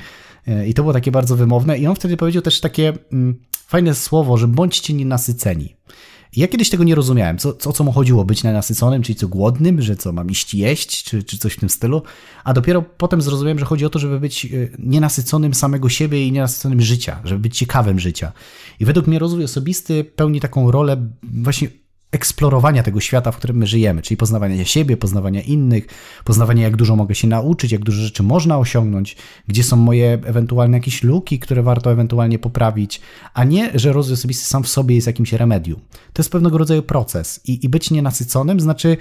I 0.66 0.74
to 0.74 0.82
było 0.82 0.92
takie 0.92 1.10
bardzo 1.10 1.36
wymowne. 1.36 1.78
I 1.78 1.86
on 1.86 1.94
wtedy 1.94 2.16
powiedział 2.16 2.42
też 2.42 2.60
takie 2.60 2.92
mm, 3.12 3.34
fajne 3.66 3.94
słowo, 3.94 4.36
że 4.36 4.48
bądźcie 4.48 4.94
nienasyceni. 4.94 5.77
Ja 6.36 6.48
kiedyś 6.48 6.70
tego 6.70 6.84
nie 6.84 6.94
rozumiałem, 6.94 7.38
co, 7.38 7.52
co, 7.52 7.72
co 7.72 7.84
mu 7.84 7.92
chodziło, 7.92 8.24
być 8.24 8.42
nasyconym, 8.42 9.02
czyli 9.02 9.16
co 9.16 9.28
głodnym, 9.28 9.82
że 9.82 9.96
co 9.96 10.12
mam 10.12 10.30
iść 10.30 10.54
jeść, 10.54 11.04
czy, 11.04 11.22
czy 11.22 11.38
coś 11.38 11.52
w 11.52 11.60
tym 11.60 11.68
stylu, 11.68 12.02
a 12.44 12.52
dopiero 12.52 12.82
potem 12.82 13.22
zrozumiałem, 13.22 13.58
że 13.58 13.64
chodzi 13.64 13.84
o 13.84 13.90
to, 13.90 13.98
żeby 13.98 14.20
być 14.20 14.44
e, 14.44 14.48
nienasyconym 14.78 15.54
samego 15.54 15.88
siebie 15.88 16.26
i 16.26 16.32
nienasyconym 16.32 16.80
życia, 16.80 17.20
żeby 17.24 17.40
być 17.40 17.58
ciekawym 17.58 18.00
życia. 18.00 18.32
I 18.80 18.84
według 18.84 19.06
mnie 19.06 19.18
rozwój 19.18 19.44
osobisty 19.44 20.04
pełni 20.04 20.40
taką 20.40 20.70
rolę 20.70 21.08
właśnie 21.22 21.68
eksplorowania 22.12 22.82
tego 22.82 23.00
świata, 23.00 23.32
w 23.32 23.36
którym 23.36 23.56
my 23.56 23.66
żyjemy, 23.66 24.02
czyli 24.02 24.16
poznawania 24.16 24.64
siebie, 24.64 24.96
poznawania 24.96 25.42
innych, 25.42 25.86
poznawania 26.24 26.62
jak 26.62 26.76
dużo 26.76 26.96
mogę 26.96 27.14
się 27.14 27.28
nauczyć, 27.28 27.72
jak 27.72 27.84
dużo 27.84 28.02
rzeczy 28.02 28.22
można 28.22 28.58
osiągnąć, 28.58 29.16
gdzie 29.48 29.64
są 29.64 29.76
moje 29.76 30.12
ewentualne 30.12 30.76
jakieś 30.76 31.02
luki, 31.02 31.38
które 31.38 31.62
warto 31.62 31.92
ewentualnie 31.92 32.38
poprawić, 32.38 33.00
a 33.34 33.44
nie, 33.44 33.70
że 33.74 33.92
rozwój 33.92 34.14
osobisty 34.14 34.46
sam 34.46 34.62
w 34.62 34.68
sobie 34.68 34.94
jest 34.94 35.06
jakimś 35.06 35.32
remedium. 35.32 35.80
To 36.12 36.22
jest 36.22 36.32
pewnego 36.32 36.58
rodzaju 36.58 36.82
proces 36.82 37.40
i, 37.44 37.64
i 37.64 37.68
być 37.68 37.90
nienasyconym 37.90 38.60
znaczy 38.60 38.96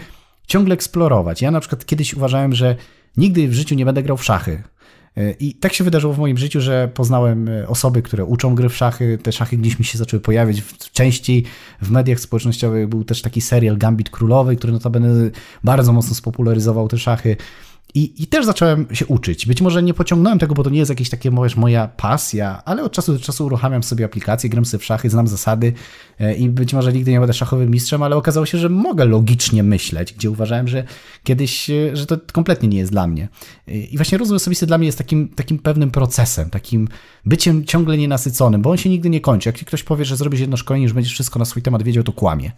ciągle 0.48 0.74
eksplorować. 0.74 1.42
Ja 1.42 1.52
na 1.52 1.60
przykład 1.60 1.86
kiedyś 1.86 2.14
uważałem, 2.14 2.56
że 2.56 2.76
nigdy 3.18 3.48
w 3.48 3.54
życiu 3.54 3.76
nie 3.76 3.86
będę 3.86 4.04
grał 4.04 4.18
w 4.18 4.24
szachy, 4.24 4.64
I 5.40 5.54
tak 5.54 5.74
się 5.74 5.84
wydarzyło 5.84 6.14
w 6.14 6.20
moim 6.20 6.38
życiu, 6.38 6.62
że 6.62 6.90
poznałem 6.94 7.50
e, 7.50 7.68
osoby, 7.68 8.02
które 8.02 8.26
uczą 8.26 8.56
gry 8.56 8.70
w 8.70 8.76
szachy. 8.76 9.18
Te 9.24 9.32
szachy 9.32 9.58
gdzieś 9.58 9.80
mi 9.80 9.86
się 9.86 9.98
zaczęły 9.98 10.22
pojawiać. 10.22 10.64
Częściej 10.92 11.44
w 11.82 11.92
mediach 11.92 12.20
społecznościowych 12.20 12.88
był 12.88 13.04
też 13.04 13.22
taki 13.22 13.42
serial 13.42 13.78
Gambit 13.78 14.10
Królowej, 14.10 14.58
który 14.58 14.74
notabene 14.74 15.30
bardzo 15.64 15.94
mocno 15.94 16.16
spopularyzował 16.16 16.88
te 16.88 16.98
szachy. 16.98 17.38
I, 17.94 18.24
I 18.24 18.28
też 18.28 18.46
zacząłem 18.46 18.88
się 18.92 19.06
uczyć. 19.06 19.46
Być 19.46 19.62
może 19.62 19.84
nie 19.84 19.94
pociągnąłem 19.94 20.40
tego, 20.40 20.56
bo 20.56 20.64
to 20.64 20.70
nie 20.70 20.80
jest 20.80 20.90
jakieś 20.90 21.10
takie 21.10 21.32
możesz, 21.32 21.56
moja 21.56 21.88
pasja, 21.88 22.62
ale 22.66 22.84
od 22.84 22.92
czasu 22.92 23.14
do 23.14 23.20
czasu 23.20 23.46
uruchamiam 23.46 23.84
sobie 23.84 24.06
aplikacje, 24.06 24.50
gram 24.50 24.66
sobie 24.66 24.82
w 24.82 24.86
szachy, 24.86 25.10
znam 25.10 25.28
zasady 25.28 25.74
e, 26.20 26.36
i 26.36 26.50
być 26.50 26.74
może 26.74 26.94
nigdy 26.94 27.12
nie 27.12 27.20
będę 27.20 27.34
szachowym 27.34 27.72
mistrzem, 27.72 28.04
ale 28.04 28.16
okazało 28.16 28.46
się, 28.46 28.58
że 28.58 28.70
mogę 28.70 29.06
logicznie 29.06 29.64
myśleć, 29.64 30.14
gdzie 30.14 30.32
uważałem, 30.32 30.68
że 30.68 30.84
kiedyś, 31.24 31.70
e, 31.70 31.96
że 31.96 32.06
to 32.06 32.18
kompletnie 32.34 32.70
nie 32.70 32.78
jest 32.78 32.92
dla 32.92 33.08
mnie. 33.08 33.28
E, 33.68 33.78
I 33.78 33.98
właśnie 33.98 34.18
rozwój 34.18 34.36
osobisty 34.36 34.66
dla 34.66 34.78
mnie 34.78 34.86
jest 34.86 34.98
takim, 34.98 35.30
takim 35.30 35.60
pewnym 35.60 35.92
procesem, 35.92 36.50
takim 36.50 36.88
byciem 37.26 37.66
ciągle 37.66 37.98
nienasyconym, 37.98 38.62
bo 38.62 38.70
on 38.70 38.78
się 38.78 38.90
nigdy 38.90 39.10
nie 39.10 39.22
kończy. 39.22 39.50
Jak 39.50 39.56
ktoś 39.56 39.84
powie, 39.84 40.06
że 40.06 40.18
zrobisz 40.18 40.40
jedno 40.40 40.58
szkolenie, 40.58 40.88
że 40.88 40.94
będziesz 40.94 41.14
wszystko 41.14 41.40
na 41.40 41.46
swój 41.46 41.62
temat 41.62 41.84
wiedział, 41.84 42.04
to 42.04 42.12
kłamie. 42.12 42.52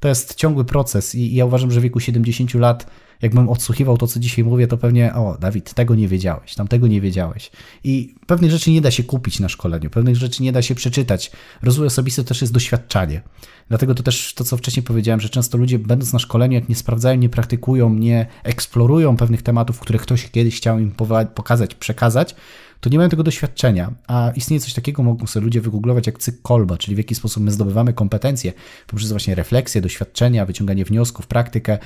To 0.00 0.08
jest 0.08 0.34
ciągły 0.34 0.64
proces 0.64 1.14
i 1.14 1.34
ja 1.34 1.44
uważam, 1.44 1.70
że 1.70 1.80
w 1.80 1.82
wieku 1.82 2.00
70 2.00 2.54
lat 2.54 2.86
jakbym 3.22 3.48
odsłuchiwał 3.48 3.98
to, 3.98 4.06
co 4.06 4.20
dzisiaj 4.20 4.44
mówię, 4.44 4.66
to 4.66 4.76
pewnie, 4.78 5.14
o, 5.14 5.36
Dawid, 5.40 5.74
tego 5.74 5.94
nie 5.94 6.08
wiedziałeś, 6.08 6.54
tam 6.54 6.68
tego 6.68 6.86
nie 6.86 7.00
wiedziałeś. 7.00 7.50
I 7.84 8.14
pewnych 8.26 8.50
rzeczy 8.50 8.70
nie 8.70 8.80
da 8.80 8.90
się 8.90 9.04
kupić 9.04 9.40
na 9.40 9.48
szkoleniu, 9.48 9.90
pewnych 9.90 10.16
rzeczy 10.16 10.42
nie 10.42 10.52
da 10.52 10.62
się 10.62 10.74
przeczytać. 10.74 11.30
Rozwój 11.62 11.86
osobisty 11.86 12.24
też 12.24 12.40
jest 12.40 12.52
doświadczanie. 12.52 13.22
Dlatego 13.68 13.94
to 13.94 14.02
też 14.02 14.34
to, 14.34 14.44
co 14.44 14.56
wcześniej 14.56 14.82
powiedziałem, 14.82 15.20
że 15.20 15.28
często 15.28 15.58
ludzie, 15.58 15.78
będąc 15.78 16.12
na 16.12 16.18
szkoleniu, 16.18 16.54
jak 16.54 16.68
nie 16.68 16.74
sprawdzają, 16.74 17.16
nie 17.16 17.28
praktykują, 17.28 17.94
nie 17.94 18.26
eksplorują 18.44 19.16
pewnych 19.16 19.42
tematów, 19.42 19.80
które 19.80 19.98
ktoś 19.98 20.30
kiedyś 20.30 20.56
chciał 20.56 20.78
im 20.78 20.92
pokazać, 21.34 21.74
przekazać, 21.74 22.34
to 22.80 22.90
nie 22.90 22.98
mają 22.98 23.10
tego 23.10 23.22
doświadczenia. 23.22 23.92
A 24.06 24.32
istnieje 24.36 24.60
coś 24.60 24.74
takiego, 24.74 25.02
mogą 25.02 25.26
sobie 25.26 25.44
ludzie 25.44 25.60
wygooglować 25.60 26.06
jak 26.06 26.18
cykl 26.18 26.38
Kolba, 26.42 26.76
czyli 26.78 26.94
w 26.94 26.98
jaki 26.98 27.14
sposób 27.14 27.42
my 27.42 27.50
zdobywamy 27.50 27.92
kompetencje 27.92 28.52
poprzez 28.86 29.10
właśnie 29.10 29.34
refleksję, 29.34 29.80
doświadczenia, 29.80 30.46
wyciąganie 30.46 30.84
wniosków, 30.84 31.26
praktykę 31.26 31.78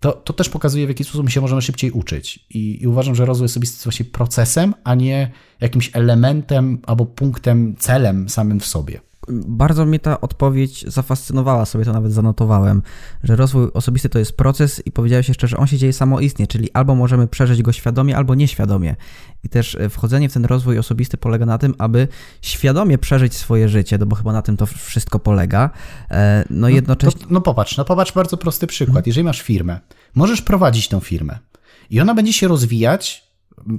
to, 0.00 0.12
to 0.12 0.32
też 0.32 0.48
pokazuje, 0.48 0.86
w 0.86 0.88
jaki 0.88 1.04
sposób 1.04 1.24
my 1.24 1.30
się 1.30 1.40
możemy 1.40 1.62
szybciej 1.62 1.90
uczyć. 1.90 2.46
I, 2.50 2.82
I, 2.82 2.86
uważam, 2.86 3.14
że 3.14 3.26
rozwój 3.26 3.46
osobisty 3.46 3.74
jest 3.74 3.84
właśnie 3.84 4.04
procesem, 4.04 4.74
a 4.84 4.94
nie 4.94 5.30
jakimś 5.60 5.90
elementem 5.92 6.78
albo 6.86 7.06
punktem, 7.06 7.76
celem 7.78 8.28
samym 8.28 8.60
w 8.60 8.66
sobie 8.66 9.00
bardzo 9.28 9.86
mnie 9.86 9.98
ta 9.98 10.20
odpowiedź 10.20 10.84
zafascynowała, 10.88 11.64
sobie 11.64 11.84
to 11.84 11.92
nawet 11.92 12.12
zanotowałem, 12.12 12.82
że 13.22 13.36
rozwój 13.36 13.68
osobisty 13.74 14.08
to 14.08 14.18
jest 14.18 14.36
proces 14.36 14.82
i 14.86 14.92
powiedziałeś 14.92 15.28
jeszcze, 15.28 15.48
że 15.48 15.56
on 15.56 15.66
się 15.66 15.78
dzieje 15.78 15.92
samoistnie, 15.92 16.46
czyli 16.46 16.72
albo 16.72 16.94
możemy 16.94 17.26
przeżyć 17.26 17.62
go 17.62 17.72
świadomie, 17.72 18.16
albo 18.16 18.34
nieświadomie. 18.34 18.96
I 19.44 19.48
też 19.48 19.74
e, 19.74 19.88
wchodzenie 19.88 20.28
w 20.28 20.32
ten 20.32 20.44
rozwój 20.44 20.78
osobisty 20.78 21.16
polega 21.16 21.46
na 21.46 21.58
tym, 21.58 21.74
aby 21.78 22.08
świadomie 22.42 22.98
przeżyć 22.98 23.34
swoje 23.34 23.68
życie, 23.68 23.98
no 23.98 24.06
bo 24.06 24.16
chyba 24.16 24.32
na 24.32 24.42
tym 24.42 24.56
to 24.56 24.66
wszystko 24.66 25.18
polega. 25.18 25.70
E, 26.10 26.44
no, 26.50 26.60
no 26.60 26.68
jednocześnie... 26.68 27.20
No, 27.20 27.26
no 27.30 27.40
popatrz, 27.40 27.76
no 27.76 27.84
popatrz 27.84 28.12
bardzo 28.12 28.36
prosty 28.36 28.66
przykład. 28.66 28.96
Mhm. 28.96 29.04
Jeżeli 29.06 29.24
masz 29.24 29.42
firmę, 29.42 29.80
możesz 30.14 30.42
prowadzić 30.42 30.88
tą 30.88 31.00
firmę 31.00 31.38
i 31.90 32.00
ona 32.00 32.14
będzie 32.14 32.32
się 32.32 32.48
rozwijać 32.48 33.29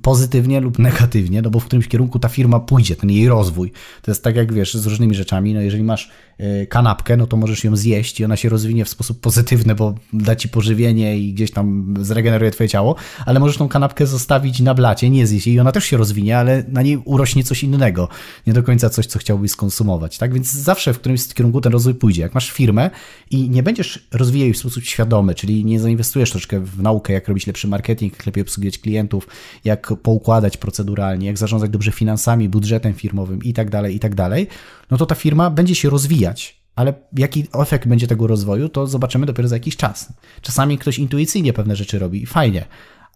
pozytywnie 0.02 0.60
lub 0.60 0.80
negatywnie, 0.80 1.42
no 1.42 1.50
bo 1.50 1.60
w 1.60 1.66
którymś 1.66 1.88
kierunku 1.88 2.20
ta 2.20 2.30
firma 2.30 2.60
pójdzie, 2.60 2.96
ten 2.96 3.10
jej 3.10 3.28
rozwój. 3.28 3.72
To 4.02 4.12
jest 4.12 4.24
tak 4.24 4.36
jak 4.36 4.54
wiesz, 4.54 4.74
z 4.74 4.86
różnymi 4.86 5.16
rzeczami, 5.16 5.54
no 5.54 5.62
jeżeli 5.62 5.84
masz 5.84 6.12
e, 6.38 6.66
kanapkę, 6.66 7.18
no 7.18 7.28
to 7.28 7.38
możesz 7.38 7.64
ją 7.64 7.76
zjeść 7.76 8.20
i 8.20 8.26
ona 8.26 8.36
się 8.36 8.50
rozwinie 8.50 8.86
w 8.86 8.90
sposób 8.90 9.20
pozytywny, 9.20 9.76
bo 9.76 9.96
da 10.14 10.36
ci 10.36 10.50
pożywienie 10.50 11.18
i 11.18 11.34
gdzieś 11.34 11.52
tam 11.52 11.94
zregeneruje 12.00 12.52
twoje 12.52 12.70
ciało, 12.70 12.96
ale 13.26 13.40
możesz 13.40 13.58
tą 13.58 13.70
kanapkę 13.70 14.08
zostawić 14.08 14.60
na 14.60 14.74
blacie, 14.74 15.10
nie 15.10 15.28
zjeść 15.28 15.48
i 15.48 15.60
ona 15.60 15.72
też 15.72 15.86
się 15.86 15.98
rozwinie, 15.98 16.38
ale 16.38 16.64
na 16.68 16.82
niej 16.82 16.98
urośnie 16.98 17.44
coś 17.44 17.64
innego, 17.64 18.10
nie 18.48 18.54
do 18.54 18.64
końca 18.64 18.90
coś, 18.90 19.06
co 19.06 19.20
chciałbyś 19.20 19.52
skonsumować, 19.52 20.18
tak? 20.18 20.34
Więc 20.34 20.52
zawsze 20.52 20.94
w 20.94 21.00
którymś 21.00 21.28
kierunku 21.28 21.62
ten 21.62 21.72
rozwój 21.72 21.96
pójdzie. 21.96 22.22
Jak 22.22 22.34
masz 22.34 22.52
firmę 22.52 22.90
i 23.32 23.50
nie 23.50 23.64
będziesz 23.64 24.08
rozwijać 24.12 24.42
jej 24.42 24.54
w 24.54 24.58
sposób 24.58 24.84
świadomy, 24.84 25.36
czyli 25.36 25.66
nie 25.66 25.80
zainwestujesz 25.80 26.32
troszkę 26.32 26.60
w 26.60 26.82
naukę, 26.82 27.14
jak 27.14 27.28
robić 27.28 27.48
lepszy 27.48 27.68
marketing, 27.68 28.14
jak 28.14 28.26
lepiej 28.26 28.42
obsługiwać 28.42 28.78
klientów, 28.78 29.28
jak 29.64 29.71
poukładać 29.78 30.58
proceduralnie, 30.58 31.28
jak 31.28 31.38
zarządzać 31.38 31.72
dobrze 31.72 31.92
finansami, 31.92 32.50
budżetem 32.50 32.94
firmowym 32.94 33.44
i 33.44 33.54
tak 33.54 33.70
dalej, 33.70 33.96
i 33.96 34.00
tak 34.00 34.16
dalej, 34.16 34.48
no 34.92 34.98
to 34.98 35.06
ta 35.06 35.16
firma 35.16 35.50
będzie 35.50 35.76
się 35.76 35.90
rozwijać. 35.90 36.62
Ale 36.76 36.94
jaki 37.18 37.48
efekt 37.54 37.88
będzie 37.88 38.08
tego 38.08 38.28
rozwoju, 38.28 38.70
to 38.70 38.88
zobaczymy 38.88 39.26
dopiero 39.26 39.50
za 39.50 39.56
jakiś 39.56 39.78
czas. 39.78 40.14
Czasami 40.42 40.78
ktoś 40.78 41.00
intuicyjnie 41.00 41.54
pewne 41.54 41.76
rzeczy 41.76 42.00
robi 42.00 42.24
i 42.24 42.26
fajnie, 42.26 42.66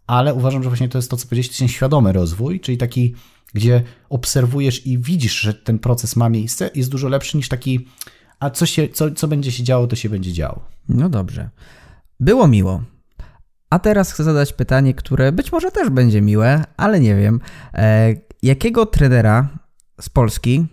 ale 0.08 0.34
uważam, 0.34 0.64
że 0.64 0.70
właśnie 0.70 0.90
to 0.90 0.98
jest 0.98 1.12
to, 1.12 1.18
co 1.18 1.28
powiedziałeś, 1.28 1.58
ten 1.58 1.68
świadomy 1.68 2.14
rozwój, 2.14 2.60
czyli 2.60 2.78
taki, 2.78 3.16
gdzie 3.54 3.84
obserwujesz 4.10 4.88
i 4.88 5.00
widzisz, 5.00 5.40
że 5.40 5.54
ten 5.54 5.80
proces 5.80 6.16
ma 6.16 6.30
miejsce, 6.30 6.70
jest 6.76 6.90
dużo 6.90 7.08
lepszy 7.08 7.38
niż 7.38 7.50
taki, 7.50 7.88
a 8.40 8.50
co, 8.50 8.66
się, 8.66 8.90
co, 8.90 9.12
co 9.12 9.28
będzie 9.28 9.52
się 9.52 9.64
działo, 9.64 9.88
to 9.88 9.96
się 9.96 10.10
będzie 10.10 10.34
działo. 10.34 10.66
No 10.90 11.10
dobrze. 11.10 11.50
Było 12.20 12.48
miło. 12.48 12.84
A 13.70 13.80
teraz 13.80 14.12
chcę 14.12 14.24
zadać 14.24 14.54
pytanie, 14.54 14.94
które 14.94 15.32
być 15.32 15.52
może 15.52 15.72
też 15.72 15.90
będzie 15.90 16.22
miłe, 16.22 16.64
ale 16.78 17.00
nie 17.00 17.16
wiem. 17.16 17.40
E, 17.74 18.14
jakiego 18.44 18.86
trenera 18.86 19.48
z 20.02 20.10
Polski 20.10 20.66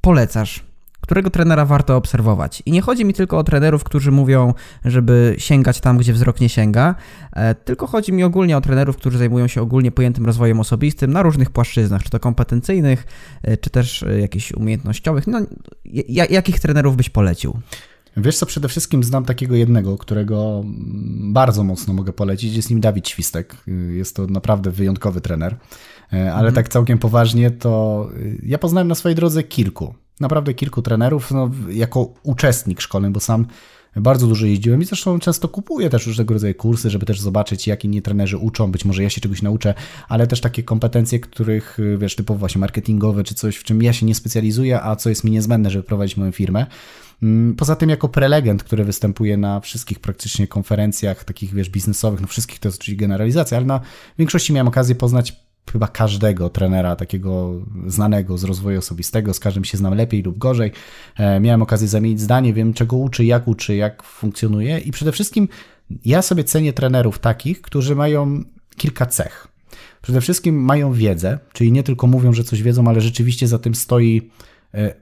polecasz? 0.00 0.68
Którego 1.00 1.30
trenera 1.30 1.64
warto 1.64 1.96
obserwować? 1.96 2.62
I 2.66 2.72
nie 2.72 2.80
chodzi 2.80 3.04
mi 3.04 3.14
tylko 3.14 3.38
o 3.38 3.44
trenerów, 3.44 3.84
którzy 3.84 4.12
mówią, 4.12 4.54
żeby 4.84 5.34
sięgać 5.38 5.80
tam, 5.80 5.98
gdzie 5.98 6.12
wzrok 6.12 6.40
nie 6.40 6.48
sięga, 6.48 6.94
e, 7.32 7.54
tylko 7.54 7.86
chodzi 7.86 8.12
mi 8.12 8.24
ogólnie 8.24 8.56
o 8.56 8.60
trenerów, 8.60 8.96
którzy 8.96 9.18
zajmują 9.18 9.46
się 9.46 9.62
ogólnie 9.62 9.90
pojętym 9.92 10.26
rozwojem 10.26 10.60
osobistym 10.60 11.12
na 11.12 11.22
różnych 11.22 11.50
płaszczyznach, 11.50 12.02
czy 12.02 12.10
to 12.10 12.20
kompetencyjnych, 12.20 13.06
e, 13.42 13.56
czy 13.56 13.70
też 13.70 14.04
jakichś 14.20 14.52
umiejętnościowych. 14.52 15.26
No, 15.26 15.40
jakich 16.30 16.60
trenerów 16.60 16.96
byś 16.96 17.10
polecił? 17.10 17.60
Wiesz 18.22 18.36
co, 18.36 18.46
przede 18.46 18.68
wszystkim 18.68 19.04
znam 19.04 19.24
takiego 19.24 19.54
jednego, 19.54 19.98
którego 19.98 20.64
bardzo 21.32 21.64
mocno 21.64 21.94
mogę 21.94 22.12
polecić. 22.12 22.56
Jest 22.56 22.70
nim 22.70 22.80
Dawid 22.80 23.08
Świstek. 23.08 23.56
Jest 23.90 24.16
to 24.16 24.26
naprawdę 24.26 24.70
wyjątkowy 24.70 25.20
trener. 25.20 25.56
E, 26.12 26.32
ale 26.32 26.48
mhm. 26.48 26.54
tak 26.54 26.68
całkiem 26.68 26.98
poważnie, 26.98 27.50
to 27.50 28.08
y, 28.16 28.40
ja 28.42 28.58
poznałem 28.58 28.88
na 28.88 28.94
swojej 28.94 29.16
drodze 29.16 29.42
kilku, 29.42 29.94
naprawdę 30.20 30.54
kilku 30.54 30.82
trenerów, 30.82 31.30
no, 31.30 31.50
jako 31.70 32.14
uczestnik 32.22 32.80
szkolny, 32.80 33.10
bo 33.10 33.20
sam 33.20 33.46
bardzo 33.96 34.26
dużo 34.26 34.46
jeździłem 34.46 34.82
i 34.82 34.84
zresztą 34.84 35.18
często 35.18 35.48
kupuję 35.48 35.90
też 35.90 36.06
różnego 36.06 36.34
rodzaju 36.34 36.54
kursy, 36.54 36.90
żeby 36.90 37.06
też 37.06 37.20
zobaczyć, 37.20 37.66
jak 37.66 37.84
inni 37.84 38.02
trenerzy 38.02 38.36
uczą. 38.36 38.72
Być 38.72 38.84
może 38.84 39.02
ja 39.02 39.10
się 39.10 39.20
czegoś 39.20 39.42
nauczę, 39.42 39.74
ale 40.08 40.26
też 40.26 40.40
takie 40.40 40.62
kompetencje, 40.62 41.20
których, 41.20 41.78
y, 41.78 41.98
wiesz, 41.98 42.16
typowo 42.16 42.38
właśnie 42.38 42.58
marketingowe, 42.58 43.24
czy 43.24 43.34
coś, 43.34 43.56
w 43.56 43.64
czym 43.64 43.82
ja 43.82 43.92
się 43.92 44.06
nie 44.06 44.14
specjalizuję, 44.14 44.82
a 44.82 44.96
co 44.96 45.08
jest 45.08 45.24
mi 45.24 45.30
niezbędne, 45.30 45.70
żeby 45.70 45.84
prowadzić 45.84 46.16
moją 46.16 46.32
firmę. 46.32 46.66
Mm, 47.22 47.56
poza 47.56 47.76
tym 47.76 47.90
jako 47.90 48.08
prelegent, 48.08 48.62
który 48.62 48.84
występuje 48.84 49.36
na 49.36 49.60
wszystkich 49.60 49.98
praktycznie 49.98 50.46
konferencjach 50.46 51.24
takich, 51.24 51.54
wiesz, 51.54 51.70
biznesowych, 51.70 52.20
no 52.20 52.26
wszystkich 52.26 52.58
to 52.58 52.68
jest 52.68 52.78
oczywiście 52.80 53.00
generalizacja, 53.00 53.56
ale 53.56 53.66
na 53.66 53.80
większości 54.18 54.52
miałem 54.52 54.68
okazję 54.68 54.94
poznać 54.94 55.36
chyba 55.72 55.88
każdego 55.88 56.50
trenera 56.50 56.96
takiego 56.96 57.52
znanego 57.86 58.38
z 58.38 58.44
rozwoju 58.44 58.78
osobistego, 58.78 59.34
z 59.34 59.40
każdym 59.40 59.64
się 59.64 59.78
znam 59.78 59.94
lepiej 59.94 60.22
lub 60.22 60.38
gorzej. 60.38 60.72
E, 61.16 61.40
miałem 61.40 61.62
okazję 61.62 61.88
zamienić 61.88 62.20
zdanie, 62.20 62.54
wiem 62.54 62.74
czego 62.74 62.96
uczy, 62.96 63.24
jak 63.24 63.48
uczy, 63.48 63.76
jak 63.76 64.02
funkcjonuje 64.02 64.78
i 64.78 64.90
przede 64.90 65.12
wszystkim 65.12 65.48
ja 66.04 66.22
sobie 66.22 66.44
cenię 66.44 66.72
trenerów 66.72 67.18
takich, 67.18 67.60
którzy 67.62 67.96
mają 67.96 68.44
kilka 68.76 69.06
cech. 69.06 69.48
Przede 70.02 70.20
wszystkim 70.20 70.64
mają 70.64 70.92
wiedzę, 70.92 71.38
czyli 71.52 71.72
nie 71.72 71.82
tylko 71.82 72.06
mówią, 72.06 72.32
że 72.32 72.44
coś 72.44 72.62
wiedzą, 72.62 72.88
ale 72.88 73.00
rzeczywiście 73.00 73.48
za 73.48 73.58
tym 73.58 73.74
stoi 73.74 74.30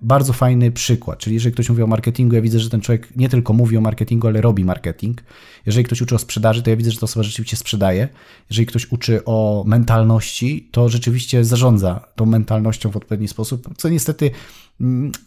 bardzo 0.02 0.32
fajny 0.32 0.72
przykład. 0.72 1.18
Czyli 1.18 1.34
jeżeli 1.34 1.52
ktoś 1.52 1.68
mówi 1.68 1.82
o 1.82 1.86
marketingu, 1.86 2.34
ja 2.34 2.42
widzę, 2.42 2.58
że 2.58 2.70
ten 2.70 2.80
człowiek 2.80 3.16
nie 3.16 3.28
tylko 3.28 3.52
mówi 3.52 3.76
o 3.76 3.80
marketingu, 3.80 4.26
ale 4.26 4.40
robi 4.40 4.64
marketing. 4.64 5.22
Jeżeli 5.66 5.84
ktoś 5.84 6.00
uczy 6.00 6.14
o 6.14 6.18
sprzedaży, 6.18 6.62
to 6.62 6.70
ja 6.70 6.76
widzę, 6.76 6.90
że 6.90 6.98
ta 6.98 7.04
osoba 7.04 7.22
rzeczywiście 7.22 7.56
sprzedaje. 7.56 8.08
Jeżeli 8.50 8.66
ktoś 8.66 8.92
uczy 8.92 9.24
o 9.24 9.64
mentalności, 9.66 10.68
to 10.70 10.88
rzeczywiście 10.88 11.44
zarządza 11.44 12.08
tą 12.16 12.26
mentalnością 12.26 12.90
w 12.90 12.96
odpowiedni 12.96 13.28
sposób, 13.28 13.68
co 13.76 13.88
niestety 13.88 14.30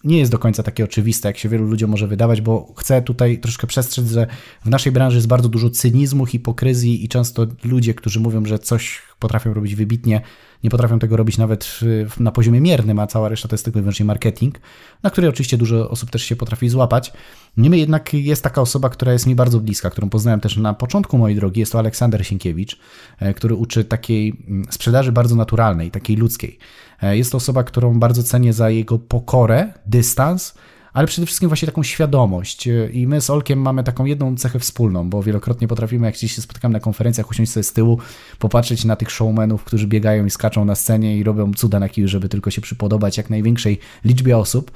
nie 0.03 0.19
jest 0.19 0.31
do 0.31 0.39
końca 0.39 0.63
takie 0.63 0.83
oczywiste, 0.83 1.29
jak 1.29 1.37
się 1.37 1.49
wielu 1.49 1.65
ludziom 1.65 1.91
może 1.91 2.07
wydawać, 2.07 2.41
bo 2.41 2.73
chcę 2.77 3.01
tutaj 3.01 3.39
troszkę 3.39 3.67
przestrzec, 3.67 4.11
że 4.11 4.27
w 4.65 4.69
naszej 4.69 4.91
branży 4.91 5.17
jest 5.17 5.27
bardzo 5.27 5.49
dużo 5.49 5.69
cynizmu, 5.69 6.25
hipokryzji 6.25 7.05
i 7.05 7.07
często 7.07 7.47
ludzie, 7.63 7.93
którzy 7.93 8.19
mówią, 8.19 8.45
że 8.45 8.59
coś 8.59 9.01
potrafią 9.19 9.53
robić 9.53 9.75
wybitnie, 9.75 10.21
nie 10.63 10.69
potrafią 10.69 10.99
tego 10.99 11.17
robić 11.17 11.37
nawet 11.37 11.79
na 12.19 12.31
poziomie 12.31 12.61
miernym, 12.61 12.99
a 12.99 13.07
cała 13.07 13.29
reszta 13.29 13.47
to 13.47 13.53
jest 13.53 13.63
tylko 13.63 13.79
i 13.79 13.81
wyłącznie 13.81 14.05
marketing, 14.05 14.59
na 15.03 15.09
który 15.09 15.29
oczywiście 15.29 15.57
dużo 15.57 15.89
osób 15.89 16.09
też 16.09 16.23
się 16.23 16.35
potrafi 16.35 16.69
złapać. 16.69 17.13
Niemniej 17.57 17.79
jednak 17.79 18.13
jest 18.13 18.43
taka 18.43 18.61
osoba, 18.61 18.89
która 18.89 19.13
jest 19.13 19.27
mi 19.27 19.35
bardzo 19.35 19.59
bliska, 19.59 19.89
którą 19.89 20.09
poznałem 20.09 20.39
też 20.39 20.57
na 20.57 20.73
początku 20.73 21.17
mojej 21.17 21.35
drogi, 21.35 21.59
jest 21.59 21.71
to 21.71 21.79
Aleksander 21.79 22.25
Sienkiewicz, 22.25 22.79
e, 23.19 23.33
który 23.33 23.55
uczy 23.55 23.85
takiej 23.85 24.43
mm, 24.47 24.65
sprzedaży 24.69 25.11
bardzo 25.11 25.35
naturalnej, 25.35 25.91
takiej 25.91 26.15
ludzkiej. 26.15 26.57
E, 27.03 27.17
jest 27.17 27.31
to 27.31 27.37
osoba, 27.37 27.63
którą 27.63 27.99
bardzo 27.99 28.23
cenię 28.23 28.53
za 28.53 28.69
jego 28.69 28.99
pokorę, 28.99 29.73
dystans, 29.85 30.53
ale 30.93 31.07
przede 31.07 31.25
wszystkim 31.25 31.49
właśnie 31.49 31.65
taką 31.65 31.83
świadomość. 31.83 32.67
I 32.93 33.07
my 33.07 33.21
z 33.21 33.29
Olkiem 33.29 33.59
mamy 33.59 33.83
taką 33.83 34.05
jedną 34.05 34.35
cechę 34.35 34.59
wspólną, 34.59 35.09
bo 35.09 35.23
wielokrotnie 35.23 35.67
potrafimy, 35.67 36.05
jak 36.05 36.15
gdzieś 36.15 36.35
się 36.35 36.41
spotykamy 36.41 36.73
na 36.73 36.79
konferencjach, 36.79 37.29
usiąść 37.29 37.51
sobie 37.51 37.63
z 37.63 37.73
tyłu, 37.73 37.99
popatrzeć 38.39 38.85
na 38.85 38.95
tych 38.95 39.11
showmenów, 39.11 39.63
którzy 39.63 39.87
biegają 39.87 40.25
i 40.25 40.29
skaczą 40.29 40.65
na 40.65 40.75
scenie 40.75 41.17
i 41.17 41.23
robią 41.23 41.53
cuda 41.53 41.79
na 41.79 41.89
kiju, 41.89 42.07
żeby 42.07 42.29
tylko 42.29 42.51
się 42.51 42.61
przypodobać 42.61 43.17
jak 43.17 43.29
największej 43.29 43.79
liczbie 44.05 44.37
osób. 44.37 44.71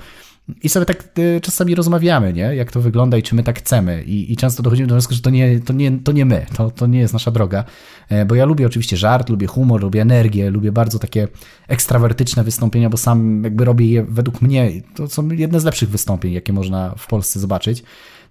I 0.63 0.69
sobie 0.69 0.85
tak 0.85 1.19
y, 1.19 1.41
czasami 1.41 1.75
rozmawiamy, 1.75 2.33
nie? 2.33 2.55
jak 2.55 2.71
to 2.71 2.81
wygląda 2.81 3.17
i 3.17 3.23
czy 3.23 3.35
my 3.35 3.43
tak 3.43 3.59
chcemy. 3.59 4.03
I, 4.03 4.33
i 4.33 4.37
często 4.37 4.63
dochodzimy 4.63 4.87
do 4.87 4.95
wniosku, 4.95 5.13
że 5.13 5.21
to 5.21 5.29
nie, 5.29 5.59
to 5.59 5.73
nie, 5.73 5.99
to 5.99 6.11
nie 6.11 6.25
my, 6.25 6.45
to, 6.55 6.71
to 6.71 6.87
nie 6.87 6.99
jest 6.99 7.13
nasza 7.13 7.31
droga. 7.31 7.63
E, 8.09 8.25
bo 8.25 8.35
ja 8.35 8.45
lubię 8.45 8.65
oczywiście 8.65 8.97
żart, 8.97 9.29
lubię 9.29 9.47
humor, 9.47 9.81
lubię 9.81 10.01
energię, 10.01 10.49
lubię 10.49 10.71
bardzo 10.71 10.99
takie 10.99 11.27
ekstrawertyczne 11.67 12.43
wystąpienia, 12.43 12.89
bo 12.89 12.97
sam 12.97 13.43
jakby 13.43 13.65
robię 13.65 13.85
je 13.85 14.03
według 14.03 14.41
mnie, 14.41 14.71
to 14.95 15.07
są 15.07 15.29
jedne 15.29 15.59
z 15.59 15.63
lepszych 15.63 15.89
wystąpień, 15.89 16.33
jakie 16.33 16.53
można 16.53 16.95
w 16.97 17.07
Polsce 17.07 17.39
zobaczyć. 17.39 17.83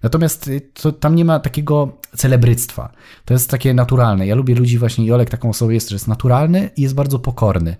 Natomiast 0.03 0.47
y, 0.47 0.61
to, 0.73 0.91
tam 0.91 1.15
nie 1.15 1.25
ma 1.25 1.39
takiego 1.39 1.97
celebryctwa. 2.15 2.91
To 3.25 3.33
jest 3.33 3.49
takie 3.49 3.73
naturalne. 3.73 4.27
Ja 4.27 4.35
lubię 4.35 4.55
ludzi 4.55 4.77
właśnie 4.77 5.05
i 5.05 5.11
Olek 5.11 5.29
taką 5.29 5.49
osobą 5.49 5.71
jest, 5.71 5.89
że 5.89 5.95
jest 5.95 6.07
naturalny 6.07 6.69
i 6.77 6.81
jest 6.81 6.95
bardzo 6.95 7.19
pokorny. 7.19 7.75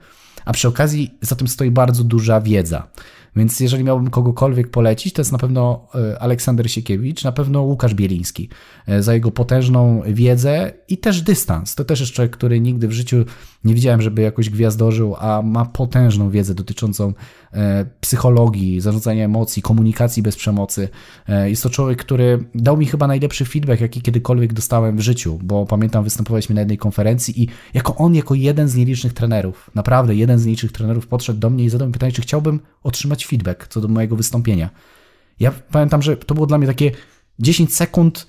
A 0.45 0.53
przy 0.53 0.67
okazji 0.67 1.17
za 1.21 1.35
tym 1.35 1.47
stoi 1.47 1.71
bardzo 1.71 2.03
duża 2.03 2.41
wiedza. 2.41 2.87
Więc 3.35 3.59
jeżeli 3.59 3.83
miałbym 3.83 4.09
kogokolwiek 4.09 4.71
polecić, 4.71 5.13
to 5.13 5.21
jest 5.21 5.31
na 5.31 5.37
pewno 5.37 5.87
e, 5.95 6.21
Aleksander 6.21 6.71
Siekiewicz, 6.71 7.23
na 7.23 7.31
pewno 7.31 7.61
Łukasz 7.61 7.93
Bieliński 7.93 8.49
e, 8.87 9.03
za 9.03 9.13
jego 9.13 9.31
potężną 9.31 10.01
wiedzę 10.07 10.73
i 10.87 10.97
też 10.97 11.21
dystans. 11.21 11.75
To 11.75 11.85
też 11.85 11.99
jest 11.99 12.11
człowiek, 12.11 12.31
który 12.31 12.59
nigdy 12.59 12.87
w 12.87 12.91
życiu 12.91 13.25
nie 13.63 13.73
widziałem, 13.73 14.01
żeby 14.01 14.21
jakoś 14.21 14.49
gwiazdożył, 14.49 15.15
a 15.19 15.41
ma 15.41 15.65
potężną 15.65 16.29
wiedzę 16.29 16.55
dotyczącą 16.55 17.13
e, 17.53 17.85
psychologii, 18.01 18.81
zarządzania 18.81 19.25
emocji, 19.25 19.61
komunikacji 19.61 20.23
bez 20.23 20.35
przemocy. 20.35 20.89
Jest 21.45 21.63
to 21.63 21.69
człowiek, 21.69 21.99
który 21.99 22.45
dał 22.55 22.77
mi 22.77 22.85
chyba 22.85 23.07
najlepszy 23.07 23.45
feedback, 23.45 23.81
jaki 23.81 24.01
kiedykolwiek 24.01 24.53
dostałem 24.53 24.97
w 24.97 25.01
życiu, 25.01 25.39
bo 25.43 25.65
pamiętam, 25.65 26.03
występowaliśmy 26.03 26.55
na 26.55 26.61
jednej 26.61 26.77
konferencji 26.77 27.43
i 27.43 27.47
jako 27.73 27.95
on, 27.95 28.15
jako 28.15 28.35
jeden 28.35 28.67
z 28.67 28.75
nielicznych 28.75 29.13
trenerów, 29.13 29.71
naprawdę 29.75 30.15
jeden 30.15 30.39
z 30.39 30.45
nielicznych 30.45 30.71
trenerów 30.71 31.07
podszedł 31.07 31.39
do 31.39 31.49
mnie 31.49 31.63
i 31.63 31.69
zadał 31.69 31.87
mi 31.87 31.93
pytanie, 31.93 32.11
czy 32.11 32.21
chciałbym 32.21 32.59
otrzymać 32.83 33.22
feedback 33.25 33.67
co 33.67 33.81
do 33.81 33.87
mojego 33.87 34.15
wystąpienia. 34.15 34.69
Ja 35.39 35.51
pamiętam, 35.71 36.01
że 36.01 36.17
to 36.17 36.35
było 36.35 36.47
dla 36.47 36.57
mnie 36.57 36.67
takie 36.67 36.91
10 37.39 37.75
sekund, 37.75 38.27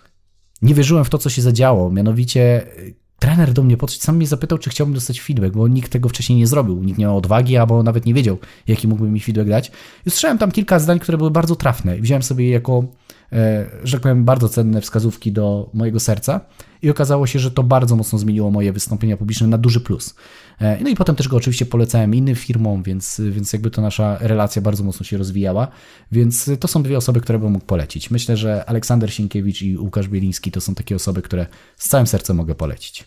nie 0.63 0.75
wierzyłem 0.75 1.05
w 1.05 1.11
to, 1.11 1.19
co 1.19 1.31
się 1.31 1.43
zadziało. 1.43 1.91
Mianowicie 1.91 2.67
y, 2.79 2.95
trener 3.19 3.53
do 3.53 3.63
mnie 3.63 3.77
podszedł, 3.77 4.05
sam 4.05 4.17
mnie 4.17 4.27
zapytał, 4.27 4.59
czy 4.59 4.71
chciałbym 4.71 4.95
dostać 4.95 5.21
feedback, 5.21 5.55
bo 5.55 5.69
nikt 5.69 5.93
tego 5.93 6.09
wcześniej 6.09 6.39
nie 6.39 6.47
zrobił. 6.47 6.83
Nikt 6.83 6.99
nie 6.99 7.05
miał 7.05 7.17
odwagi, 7.17 7.57
albo 7.57 7.83
nawet 7.83 8.07
nie 8.07 8.15
wiedział, 8.15 8.39
jaki 8.67 8.89
mógłby 8.89 9.11
mi 9.11 9.21
feedback 9.21 9.49
dać. 9.49 9.69
I 10.07 10.09
usłyszałem 10.09 10.39
tam 10.39 10.53
kilka 10.53 10.79
zdań, 10.79 10.99
które 10.99 11.19
były 11.19 11.31
bardzo 11.31 11.57
trafne. 11.57 11.97
Wziąłem 11.97 12.23
sobie 12.23 12.51
jako, 12.51 12.85
e, 13.33 13.67
że 13.85 13.93
tak 13.93 14.03
powiem, 14.03 14.25
bardzo 14.25 14.49
cenne 14.49 14.81
wskazówki 14.81 15.33
do 15.33 15.71
mojego 15.75 16.01
serca 16.01 16.41
i 16.83 16.91
okazało 16.91 17.27
się, 17.27 17.39
że 17.39 17.51
to 17.51 17.63
bardzo 17.63 17.97
mocno 17.97 18.19
zmieniło 18.19 18.51
moje 18.51 18.73
wystąpienia 18.73 19.17
publiczne 19.17 19.47
na 19.47 19.59
duży 19.59 19.81
plus. 19.81 20.15
E, 20.61 20.83
no 20.83 20.89
i 20.89 20.95
potem 20.97 21.17
też 21.17 21.29
go 21.29 21.37
oczywiście 21.37 21.67
polecałem 21.67 22.15
innym 22.15 22.35
firmom, 22.35 22.83
więc, 22.83 23.21
więc 23.31 23.53
jakby 23.53 23.71
to 23.71 23.83
nasza 23.83 24.19
relacja 24.21 24.63
bardzo 24.63 24.85
mocno 24.85 25.05
się 25.05 25.19
rozwijała. 25.19 25.69
Więc 26.13 26.51
to 26.61 26.69
są 26.69 26.83
dwie 26.83 26.97
osoby, 26.97 27.21
które 27.21 27.39
bym 27.39 27.53
mógł 27.53 27.67
polecić. 27.67 28.11
Myślę, 28.11 28.37
że 28.37 28.69
Aleksander 28.69 29.13
Sienkiewicz 29.13 29.63
i 29.63 29.79
Łukasz 29.79 30.09
Bieliński 30.09 30.51
to 30.51 30.61
są 30.61 30.75
takie 30.75 30.97
osoby, 30.97 31.23
które 31.23 31.47
z 31.77 31.89
całym 31.89 32.07
sercem 32.07 32.37
mogę 32.37 32.55
polecić. 32.55 33.05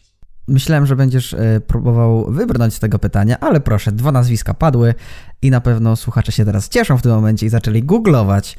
Myślałem, 0.47 0.85
że 0.85 0.95
będziesz 0.95 1.33
e, 1.33 1.61
próbował 1.67 2.31
wybrnąć 2.31 2.73
z 2.73 2.79
tego 2.79 2.99
pytania, 2.99 3.39
ale 3.39 3.59
proszę, 3.59 3.91
dwa 3.91 4.11
nazwiska 4.11 4.53
padły 4.53 4.93
i 5.41 5.51
na 5.51 5.61
pewno 5.61 5.95
słuchacze 5.95 6.31
się 6.31 6.45
teraz 6.45 6.69
cieszą 6.69 6.97
w 6.97 7.01
tym 7.01 7.11
momencie 7.11 7.45
i 7.45 7.49
zaczęli 7.49 7.83
googlować. 7.83 8.57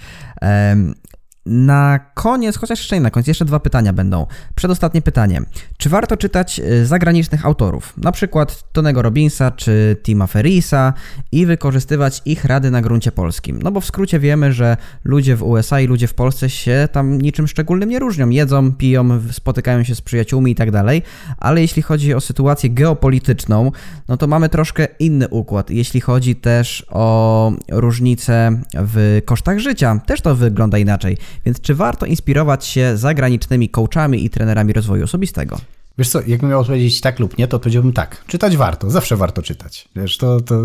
Na 1.51 2.01
koniec, 2.15 2.57
chociaż 2.57 2.79
jeszcze 2.79 2.97
nie 2.97 3.01
na 3.01 3.11
koniec, 3.11 3.27
jeszcze 3.27 3.45
dwa 3.45 3.61
pytania 3.61 3.93
będą. 3.93 4.27
Przedostatnie 4.55 5.03
pytanie. 5.03 5.43
Czy 5.77 5.89
warto 5.89 6.17
czytać 6.17 6.61
y, 6.61 6.87
zagranicznych 6.87 7.47
autorów, 7.47 7.93
na 7.97 8.13
przykład 8.13 8.73
Tonego 8.73 9.03
Robinsa 9.03 9.51
czy 9.51 9.97
Tima 10.03 10.27
Ferrisa 10.27 10.93
i 11.33 11.47
wykorzystywać 11.47 12.23
ich 12.25 12.45
rady 12.45 12.71
na 12.71 12.83
gruncie 12.83 13.13
polskim? 13.13 13.59
No 13.63 13.71
bo 13.73 13.81
w 13.81 13.85
skrócie 13.85 14.19
wiemy, 14.19 14.53
że 14.53 14.77
ludzie 15.05 15.37
w 15.37 15.43
USA 15.43 15.81
i 15.81 15.87
ludzie 15.87 16.07
w 16.07 16.15
Polsce 16.15 16.51
się 16.51 16.89
tam 16.93 17.21
niczym 17.21 17.49
szczególnym 17.49 17.89
nie 17.89 17.99
różnią. 17.99 18.29
Jedzą, 18.29 18.73
piją, 18.73 19.21
spotykają 19.33 19.85
się 19.85 19.95
z 19.95 20.01
przyjaciółmi 20.01 20.53
i 20.53 20.55
tak 20.55 20.71
dalej, 20.71 21.03
ale 21.39 21.61
jeśli 21.61 21.83
chodzi 21.83 22.15
o 22.15 22.21
sytuację 22.21 22.71
geopolityczną, 22.71 23.73
no 24.09 24.17
to 24.17 24.27
mamy 24.27 24.49
troszkę 24.49 24.89
inny 24.99 25.29
układ. 25.29 25.71
Jeśli 25.71 26.01
chodzi 26.01 26.37
też 26.37 26.87
o 26.91 27.53
różnice 27.71 28.61
w 28.75 29.23
kosztach 29.25 29.59
życia, 29.59 30.01
też 30.07 30.21
to 30.21 30.35
wygląda 30.35 30.79
inaczej. 30.79 31.17
Więc 31.47 31.61
czy 31.61 31.74
warto 31.74 32.07
inspirować 32.07 32.66
się 32.66 32.97
zagranicznymi 32.97 33.68
coachami 33.68 34.24
i 34.24 34.30
trenerami 34.30 34.72
rozwoju 34.72 35.05
osobistego? 35.05 35.59
Wiesz 35.99 36.09
co, 36.09 36.20
jakbym 36.26 36.51
miał 36.51 36.61
odpowiedzieć 36.61 37.01
tak 37.01 37.18
lub 37.18 37.39
nie, 37.39 37.49
to 37.49 37.57
odpowiedziałbym 37.57 37.93
tak. 37.93 38.24
Czytać 38.26 38.57
warto, 38.57 38.91
zawsze 38.91 39.16
warto 39.16 39.43
czytać. 39.43 39.89
Wiesz, 39.97 40.16
to, 40.16 40.41
to 40.41 40.64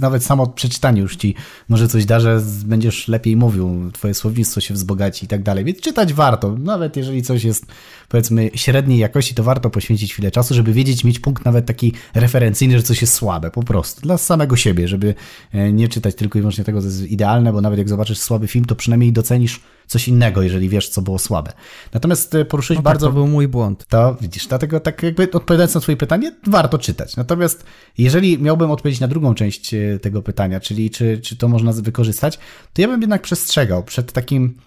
nawet 0.00 0.24
samo 0.24 0.46
przeczytanie 0.46 1.00
już 1.00 1.16
ci 1.16 1.34
może 1.68 1.88
coś 1.88 2.04
da, 2.04 2.20
że 2.20 2.42
będziesz 2.64 3.08
lepiej 3.08 3.36
mówił, 3.36 3.90
twoje 3.92 4.14
słownictwo 4.14 4.60
się 4.60 4.74
wzbogaci 4.74 5.24
i 5.24 5.28
tak 5.28 5.42
dalej. 5.42 5.64
Więc 5.64 5.80
czytać 5.80 6.12
warto, 6.14 6.56
nawet 6.58 6.96
jeżeli 6.96 7.22
coś 7.22 7.44
jest 7.44 7.66
powiedzmy 8.08 8.50
średniej 8.54 8.98
jakości, 8.98 9.34
to 9.34 9.42
warto 9.42 9.70
poświęcić 9.70 10.12
chwilę 10.12 10.30
czasu, 10.30 10.54
żeby 10.54 10.72
wiedzieć, 10.72 11.04
mieć 11.04 11.18
punkt 11.18 11.44
nawet 11.44 11.66
taki 11.66 11.92
referencyjny, 12.14 12.76
że 12.76 12.82
coś 12.82 13.00
jest 13.00 13.14
słabe, 13.14 13.50
po 13.50 13.62
prostu. 13.62 14.00
Dla 14.00 14.18
samego 14.18 14.56
siebie, 14.56 14.88
żeby 14.88 15.14
e, 15.52 15.72
nie 15.72 15.88
czytać 15.88 16.14
tylko 16.14 16.38
i 16.38 16.42
wyłącznie 16.42 16.64
tego, 16.64 16.80
co 16.80 16.86
jest 16.86 17.02
idealne, 17.02 17.52
bo 17.52 17.60
nawet 17.60 17.78
jak 17.78 17.88
zobaczysz 17.88 18.18
słaby 18.18 18.46
film, 18.48 18.64
to 18.64 18.74
przynajmniej 18.74 19.12
docenisz 19.12 19.60
coś 19.86 20.08
innego, 20.08 20.42
jeżeli 20.42 20.68
wiesz, 20.68 20.88
co 20.88 21.02
było 21.02 21.18
słabe. 21.18 21.52
Natomiast 21.92 22.34
e, 22.34 22.44
poruszyłeś 22.44 22.76
no 22.76 22.82
tak, 22.82 22.84
bardzo... 22.84 23.06
to 23.06 23.12
był 23.12 23.26
mój 23.26 23.48
błąd. 23.48 23.86
To 23.88 24.16
widzisz, 24.20 24.46
dlatego 24.46 24.80
tak 24.80 25.02
jakby 25.02 25.30
odpowiadając 25.30 25.74
na 25.74 25.80
twoje 25.80 25.96
pytanie, 25.96 26.32
warto 26.46 26.78
czytać. 26.78 27.16
Natomiast 27.16 27.64
jeżeli 27.98 28.38
miałbym 28.38 28.70
odpowiedzieć 28.70 29.00
na 29.00 29.08
drugą 29.08 29.34
część 29.34 29.74
e, 29.74 29.98
tego 29.98 30.22
pytania, 30.22 30.60
czyli 30.60 30.90
czy, 30.90 31.18
czy 31.18 31.36
to 31.36 31.48
można 31.48 31.72
wykorzystać, 31.72 32.38
to 32.72 32.82
ja 32.82 32.88
bym 32.88 33.00
jednak 33.00 33.22
przestrzegał 33.22 33.84
przed 33.84 34.12
takim 34.12 34.58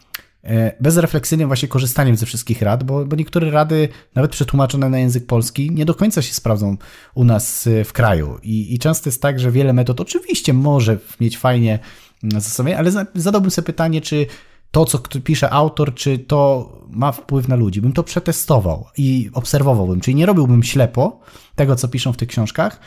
e, 0.43 0.76
bezrefleksyjnym 0.80 1.47
właśnie 1.47 1.68
korzystaniem 1.68 2.18
ze 2.18 2.26
wszystkich 2.26 2.61
rad, 2.61 2.84
bo, 2.84 3.05
bo 3.05 3.16
niektóre 3.16 3.51
rady, 3.51 3.89
nawet 4.16 4.32
przetłumaczone 4.32 4.89
na 4.89 4.99
język 4.99 5.26
polski, 5.26 5.72
nie 5.72 5.86
do 5.86 5.95
końca 5.95 6.22
się 6.22 6.34
sprawdzą 6.34 6.78
u 7.16 7.24
nas 7.24 7.70
w 7.86 7.93
kraju. 7.93 8.39
I, 8.43 8.74
i 8.74 8.80
często 8.80 9.09
jest 9.09 9.22
tak, 9.22 9.39
że 9.39 9.51
wiele 9.51 9.74
metod 9.74 10.01
oczywiście 10.01 10.53
może 10.53 10.97
mieć 11.20 11.38
fajnie 11.38 11.80
mm, 12.24 12.41
zastosowanie, 12.41 12.78
ale 12.78 12.91
zadałbym 13.16 13.51
sobie 13.51 13.66
pytanie, 13.66 14.01
czy 14.01 14.28
to, 14.76 14.86
co 14.86 14.99
pisze 14.99 15.49
autor, 15.49 15.93
czy 15.93 16.19
to 16.19 16.69
ma 16.89 17.11
wpływ 17.11 17.47
na 17.47 17.55
ludzi. 17.55 17.82
Bym 17.82 17.93
to 17.93 18.03
przetestował 18.03 18.86
i 18.97 19.30
obserwowałbym, 19.34 20.01
czyli 20.01 20.15
nie 20.15 20.26
robiłbym 20.26 20.63
ślepo 20.63 21.19
tego, 21.55 21.76
co 21.76 21.88
piszą 21.88 22.13
w 22.13 22.17
tych 22.17 22.30
książkach, 22.30 22.80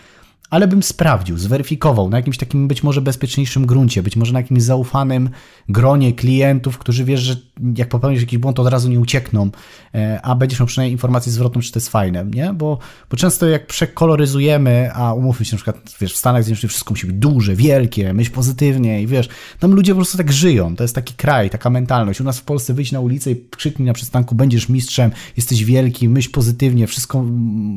ale 0.51 0.69
bym 0.69 0.83
sprawdził, 0.83 1.39
zweryfikował 1.39 2.11
na 2.11 2.17
jakimś 2.17 2.39
takim 2.39 2.69
być 2.69 2.83
może 2.83 3.01
bezpieczniejszym 3.01 3.67
gruncie, 3.67 4.03
być 4.03 4.17
może 4.17 4.33
na 4.33 4.41
jakimś 4.41 4.63
zaufanym 4.63 5.31
gronie 5.69 6.13
klientów, 6.13 6.79
którzy 6.79 7.05
wiesz, 7.05 7.21
że 7.21 7.37
jak 7.77 7.89
popełnisz 7.89 8.21
jakiś 8.21 8.39
błąd, 8.39 8.57
to 8.57 8.63
od 8.63 8.69
razu 8.69 8.89
nie 8.89 9.01
uciekną, 9.01 9.51
e, 9.95 10.21
a 10.23 10.35
będziesz 10.35 10.61
miał 10.61 10.67
przynajmniej 10.67 10.93
informację 10.93 11.33
zwrotną, 11.33 11.61
czy 11.61 11.73
to 11.73 11.79
jest 11.79 11.89
fajne, 11.89 12.25
nie? 12.35 12.53
Bo, 12.53 12.79
bo 13.11 13.17
często 13.17 13.47
jak 13.47 13.67
przekoloryzujemy, 13.67 14.91
a 14.95 15.13
umówmy 15.13 15.47
się, 15.47 15.57
na 15.57 15.63
przykład, 15.63 15.95
wiesz, 16.01 16.15
w 16.15 16.17
Stanach 16.17 16.45
Zjednoczonych 16.45 16.71
wszystko 16.71 16.93
musi 16.93 17.07
być 17.07 17.17
duże, 17.17 17.57
wielkie, 17.57 18.15
myśl 18.15 18.31
pozytywnie 18.31 19.03
i 19.03 19.07
wiesz, 19.07 19.29
tam 19.59 19.73
ludzie 19.73 19.93
po 19.93 19.97
prostu 19.97 20.19
tak 20.19 20.33
żyją, 20.33 20.77
to 20.77 20.85
jest 20.85 20.95
taki 20.95 21.15
kraj, 21.15 21.51
taka 21.51 21.71
mentalność. 21.71 22.21
U 22.21 22.25
nas 22.25 22.39
w 22.39 22.45
Polsce 22.45 22.75
wyjść 22.75 22.93
na 22.93 23.01
ulicę 23.01 23.31
i 23.31 23.37
krzyknij 23.51 23.87
na 23.87 23.93
przystanku, 23.93 24.35
będziesz 24.35 24.69
mistrzem, 24.69 25.11
jesteś 25.37 25.65
wielki, 25.65 26.09
myśl 26.09 26.31
pozytywnie, 26.31 26.87
wszystko 26.87 27.23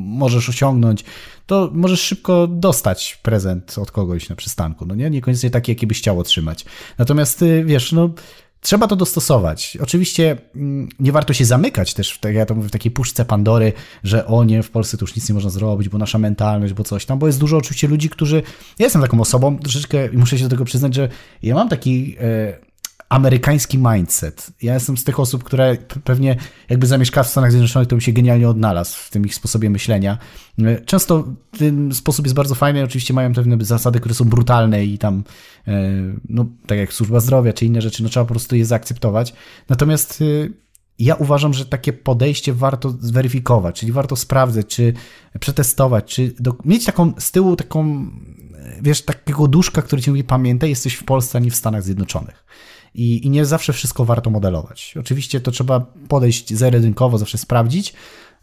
możesz 0.05 0.49
osiągnąć, 0.49 1.03
to 1.51 1.69
możesz 1.73 2.01
szybko 2.01 2.47
dostać 2.47 3.19
prezent 3.23 3.75
od 3.77 3.91
kogoś 3.91 4.29
na 4.29 4.35
przystanku, 4.35 4.85
no 4.85 4.95
nie? 4.95 5.09
Niekoniecznie 5.09 5.49
taki, 5.49 5.71
jaki 5.71 5.87
byś 5.87 5.97
chciał 5.97 6.19
otrzymać. 6.19 6.65
Natomiast, 6.97 7.41
y, 7.41 7.63
wiesz, 7.65 7.91
no 7.91 8.09
Trzeba 8.63 8.87
to 8.87 8.95
dostosować. 8.95 9.77
Oczywiście 9.81 10.37
mm, 10.55 10.89
nie 10.99 11.11
warto 11.11 11.33
się 11.33 11.45
zamykać 11.45 11.93
też, 11.93 12.19
tak 12.19 12.33
ja 12.33 12.45
to 12.45 12.55
mówię, 12.55 12.67
w 12.67 12.71
takiej 12.71 12.91
puszce 12.91 13.25
Pandory, 13.25 13.73
że 14.03 14.25
o 14.25 14.43
nie, 14.43 14.63
w 14.63 14.71
Polsce 14.71 14.97
to 14.97 15.03
już 15.03 15.15
nic 15.15 15.29
nie 15.29 15.35
można 15.35 15.49
zrobić, 15.49 15.89
bo 15.89 15.97
nasza 15.97 16.17
mentalność, 16.17 16.73
bo 16.73 16.83
coś 16.83 17.05
tam, 17.05 17.19
bo 17.19 17.27
jest 17.27 17.39
dużo 17.39 17.57
oczywiście 17.57 17.87
ludzi, 17.87 18.09
którzy... 18.09 18.43
Ja 18.79 18.85
jestem 18.85 19.01
taką 19.01 19.21
osobą, 19.21 19.57
troszeczkę, 19.57 20.09
muszę 20.13 20.37
się 20.37 20.43
do 20.43 20.49
tego 20.49 20.65
przyznać, 20.65 20.95
że 20.95 21.09
ja 21.43 21.55
mam 21.55 21.69
taki... 21.69 22.15
E, 22.19 22.70
amerykański 23.11 23.77
mindset. 23.77 24.51
Ja 24.61 24.73
jestem 24.73 24.97
z 24.97 25.03
tych 25.03 25.19
osób, 25.19 25.43
które 25.43 25.77
pewnie 26.03 26.35
jakby 26.69 26.87
zamieszkała 26.87 27.23
w 27.23 27.27
Stanach 27.27 27.51
Zjednoczonych, 27.51 27.87
to 27.87 27.95
bym 27.95 28.01
się 28.01 28.11
genialnie 28.11 28.49
odnalazł 28.49 28.97
w 28.97 29.09
tym 29.09 29.25
ich 29.25 29.35
sposobie 29.35 29.69
myślenia. 29.69 30.17
Często 30.85 31.27
ten 31.57 31.93
sposób 31.93 32.25
jest 32.25 32.35
bardzo 32.35 32.55
fajny, 32.55 32.83
oczywiście 32.83 33.13
mają 33.13 33.33
pewne 33.33 33.65
zasady, 33.65 33.99
które 33.99 34.15
są 34.15 34.25
brutalne 34.25 34.85
i 34.85 34.97
tam, 34.97 35.23
e, 35.67 35.91
no 36.29 36.45
tak 36.67 36.77
jak 36.77 36.93
służba 36.93 37.19
zdrowia 37.19 37.53
czy 37.53 37.65
inne 37.65 37.81
rzeczy, 37.81 38.03
no 38.03 38.09
trzeba 38.09 38.25
po 38.25 38.33
prostu 38.33 38.55
je 38.55 38.65
zaakceptować. 38.65 39.33
Natomiast 39.69 40.21
e, 40.21 40.25
ja 40.99 41.15
uważam, 41.15 41.53
że 41.53 41.65
takie 41.65 41.93
podejście 41.93 42.53
warto 42.53 42.89
zweryfikować, 42.99 43.79
czyli 43.79 43.91
warto 43.91 44.15
sprawdzać, 44.15 44.67
czy 44.67 44.93
przetestować, 45.39 46.15
czy 46.15 46.33
do, 46.39 46.55
mieć 46.65 46.85
taką 46.85 47.13
z 47.17 47.31
tyłu 47.31 47.55
taką, 47.55 48.07
wiesz, 48.81 49.01
takiego 49.01 49.47
duszka, 49.47 49.81
który 49.81 50.01
ci 50.01 50.09
mówi, 50.09 50.23
pamiętaj, 50.23 50.69
jesteś 50.69 50.93
w 50.93 51.03
Polsce, 51.03 51.37
a 51.37 51.41
nie 51.41 51.51
w 51.51 51.55
Stanach 51.55 51.83
Zjednoczonych 51.83 52.45
i, 52.95 53.25
i 53.25 53.29
nie 53.29 53.45
zawsze 53.45 53.73
wszystko 53.73 54.05
warto 54.05 54.29
modelować. 54.29 54.95
Oczywiście 54.99 55.41
to 55.41 55.51
trzeba 55.51 55.79
podejść 56.07 56.53
zeredynkowo, 56.53 57.17
zawsze 57.17 57.37
sprawdzić, 57.37 57.93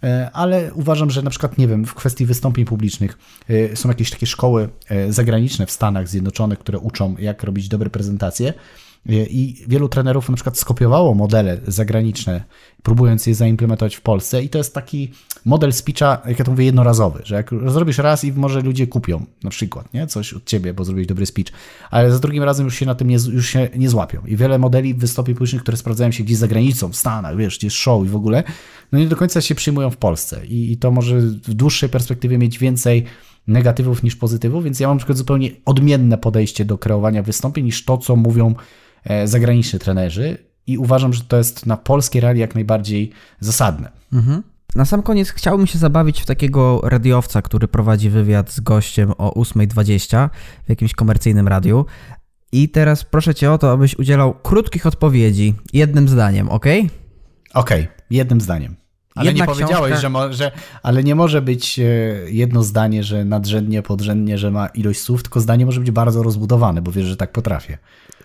e, 0.03 0.30
ale 0.32 0.74
uważam, 0.74 1.11
że 1.11 1.22
na 1.22 1.30
przykład, 1.30 1.59
nie 1.59 1.68
wiem, 1.68 1.84
w 1.84 1.94
kwestii 1.94 2.26
wystąpień 2.26 2.64
publicznych 2.64 3.18
e, 3.49 3.76
są 3.76 3.88
jakieś 3.88 4.11
takie 4.11 4.26
szkoły 4.26 4.68
e, 4.88 5.12
zagraniczne 5.12 5.66
w 5.66 5.70
Stanach 5.70 6.09
Zjednoczonych, 6.09 6.59
które 6.59 6.78
uczą, 6.78 7.16
jak 7.18 7.42
robić 7.42 7.68
dobre 7.68 7.90
prezentacje. 7.90 8.55
I 9.07 9.64
wielu 9.68 9.88
trenerów 9.88 10.28
na 10.28 10.34
przykład 10.34 10.59
skopiowało 10.59 11.14
modele 11.14 11.61
zagraniczne, 11.66 12.44
próbując 12.82 13.26
je 13.26 13.34
zaimplementować 13.34 13.96
w 13.96 14.01
Polsce. 14.01 14.42
I 14.42 14.49
to 14.49 14.59
jest 14.59 14.74
taki 14.74 15.12
model 15.44 15.72
speecha, 15.72 16.22
jak 16.26 16.38
ja 16.38 16.44
to 16.44 16.51
mówię, 16.51 16.64
jednorazowy, 16.64 17.20
że 17.24 17.34
jak 17.34 17.51
zrobisz 17.66 17.99
raz 17.99 18.24
i 18.24 18.32
może 18.32 18.61
ludzie 18.61 18.86
kupią 18.86 19.24
na 19.42 19.51
przykład 19.51 19.94
nie? 19.94 20.07
coś 20.07 20.32
od 20.32 20.44
ciebie, 20.44 20.74
bo 20.74 20.84
zrobiłeś 20.84 21.07
dobry 21.07 21.26
speech, 21.26 21.46
ale 21.90 22.12
za 22.12 22.18
drugim 22.18 22.42
razem 22.42 22.64
już 22.64 22.74
się 22.74 22.86
na 22.86 22.94
tym 22.94 23.09
nie, 23.09 23.16
już 23.32 23.49
się 23.49 23.68
nie 23.76 23.88
złapią. 23.88 24.26
I 24.26 24.36
wiele 24.36 24.59
modeli 24.59 24.94
wystąpień 24.94 25.34
publicznych, 25.34 25.62
które 25.62 25.76
sprawdzają 25.76 26.11
się 26.11 26.24
gdzieś 26.24 26.36
za 26.36 26.49
granicą, 26.49 26.88
w 26.88 26.96
Stanach, 26.96 27.36
wiesz, 27.36 27.59
gdzie 27.59 27.66
jest 27.66 27.76
show 27.76 28.07
i 28.07 28.09
w 28.09 28.16
ogóle, 28.16 28.42
no 28.92 28.99
nie 28.99 29.07
do 29.07 29.16
końca 29.16 29.40
się 29.40 29.55
przyjmują 29.55 29.90
w 29.90 29.96
Polsce. 29.96 30.46
I, 30.46 30.72
i 30.72 30.76
to 30.76 30.90
może 30.90 31.20
w 31.20 31.55
dłuższej 31.55 31.88
perspektywie 31.88 32.38
mieć 32.38 32.59
więcej 32.59 33.05
negatywów 33.46 34.03
niż 34.03 34.16
pozytywów, 34.16 34.64
więc 34.64 34.80
ja 34.80 34.88
mam 34.88 34.96
na 34.96 34.99
przykład 34.99 35.18
zupełnie 35.18 35.51
odmienne 35.64 36.18
podejście 36.18 36.64
do 36.64 36.78
kreowania 36.78 37.22
wystąpień 37.22 37.64
niż 37.64 37.84
to, 37.84 37.99
co 37.99 38.16
mówią 38.16 38.55
zagraniczni 39.25 39.79
trenerzy 39.79 40.39
i 40.67 40.79
uważam, 40.79 41.13
że 41.13 41.25
to 41.25 41.37
jest 41.37 41.67
na 41.67 41.77
polskie 41.77 42.21
realia 42.21 42.41
jak 42.41 42.55
najbardziej 42.55 43.13
zasadne. 43.41 43.91
Mhm. 44.13 44.43
Na 44.75 44.85
sam 44.85 45.03
koniec 45.03 45.31
chciałbym 45.31 45.67
się 45.67 45.79
zabawić 45.79 46.21
w 46.21 46.27
takiego 46.27 46.81
radiowca, 46.85 47.43
który 47.43 47.69
prowadzi 47.69 48.11
wywiad 48.11 48.51
z 48.51 48.61
gościem 48.61 49.13
o 49.19 49.43
8.20 49.43 50.29
w 50.67 50.69
jakimś 50.69 50.95
komercyjnym 50.95 51.49
radiu. 51.49 51.87
I 52.53 52.69
teraz 52.69 53.05
proszę 53.05 53.35
cię 53.35 53.53
o 53.53 53.59
to, 53.59 53.73
abyś 53.73 53.99
udzielał 53.99 54.35
krótkich 54.35 54.87
odpowiedzi 54.87 55.55
jednym 55.73 56.09
zdaniem, 56.09 56.49
ok? 56.49 56.67
Ok, 57.55 57.71
jednym 58.11 58.41
zdaniem. 58.41 58.77
Ale 59.15 59.27
Jedna 59.27 59.45
nie 59.45 59.47
powiedziałeś, 59.47 59.93
książka... 59.93 60.01
że, 60.01 60.09
mo, 60.09 60.33
że 60.33 60.53
ale 60.83 61.05
nie 61.05 61.15
może 61.15 61.43
być 61.43 61.79
e, 61.79 61.83
jedno 62.31 62.63
zdanie, 62.63 63.05
że 63.05 63.25
nadrzędnie, 63.25 63.83
podrzędnie, 63.83 64.39
że 64.39 64.51
ma 64.51 64.67
ilość 64.67 65.01
słów, 65.01 65.23
tylko 65.23 65.41
zdanie 65.41 65.67
może 65.67 65.81
być 65.81 65.91
bardzo 65.91 66.23
rozbudowane, 66.23 66.83
bo 66.83 66.93
wiesz, 66.93 67.07
że 67.07 67.17
tak 67.17 67.33
potrafię. 67.33 67.79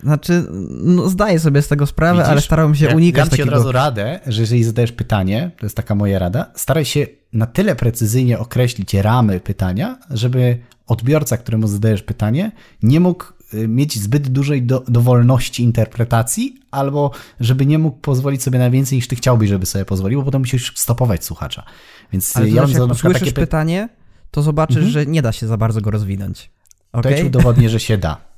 Znaczy, 0.04 0.46
no 0.70 1.08
zdaję 1.08 1.40
sobie 1.40 1.62
z 1.62 1.68
tego 1.68 1.86
sprawę, 1.86 2.18
Widzisz? 2.18 2.30
ale 2.30 2.40
starałem 2.40 2.74
się 2.74 2.86
ja, 2.86 2.96
unikać 2.96 3.22
dam 3.22 3.30
takiego... 3.30 3.48
ci 3.48 3.54
od 3.54 3.58
razu 3.58 3.72
radę, 3.72 4.20
że 4.26 4.40
jeżeli 4.40 4.64
zadajesz 4.64 4.92
pytanie, 4.92 5.50
to 5.58 5.66
jest 5.66 5.76
taka 5.76 5.94
moja 5.94 6.18
rada, 6.18 6.52
staraj 6.54 6.84
się 6.84 7.06
na 7.32 7.46
tyle 7.46 7.76
precyzyjnie 7.76 8.38
określić 8.38 8.94
ramy 8.94 9.40
pytania, 9.40 9.98
żeby 10.10 10.58
odbiorca, 10.86 11.36
któremu 11.36 11.66
zadajesz 11.66 12.02
pytanie, 12.02 12.52
nie 12.82 13.00
mógł 13.00 13.24
y, 13.54 13.68
mieć 13.68 13.98
zbyt 13.98 14.28
dużej 14.28 14.62
do, 14.62 14.84
dowolności 14.88 15.62
interpretacji, 15.62 16.58
albo 16.70 17.10
żeby 17.40 17.66
nie 17.66 17.78
mógł 17.78 17.98
pozwolić 17.98 18.42
sobie 18.42 18.58
na 18.58 18.70
więcej 18.70 18.98
niż 18.98 19.08
ty 19.08 19.16
chciałbyś, 19.16 19.48
żeby 19.48 19.66
sobie 19.66 19.84
pozwolił, 19.84 20.18
bo 20.18 20.24
potem 20.24 20.40
musisz 20.40 20.72
stopować 20.76 21.24
słuchacza. 21.24 21.64
Więc 22.12 22.36
Ale 22.36 22.48
ja 22.48 22.62
mam 22.62 22.70
jak 22.70 22.82
usłyszysz 22.82 23.20
takie 23.20 23.32
pytanie, 23.32 23.88
to 24.30 24.42
zobaczysz, 24.42 24.76
mhm. 24.76 24.92
że 24.92 25.06
nie 25.06 25.22
da 25.22 25.32
się 25.32 25.46
za 25.46 25.56
bardzo 25.56 25.80
go 25.80 25.90
rozwinąć. 25.90 26.50
Okay? 26.92 27.02
To 27.02 27.10
ja 27.10 27.18
ci 27.18 27.24
udowodnię, 27.24 27.70
że 27.70 27.80
się 27.80 27.98
da. 27.98 28.33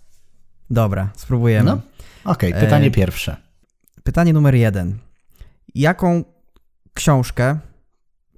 Dobra, 0.70 1.08
spróbujemy. 1.16 1.70
No? 1.70 1.80
Okej, 2.32 2.50
okay, 2.50 2.64
pytanie 2.64 2.86
e... 2.86 2.90
pierwsze. 2.90 3.36
Pytanie 4.02 4.32
numer 4.32 4.54
jeden. 4.54 4.98
Jaką 5.74 6.24
książkę 6.94 7.58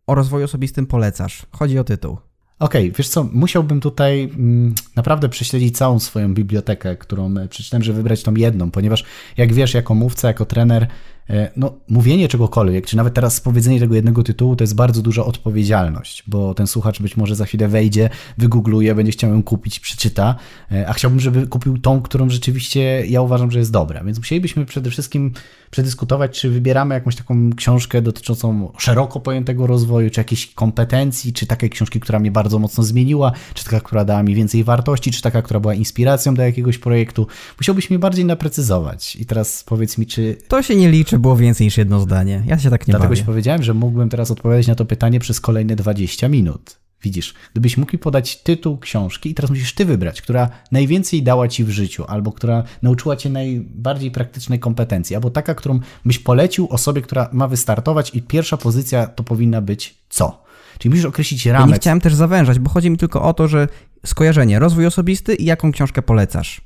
o 0.07 0.15
rozwoju 0.15 0.45
osobistym 0.45 0.87
polecasz? 0.87 1.47
Chodzi 1.51 1.79
o 1.79 1.85
tytuł. 1.85 2.19
Okej, 2.59 2.83
okay, 2.83 2.97
wiesz 2.99 3.09
co, 3.09 3.25
musiałbym 3.33 3.81
tutaj 3.81 4.23
mm, 4.23 4.75
naprawdę 4.97 5.29
prześledzić 5.29 5.77
całą 5.77 5.99
swoją 5.99 6.35
bibliotekę, 6.35 6.97
którą 6.97 7.37
e, 7.37 7.49
przeczytałem, 7.49 7.83
żeby 7.83 7.97
wybrać 7.97 8.23
tą 8.23 8.35
jedną, 8.35 8.71
ponieważ 8.71 9.05
jak 9.37 9.53
wiesz, 9.53 9.75
jako 9.75 9.95
mówca, 9.95 10.29
jako 10.29 10.47
trener, 10.47 10.83
E, 10.83 11.18
no, 11.57 11.75
mówienie 11.89 12.29
czegokolwiek, 12.29 12.87
czy 12.87 12.97
nawet 12.97 13.15
teraz 13.15 13.41
powiedzenie 13.41 13.81
tego 13.81 13.95
jednego 13.95 14.23
tytułu, 14.23 14.57
to 14.57 14.65
jest 14.65 14.75
bardzo 14.75 15.03
duża 15.03 15.25
odpowiedzialność, 15.25 16.23
bo 16.27 16.55
ten 16.55 16.67
słuchacz 16.67 17.03
być 17.03 17.17
może 17.17 17.37
za 17.37 17.45
chwilę 17.45 17.69
wejdzie, 17.69 18.11
wygoogluje, 18.39 18.95
będzie 18.95 19.13
chciał 19.13 19.31
ją 19.31 19.43
kupić, 19.43 19.81
przeczyta, 19.81 20.35
e, 20.73 20.89
a 20.89 20.93
chciałbym, 20.93 21.21
żeby 21.21 21.47
kupił 21.47 21.79
tą, 21.79 22.03
którą 22.03 22.31
rzeczywiście 22.31 23.07
ja 23.07 23.23
uważam, 23.23 23.51
że 23.51 23.59
jest 23.59 23.73
dobra. 23.73 24.05
Więc 24.05 24.19
musielibyśmy 24.19 24.67
przede 24.67 24.91
wszystkim 24.91 25.33
przedyskutować, 25.71 26.41
czy 26.41 26.51
wybieramy 26.51 26.95
jakąś 26.95 27.17
taką 27.17 27.51
książkę 27.57 28.03
dotyczącą 28.03 28.73
szeroko 28.79 29.21
pojętego 29.21 29.67
rozwoju, 29.67 30.11
czy 30.11 30.21
jakiejś 30.21 30.55
kompetencji, 30.55 31.33
czy 31.33 31.47
takiej 31.47 31.71
książki, 31.71 32.01
która 32.01 32.19
mnie 32.19 32.31
bardzo 32.31 32.59
mocno 32.59 32.85
zmieniła, 32.85 33.33
czy 33.55 33.65
taka, 33.65 33.81
która 33.81 34.05
dała 34.05 34.23
mi 34.23 34.35
więcej 34.35 34.65
wartości, 34.65 35.11
czy 35.11 35.23
taka, 35.23 35.43
która 35.43 35.61
była 35.61 35.75
inspiracją 35.75 36.35
do 36.35 36.43
jakiegoś 36.43 36.79
projektu. 36.79 37.27
Musiałbyś 37.61 37.91
mi 37.91 37.99
bardziej 37.99 38.25
naprecyzować. 38.25 39.17
I 39.17 39.27
teraz 39.27 39.65
powiedz 39.65 39.99
mi, 39.99 40.07
czy... 40.07 40.37
To 40.49 40.63
się 40.63 40.77
nie 40.77 40.91
liczy, 40.91 41.19
było 41.19 41.37
więcej 41.37 41.65
niż 41.65 41.79
jedno 41.79 42.01
zdanie. 42.01 42.43
Ja 42.47 42.59
się 42.59 42.71
tak 42.71 42.89
nie 42.89 42.93
Dlatego 42.93 43.09
bawię. 43.09 43.21
ci 43.21 43.27
powiedziałem, 43.27 43.63
że 43.63 43.75
mógłbym 43.75 44.09
teraz 44.09 44.31
odpowiadać 44.31 44.67
na 44.67 44.75
to 44.75 44.85
pytanie 44.85 45.21
przez 45.21 45.41
kolejne 45.41 45.77
20 45.77 46.29
minut. 46.29 46.88
Widzisz, 47.03 47.35
gdybyś 47.53 47.77
mógł 47.77 47.99
podać 47.99 48.43
tytuł 48.43 48.79
książki 48.79 49.31
i 49.31 49.35
teraz 49.35 49.51
musisz 49.51 49.75
ty 49.75 49.85
wybrać, 49.85 50.23
która 50.23 50.51
najwięcej 50.73 51.23
dała 51.23 51.49
ci 51.49 51.65
w 51.65 51.71
życiu, 51.71 52.05
albo 52.09 52.33
która 52.33 52.65
nauczyła 52.83 53.17
cię 53.17 53.31
najbardziej 53.31 54.11
praktycznej 54.11 54.59
kompetencji, 54.59 55.17
albo 55.17 55.31
taka, 55.31 55.55
którą 55.55 55.81
byś 56.05 56.19
polecił 56.19 56.69
osobie, 56.71 57.03
która 57.03 57.29
ma 57.33 57.49
wystartować 57.49 58.15
i 58.15 58.23
pierwsza 58.23 58.57
pozycja 58.57 59.07
to 59.07 59.25
powinna 59.25 59.61
być 59.61 59.95
co? 60.09 60.45
Czyli 60.79 60.91
musisz 60.91 61.05
określić 61.05 61.47
ramę. 61.47 61.67
Ja 61.67 61.73
nie 61.73 61.81
chciałem 61.81 62.01
też 62.01 62.15
zawężać, 62.15 62.59
bo 62.59 62.71
chodzi 62.71 62.91
mi 62.91 62.97
tylko 62.97 63.23
o 63.23 63.35
to, 63.35 63.49
że 63.49 63.69
skojarzenie, 64.07 64.59
rozwój 64.59 64.87
osobisty 64.87 65.35
i 65.35 65.45
jaką 65.45 65.73
książkę 65.73 66.03
polecasz. 66.03 66.61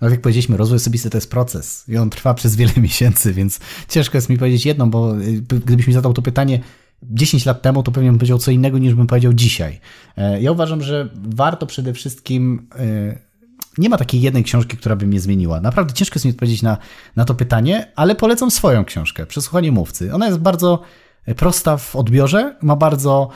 No 0.00 0.08
jak 0.08 0.20
powiedzieliśmy, 0.20 0.56
rozwój 0.56 0.76
osobisty 0.76 1.10
to 1.10 1.16
jest 1.16 1.30
proces 1.30 1.84
i 1.88 1.96
on 1.96 2.10
trwa 2.10 2.34
przez 2.34 2.56
wiele 2.56 2.72
miesięcy, 2.82 3.32
więc 3.32 3.60
ciężko 3.88 4.18
jest 4.18 4.28
mi 4.28 4.38
powiedzieć 4.38 4.66
jedną, 4.66 4.90
bo 4.90 5.20
y, 5.20 5.42
gdybyś 5.42 5.86
mi 5.86 5.94
zadał 5.94 6.12
to 6.12 6.22
pytanie 6.22 6.60
10 7.02 7.46
lat 7.46 7.62
temu, 7.62 7.82
to 7.82 7.92
pewnie 7.92 8.10
bym 8.10 8.18
powiedział 8.18 8.38
co 8.38 8.50
innego 8.50 8.78
niż 8.78 8.94
bym 8.94 9.06
powiedział 9.06 9.32
dzisiaj. 9.32 9.80
E, 10.16 10.42
ja 10.42 10.52
uważam, 10.52 10.82
że 10.82 11.08
warto 11.14 11.66
przede 11.66 11.92
wszystkim 11.92 12.68
e, 12.78 13.18
nie 13.78 13.88
ma 13.88 13.96
takiej 13.96 14.20
jednej 14.20 14.44
książki, 14.44 14.76
która 14.76 14.96
by 14.96 15.06
mnie 15.06 15.20
zmieniła. 15.20 15.60
Naprawdę 15.60 15.94
ciężko 15.94 16.16
jest 16.16 16.24
mi 16.24 16.30
odpowiedzieć 16.30 16.62
na, 16.62 16.78
na 17.16 17.24
to 17.24 17.34
pytanie, 17.34 17.92
ale 17.96 18.14
polecam 18.14 18.50
swoją 18.50 18.84
książkę, 18.84 19.26
Przesłuchanie 19.26 19.72
Mówcy. 19.72 20.14
Ona 20.14 20.26
jest 20.26 20.38
bardzo 20.38 20.80
e, 21.26 21.34
prosta 21.34 21.76
w 21.76 21.96
odbiorze, 21.96 22.56
ma 22.62 22.76
bardzo 22.76 23.28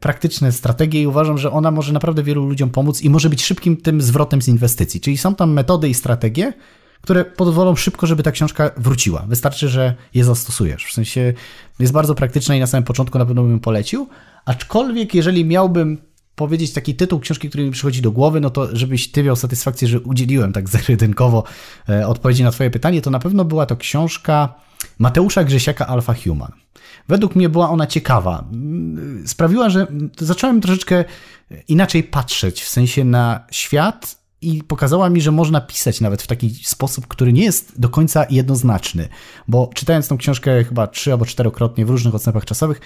praktyczne 0.00 0.52
strategie 0.52 1.02
i 1.02 1.06
uważam, 1.06 1.38
że 1.38 1.50
ona 1.50 1.70
może 1.70 1.92
naprawdę 1.92 2.22
wielu 2.22 2.46
ludziom 2.46 2.70
pomóc 2.70 3.02
i 3.02 3.10
może 3.10 3.30
być 3.30 3.44
szybkim 3.44 3.76
tym 3.76 4.00
zwrotem 4.00 4.42
z 4.42 4.48
inwestycji. 4.48 5.00
Czyli 5.00 5.18
są 5.18 5.34
tam 5.34 5.52
metody 5.52 5.88
i 5.88 5.94
strategie, 5.94 6.52
które 7.00 7.24
pozwolą 7.24 7.76
szybko, 7.76 8.06
żeby 8.06 8.22
ta 8.22 8.32
książka 8.32 8.70
wróciła. 8.76 9.24
Wystarczy, 9.28 9.68
że 9.68 9.94
je 10.14 10.24
zastosujesz. 10.24 10.84
W 10.84 10.92
sensie 10.92 11.32
jest 11.78 11.92
bardzo 11.92 12.14
praktyczna 12.14 12.56
i 12.56 12.60
na 12.60 12.66
samym 12.66 12.84
początku 12.84 13.18
na 13.18 13.26
pewno 13.26 13.42
bym 13.42 13.60
polecił. 13.60 14.08
Aczkolwiek, 14.44 15.14
jeżeli 15.14 15.44
miałbym 15.44 15.98
powiedzieć 16.36 16.72
taki 16.72 16.94
tytuł 16.94 17.20
książki, 17.20 17.48
który 17.48 17.64
mi 17.64 17.70
przychodzi 17.70 18.02
do 18.02 18.12
głowy, 18.12 18.40
no 18.40 18.50
to 18.50 18.76
żebyś 18.76 19.12
ty 19.12 19.22
miał 19.22 19.36
satysfakcję, 19.36 19.88
że 19.88 20.00
udzieliłem 20.00 20.52
tak 20.52 20.68
zerydynkowo 20.78 21.44
e, 21.88 22.08
odpowiedzi 22.08 22.42
na 22.42 22.50
twoje 22.50 22.70
pytanie, 22.70 23.02
to 23.02 23.10
na 23.10 23.18
pewno 23.18 23.44
była 23.44 23.66
to 23.66 23.76
książka 23.76 24.54
Mateusza 24.98 25.44
Grzesiaka 25.44 25.86
Alpha 25.86 26.14
Human. 26.24 26.52
Według 27.08 27.36
mnie 27.36 27.48
była 27.48 27.70
ona 27.70 27.86
ciekawa. 27.86 28.44
Sprawiła, 29.26 29.70
że 29.70 29.86
zacząłem 30.18 30.60
troszeczkę 30.60 31.04
inaczej 31.68 32.02
patrzeć 32.02 32.62
w 32.62 32.68
sensie 32.68 33.04
na 33.04 33.40
świat 33.50 34.25
i 34.40 34.62
pokazała 34.62 35.10
mi, 35.10 35.20
że 35.20 35.32
można 35.32 35.60
pisać 35.60 36.00
nawet 36.00 36.22
w 36.22 36.26
taki 36.26 36.50
sposób, 36.64 37.06
który 37.06 37.32
nie 37.32 37.44
jest 37.44 37.80
do 37.80 37.88
końca 37.88 38.26
jednoznaczny. 38.30 39.08
Bo 39.48 39.70
czytając 39.74 40.08
tą 40.08 40.18
książkę 40.18 40.64
chyba 40.64 40.86
trzy 40.86 41.12
albo 41.12 41.24
czterokrotnie 41.24 41.86
w 41.86 41.90
różnych 41.90 42.14
odstępach 42.14 42.44
czasowych, 42.44 42.80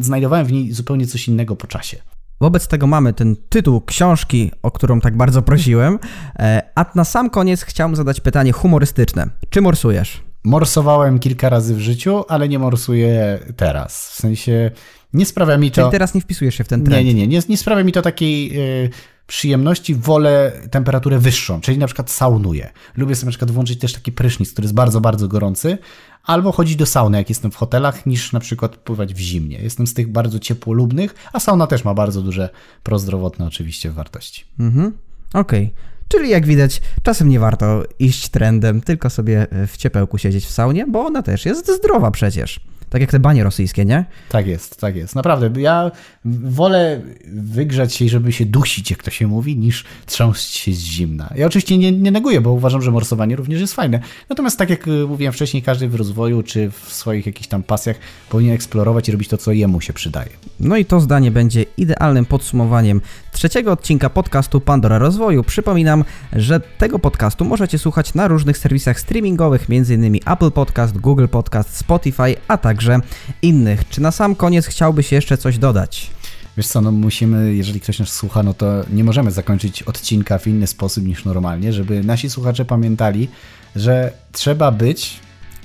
znajdowałem 0.00 0.46
w 0.46 0.52
niej 0.52 0.72
zupełnie 0.72 1.06
coś 1.06 1.28
innego 1.28 1.56
po 1.56 1.66
czasie. 1.66 1.96
Wobec 2.40 2.68
tego 2.68 2.86
mamy 2.86 3.12
ten 3.12 3.36
tytuł 3.48 3.80
książki, 3.80 4.50
o 4.62 4.70
którą 4.70 5.00
tak 5.00 5.16
bardzo 5.16 5.42
prosiłem. 5.42 5.98
E, 6.38 6.62
a 6.74 6.86
na 6.94 7.04
sam 7.04 7.30
koniec 7.30 7.62
chciałbym 7.62 7.96
zadać 7.96 8.20
pytanie 8.20 8.52
humorystyczne. 8.52 9.26
Czy 9.50 9.60
morsujesz? 9.60 10.22
Morsowałem 10.44 11.18
kilka 11.18 11.48
razy 11.48 11.74
w 11.74 11.80
życiu, 11.80 12.24
ale 12.28 12.48
nie 12.48 12.58
morsuję 12.58 13.38
teraz. 13.56 14.10
W 14.10 14.14
sensie 14.14 14.70
nie 15.12 15.26
sprawia 15.26 15.58
mi 15.58 15.70
to. 15.70 15.74
Czyli 15.74 15.90
teraz 15.90 16.14
nie 16.14 16.20
wpisujesz 16.20 16.54
się 16.54 16.64
w 16.64 16.68
ten 16.68 16.84
trend. 16.84 17.06
Nie, 17.06 17.14
nie, 17.14 17.20
nie. 17.20 17.26
Nie, 17.26 17.42
nie 17.48 17.56
sprawia 17.56 17.84
mi 17.84 17.92
to 17.92 18.02
takiej 18.02 18.60
y, 18.84 18.90
przyjemności, 19.32 19.94
wolę 19.94 20.52
temperaturę 20.70 21.18
wyższą, 21.18 21.60
czyli 21.60 21.78
na 21.78 21.86
przykład 21.86 22.10
saunuję. 22.10 22.70
Lubię 22.96 23.14
sobie 23.14 23.26
na 23.26 23.30
przykład 23.30 23.50
włączyć 23.50 23.78
też 23.78 23.92
taki 23.92 24.12
prysznic, 24.12 24.52
który 24.52 24.64
jest 24.64 24.74
bardzo, 24.74 25.00
bardzo 25.00 25.28
gorący, 25.28 25.78
albo 26.24 26.52
chodzić 26.52 26.76
do 26.76 26.86
sauny, 26.86 27.18
jak 27.18 27.28
jestem 27.28 27.50
w 27.50 27.56
hotelach, 27.56 28.06
niż 28.06 28.32
na 28.32 28.40
przykład 28.40 28.76
pływać 28.76 29.14
w 29.14 29.18
zimnie. 29.18 29.58
Jestem 29.58 29.86
z 29.86 29.94
tych 29.94 30.12
bardzo 30.12 30.38
ciepłolubnych, 30.38 31.14
a 31.32 31.40
sauna 31.40 31.66
też 31.66 31.84
ma 31.84 31.94
bardzo 31.94 32.22
duże 32.22 32.48
prozdrowotne 32.82 33.46
oczywiście 33.46 33.90
wartości. 33.90 34.44
Mhm. 34.58 34.92
Okej. 35.34 35.64
Okay. 35.64 35.92
Czyli 36.08 36.30
jak 36.30 36.46
widać, 36.46 36.80
czasem 37.02 37.28
nie 37.28 37.40
warto 37.40 37.82
iść 37.98 38.28
trendem, 38.28 38.80
tylko 38.80 39.10
sobie 39.10 39.46
w 39.66 39.76
ciepełku 39.76 40.18
siedzieć 40.18 40.44
w 40.46 40.50
saunie, 40.50 40.86
bo 40.86 41.06
ona 41.06 41.22
też 41.22 41.46
jest 41.46 41.70
zdrowa 41.76 42.10
przecież. 42.10 42.60
Tak 42.92 43.00
jak 43.00 43.10
te 43.10 43.18
banie 43.18 43.44
rosyjskie, 43.44 43.84
nie? 43.84 44.04
Tak 44.28 44.46
jest, 44.46 44.80
tak 44.80 44.96
jest. 44.96 45.14
Naprawdę, 45.14 45.60
ja 45.60 45.90
wolę 46.24 47.00
wygrzać 47.32 47.94
się, 47.94 48.08
żeby 48.08 48.32
się 48.32 48.46
dusić, 48.46 48.90
jak 48.90 49.02
to 49.02 49.10
się 49.10 49.26
mówi, 49.26 49.56
niż 49.56 49.84
trząść 50.06 50.56
się 50.56 50.72
z 50.72 50.78
zimna. 50.78 51.32
Ja 51.36 51.46
oczywiście 51.46 51.78
nie, 51.78 51.92
nie 51.92 52.10
neguję, 52.10 52.40
bo 52.40 52.52
uważam, 52.52 52.82
że 52.82 52.90
morsowanie 52.90 53.36
również 53.36 53.60
jest 53.60 53.74
fajne. 53.74 54.00
Natomiast 54.28 54.58
tak 54.58 54.70
jak 54.70 54.88
y, 54.88 54.90
mówiłem 54.90 55.32
wcześniej, 55.32 55.62
każdy 55.62 55.88
w 55.88 55.94
rozwoju 55.94 56.42
czy 56.42 56.70
w 56.70 56.92
swoich 56.92 57.26
jakichś 57.26 57.48
tam 57.48 57.62
pasjach 57.62 57.96
powinien 58.28 58.54
eksplorować 58.54 59.08
i 59.08 59.12
robić 59.12 59.28
to, 59.28 59.36
co 59.36 59.52
jemu 59.52 59.80
się 59.80 59.92
przydaje. 59.92 60.30
No 60.60 60.76
i 60.76 60.84
to 60.84 61.00
zdanie 61.00 61.30
będzie 61.30 61.64
idealnym 61.76 62.24
podsumowaniem 62.24 63.00
trzeciego 63.32 63.72
odcinka 63.72 64.10
podcastu 64.10 64.60
Pandora 64.60 64.98
Rozwoju. 64.98 65.44
Przypominam, 65.44 66.04
że 66.32 66.60
tego 66.60 66.98
podcastu 66.98 67.44
możecie 67.44 67.78
słuchać 67.78 68.14
na 68.14 68.28
różnych 68.28 68.58
serwisach 68.58 69.00
streamingowych, 69.00 69.66
m.in. 69.70 70.18
Apple 70.26 70.50
Podcast, 70.50 70.98
Google 70.98 71.26
Podcast, 71.28 71.76
Spotify, 71.76 72.36
a 72.48 72.56
także 72.58 72.98
innych. 73.42 73.88
Czy 73.88 74.00
na 74.00 74.10
sam 74.10 74.34
koniec 74.34 74.66
chciałbyś 74.66 75.12
jeszcze 75.12 75.36
coś 75.38 75.58
dodać? 75.58 76.10
Wiesz 76.56 76.66
co, 76.66 76.80
no 76.80 76.92
musimy, 76.92 77.54
jeżeli 77.54 77.80
ktoś 77.80 77.98
nas 77.98 78.08
słucha, 78.08 78.42
no 78.42 78.54
to 78.54 78.66
nie 78.92 79.04
możemy 79.04 79.30
zakończyć 79.30 79.82
odcinka 79.82 80.38
w 80.38 80.46
inny 80.46 80.66
sposób 80.66 81.04
niż 81.04 81.24
normalnie, 81.24 81.72
żeby 81.72 82.04
nasi 82.04 82.30
słuchacze 82.30 82.64
pamiętali, 82.64 83.28
że 83.76 84.12
trzeba 84.32 84.70
być 84.70 85.20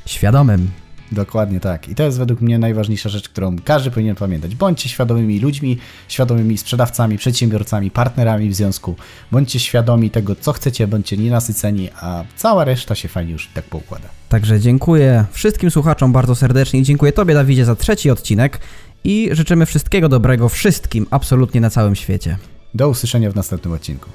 świadomym. 0.05 0.67
Dokładnie 1.11 1.59
tak. 1.59 1.89
I 1.89 1.95
to 1.95 2.03
jest 2.03 2.17
według 2.17 2.41
mnie 2.41 2.59
najważniejsza 2.59 3.09
rzecz, 3.09 3.29
którą 3.29 3.55
każdy 3.63 3.91
powinien 3.91 4.15
pamiętać. 4.15 4.55
Bądźcie 4.55 4.89
świadomymi 4.89 5.39
ludźmi, 5.39 5.77
świadomymi 6.07 6.57
sprzedawcami, 6.57 7.17
przedsiębiorcami, 7.17 7.91
partnerami 7.91 8.49
w 8.49 8.55
związku. 8.55 8.95
Bądźcie 9.31 9.59
świadomi 9.59 10.09
tego, 10.09 10.35
co 10.35 10.53
chcecie, 10.53 10.87
bądźcie 10.87 11.17
nienasyceni, 11.17 11.89
a 12.01 12.23
cała 12.35 12.65
reszta 12.65 12.95
się 12.95 13.07
fajnie 13.07 13.31
już 13.31 13.47
tak 13.53 13.65
poukłada. 13.65 14.09
Także 14.29 14.59
dziękuję 14.59 15.25
wszystkim 15.31 15.71
słuchaczom 15.71 16.11
bardzo 16.11 16.35
serdecznie. 16.35 16.83
Dziękuję 16.83 17.11
Tobie, 17.11 17.33
Dawidzie, 17.33 17.65
za 17.65 17.75
trzeci 17.75 18.09
odcinek 18.09 18.59
i 19.03 19.29
życzymy 19.31 19.65
wszystkiego 19.65 20.09
dobrego 20.09 20.49
wszystkim, 20.49 21.07
absolutnie 21.11 21.61
na 21.61 21.69
całym 21.69 21.95
świecie. 21.95 22.37
Do 22.73 22.89
usłyszenia 22.89 23.31
w 23.31 23.35
następnym 23.35 23.73
odcinku. 23.73 24.09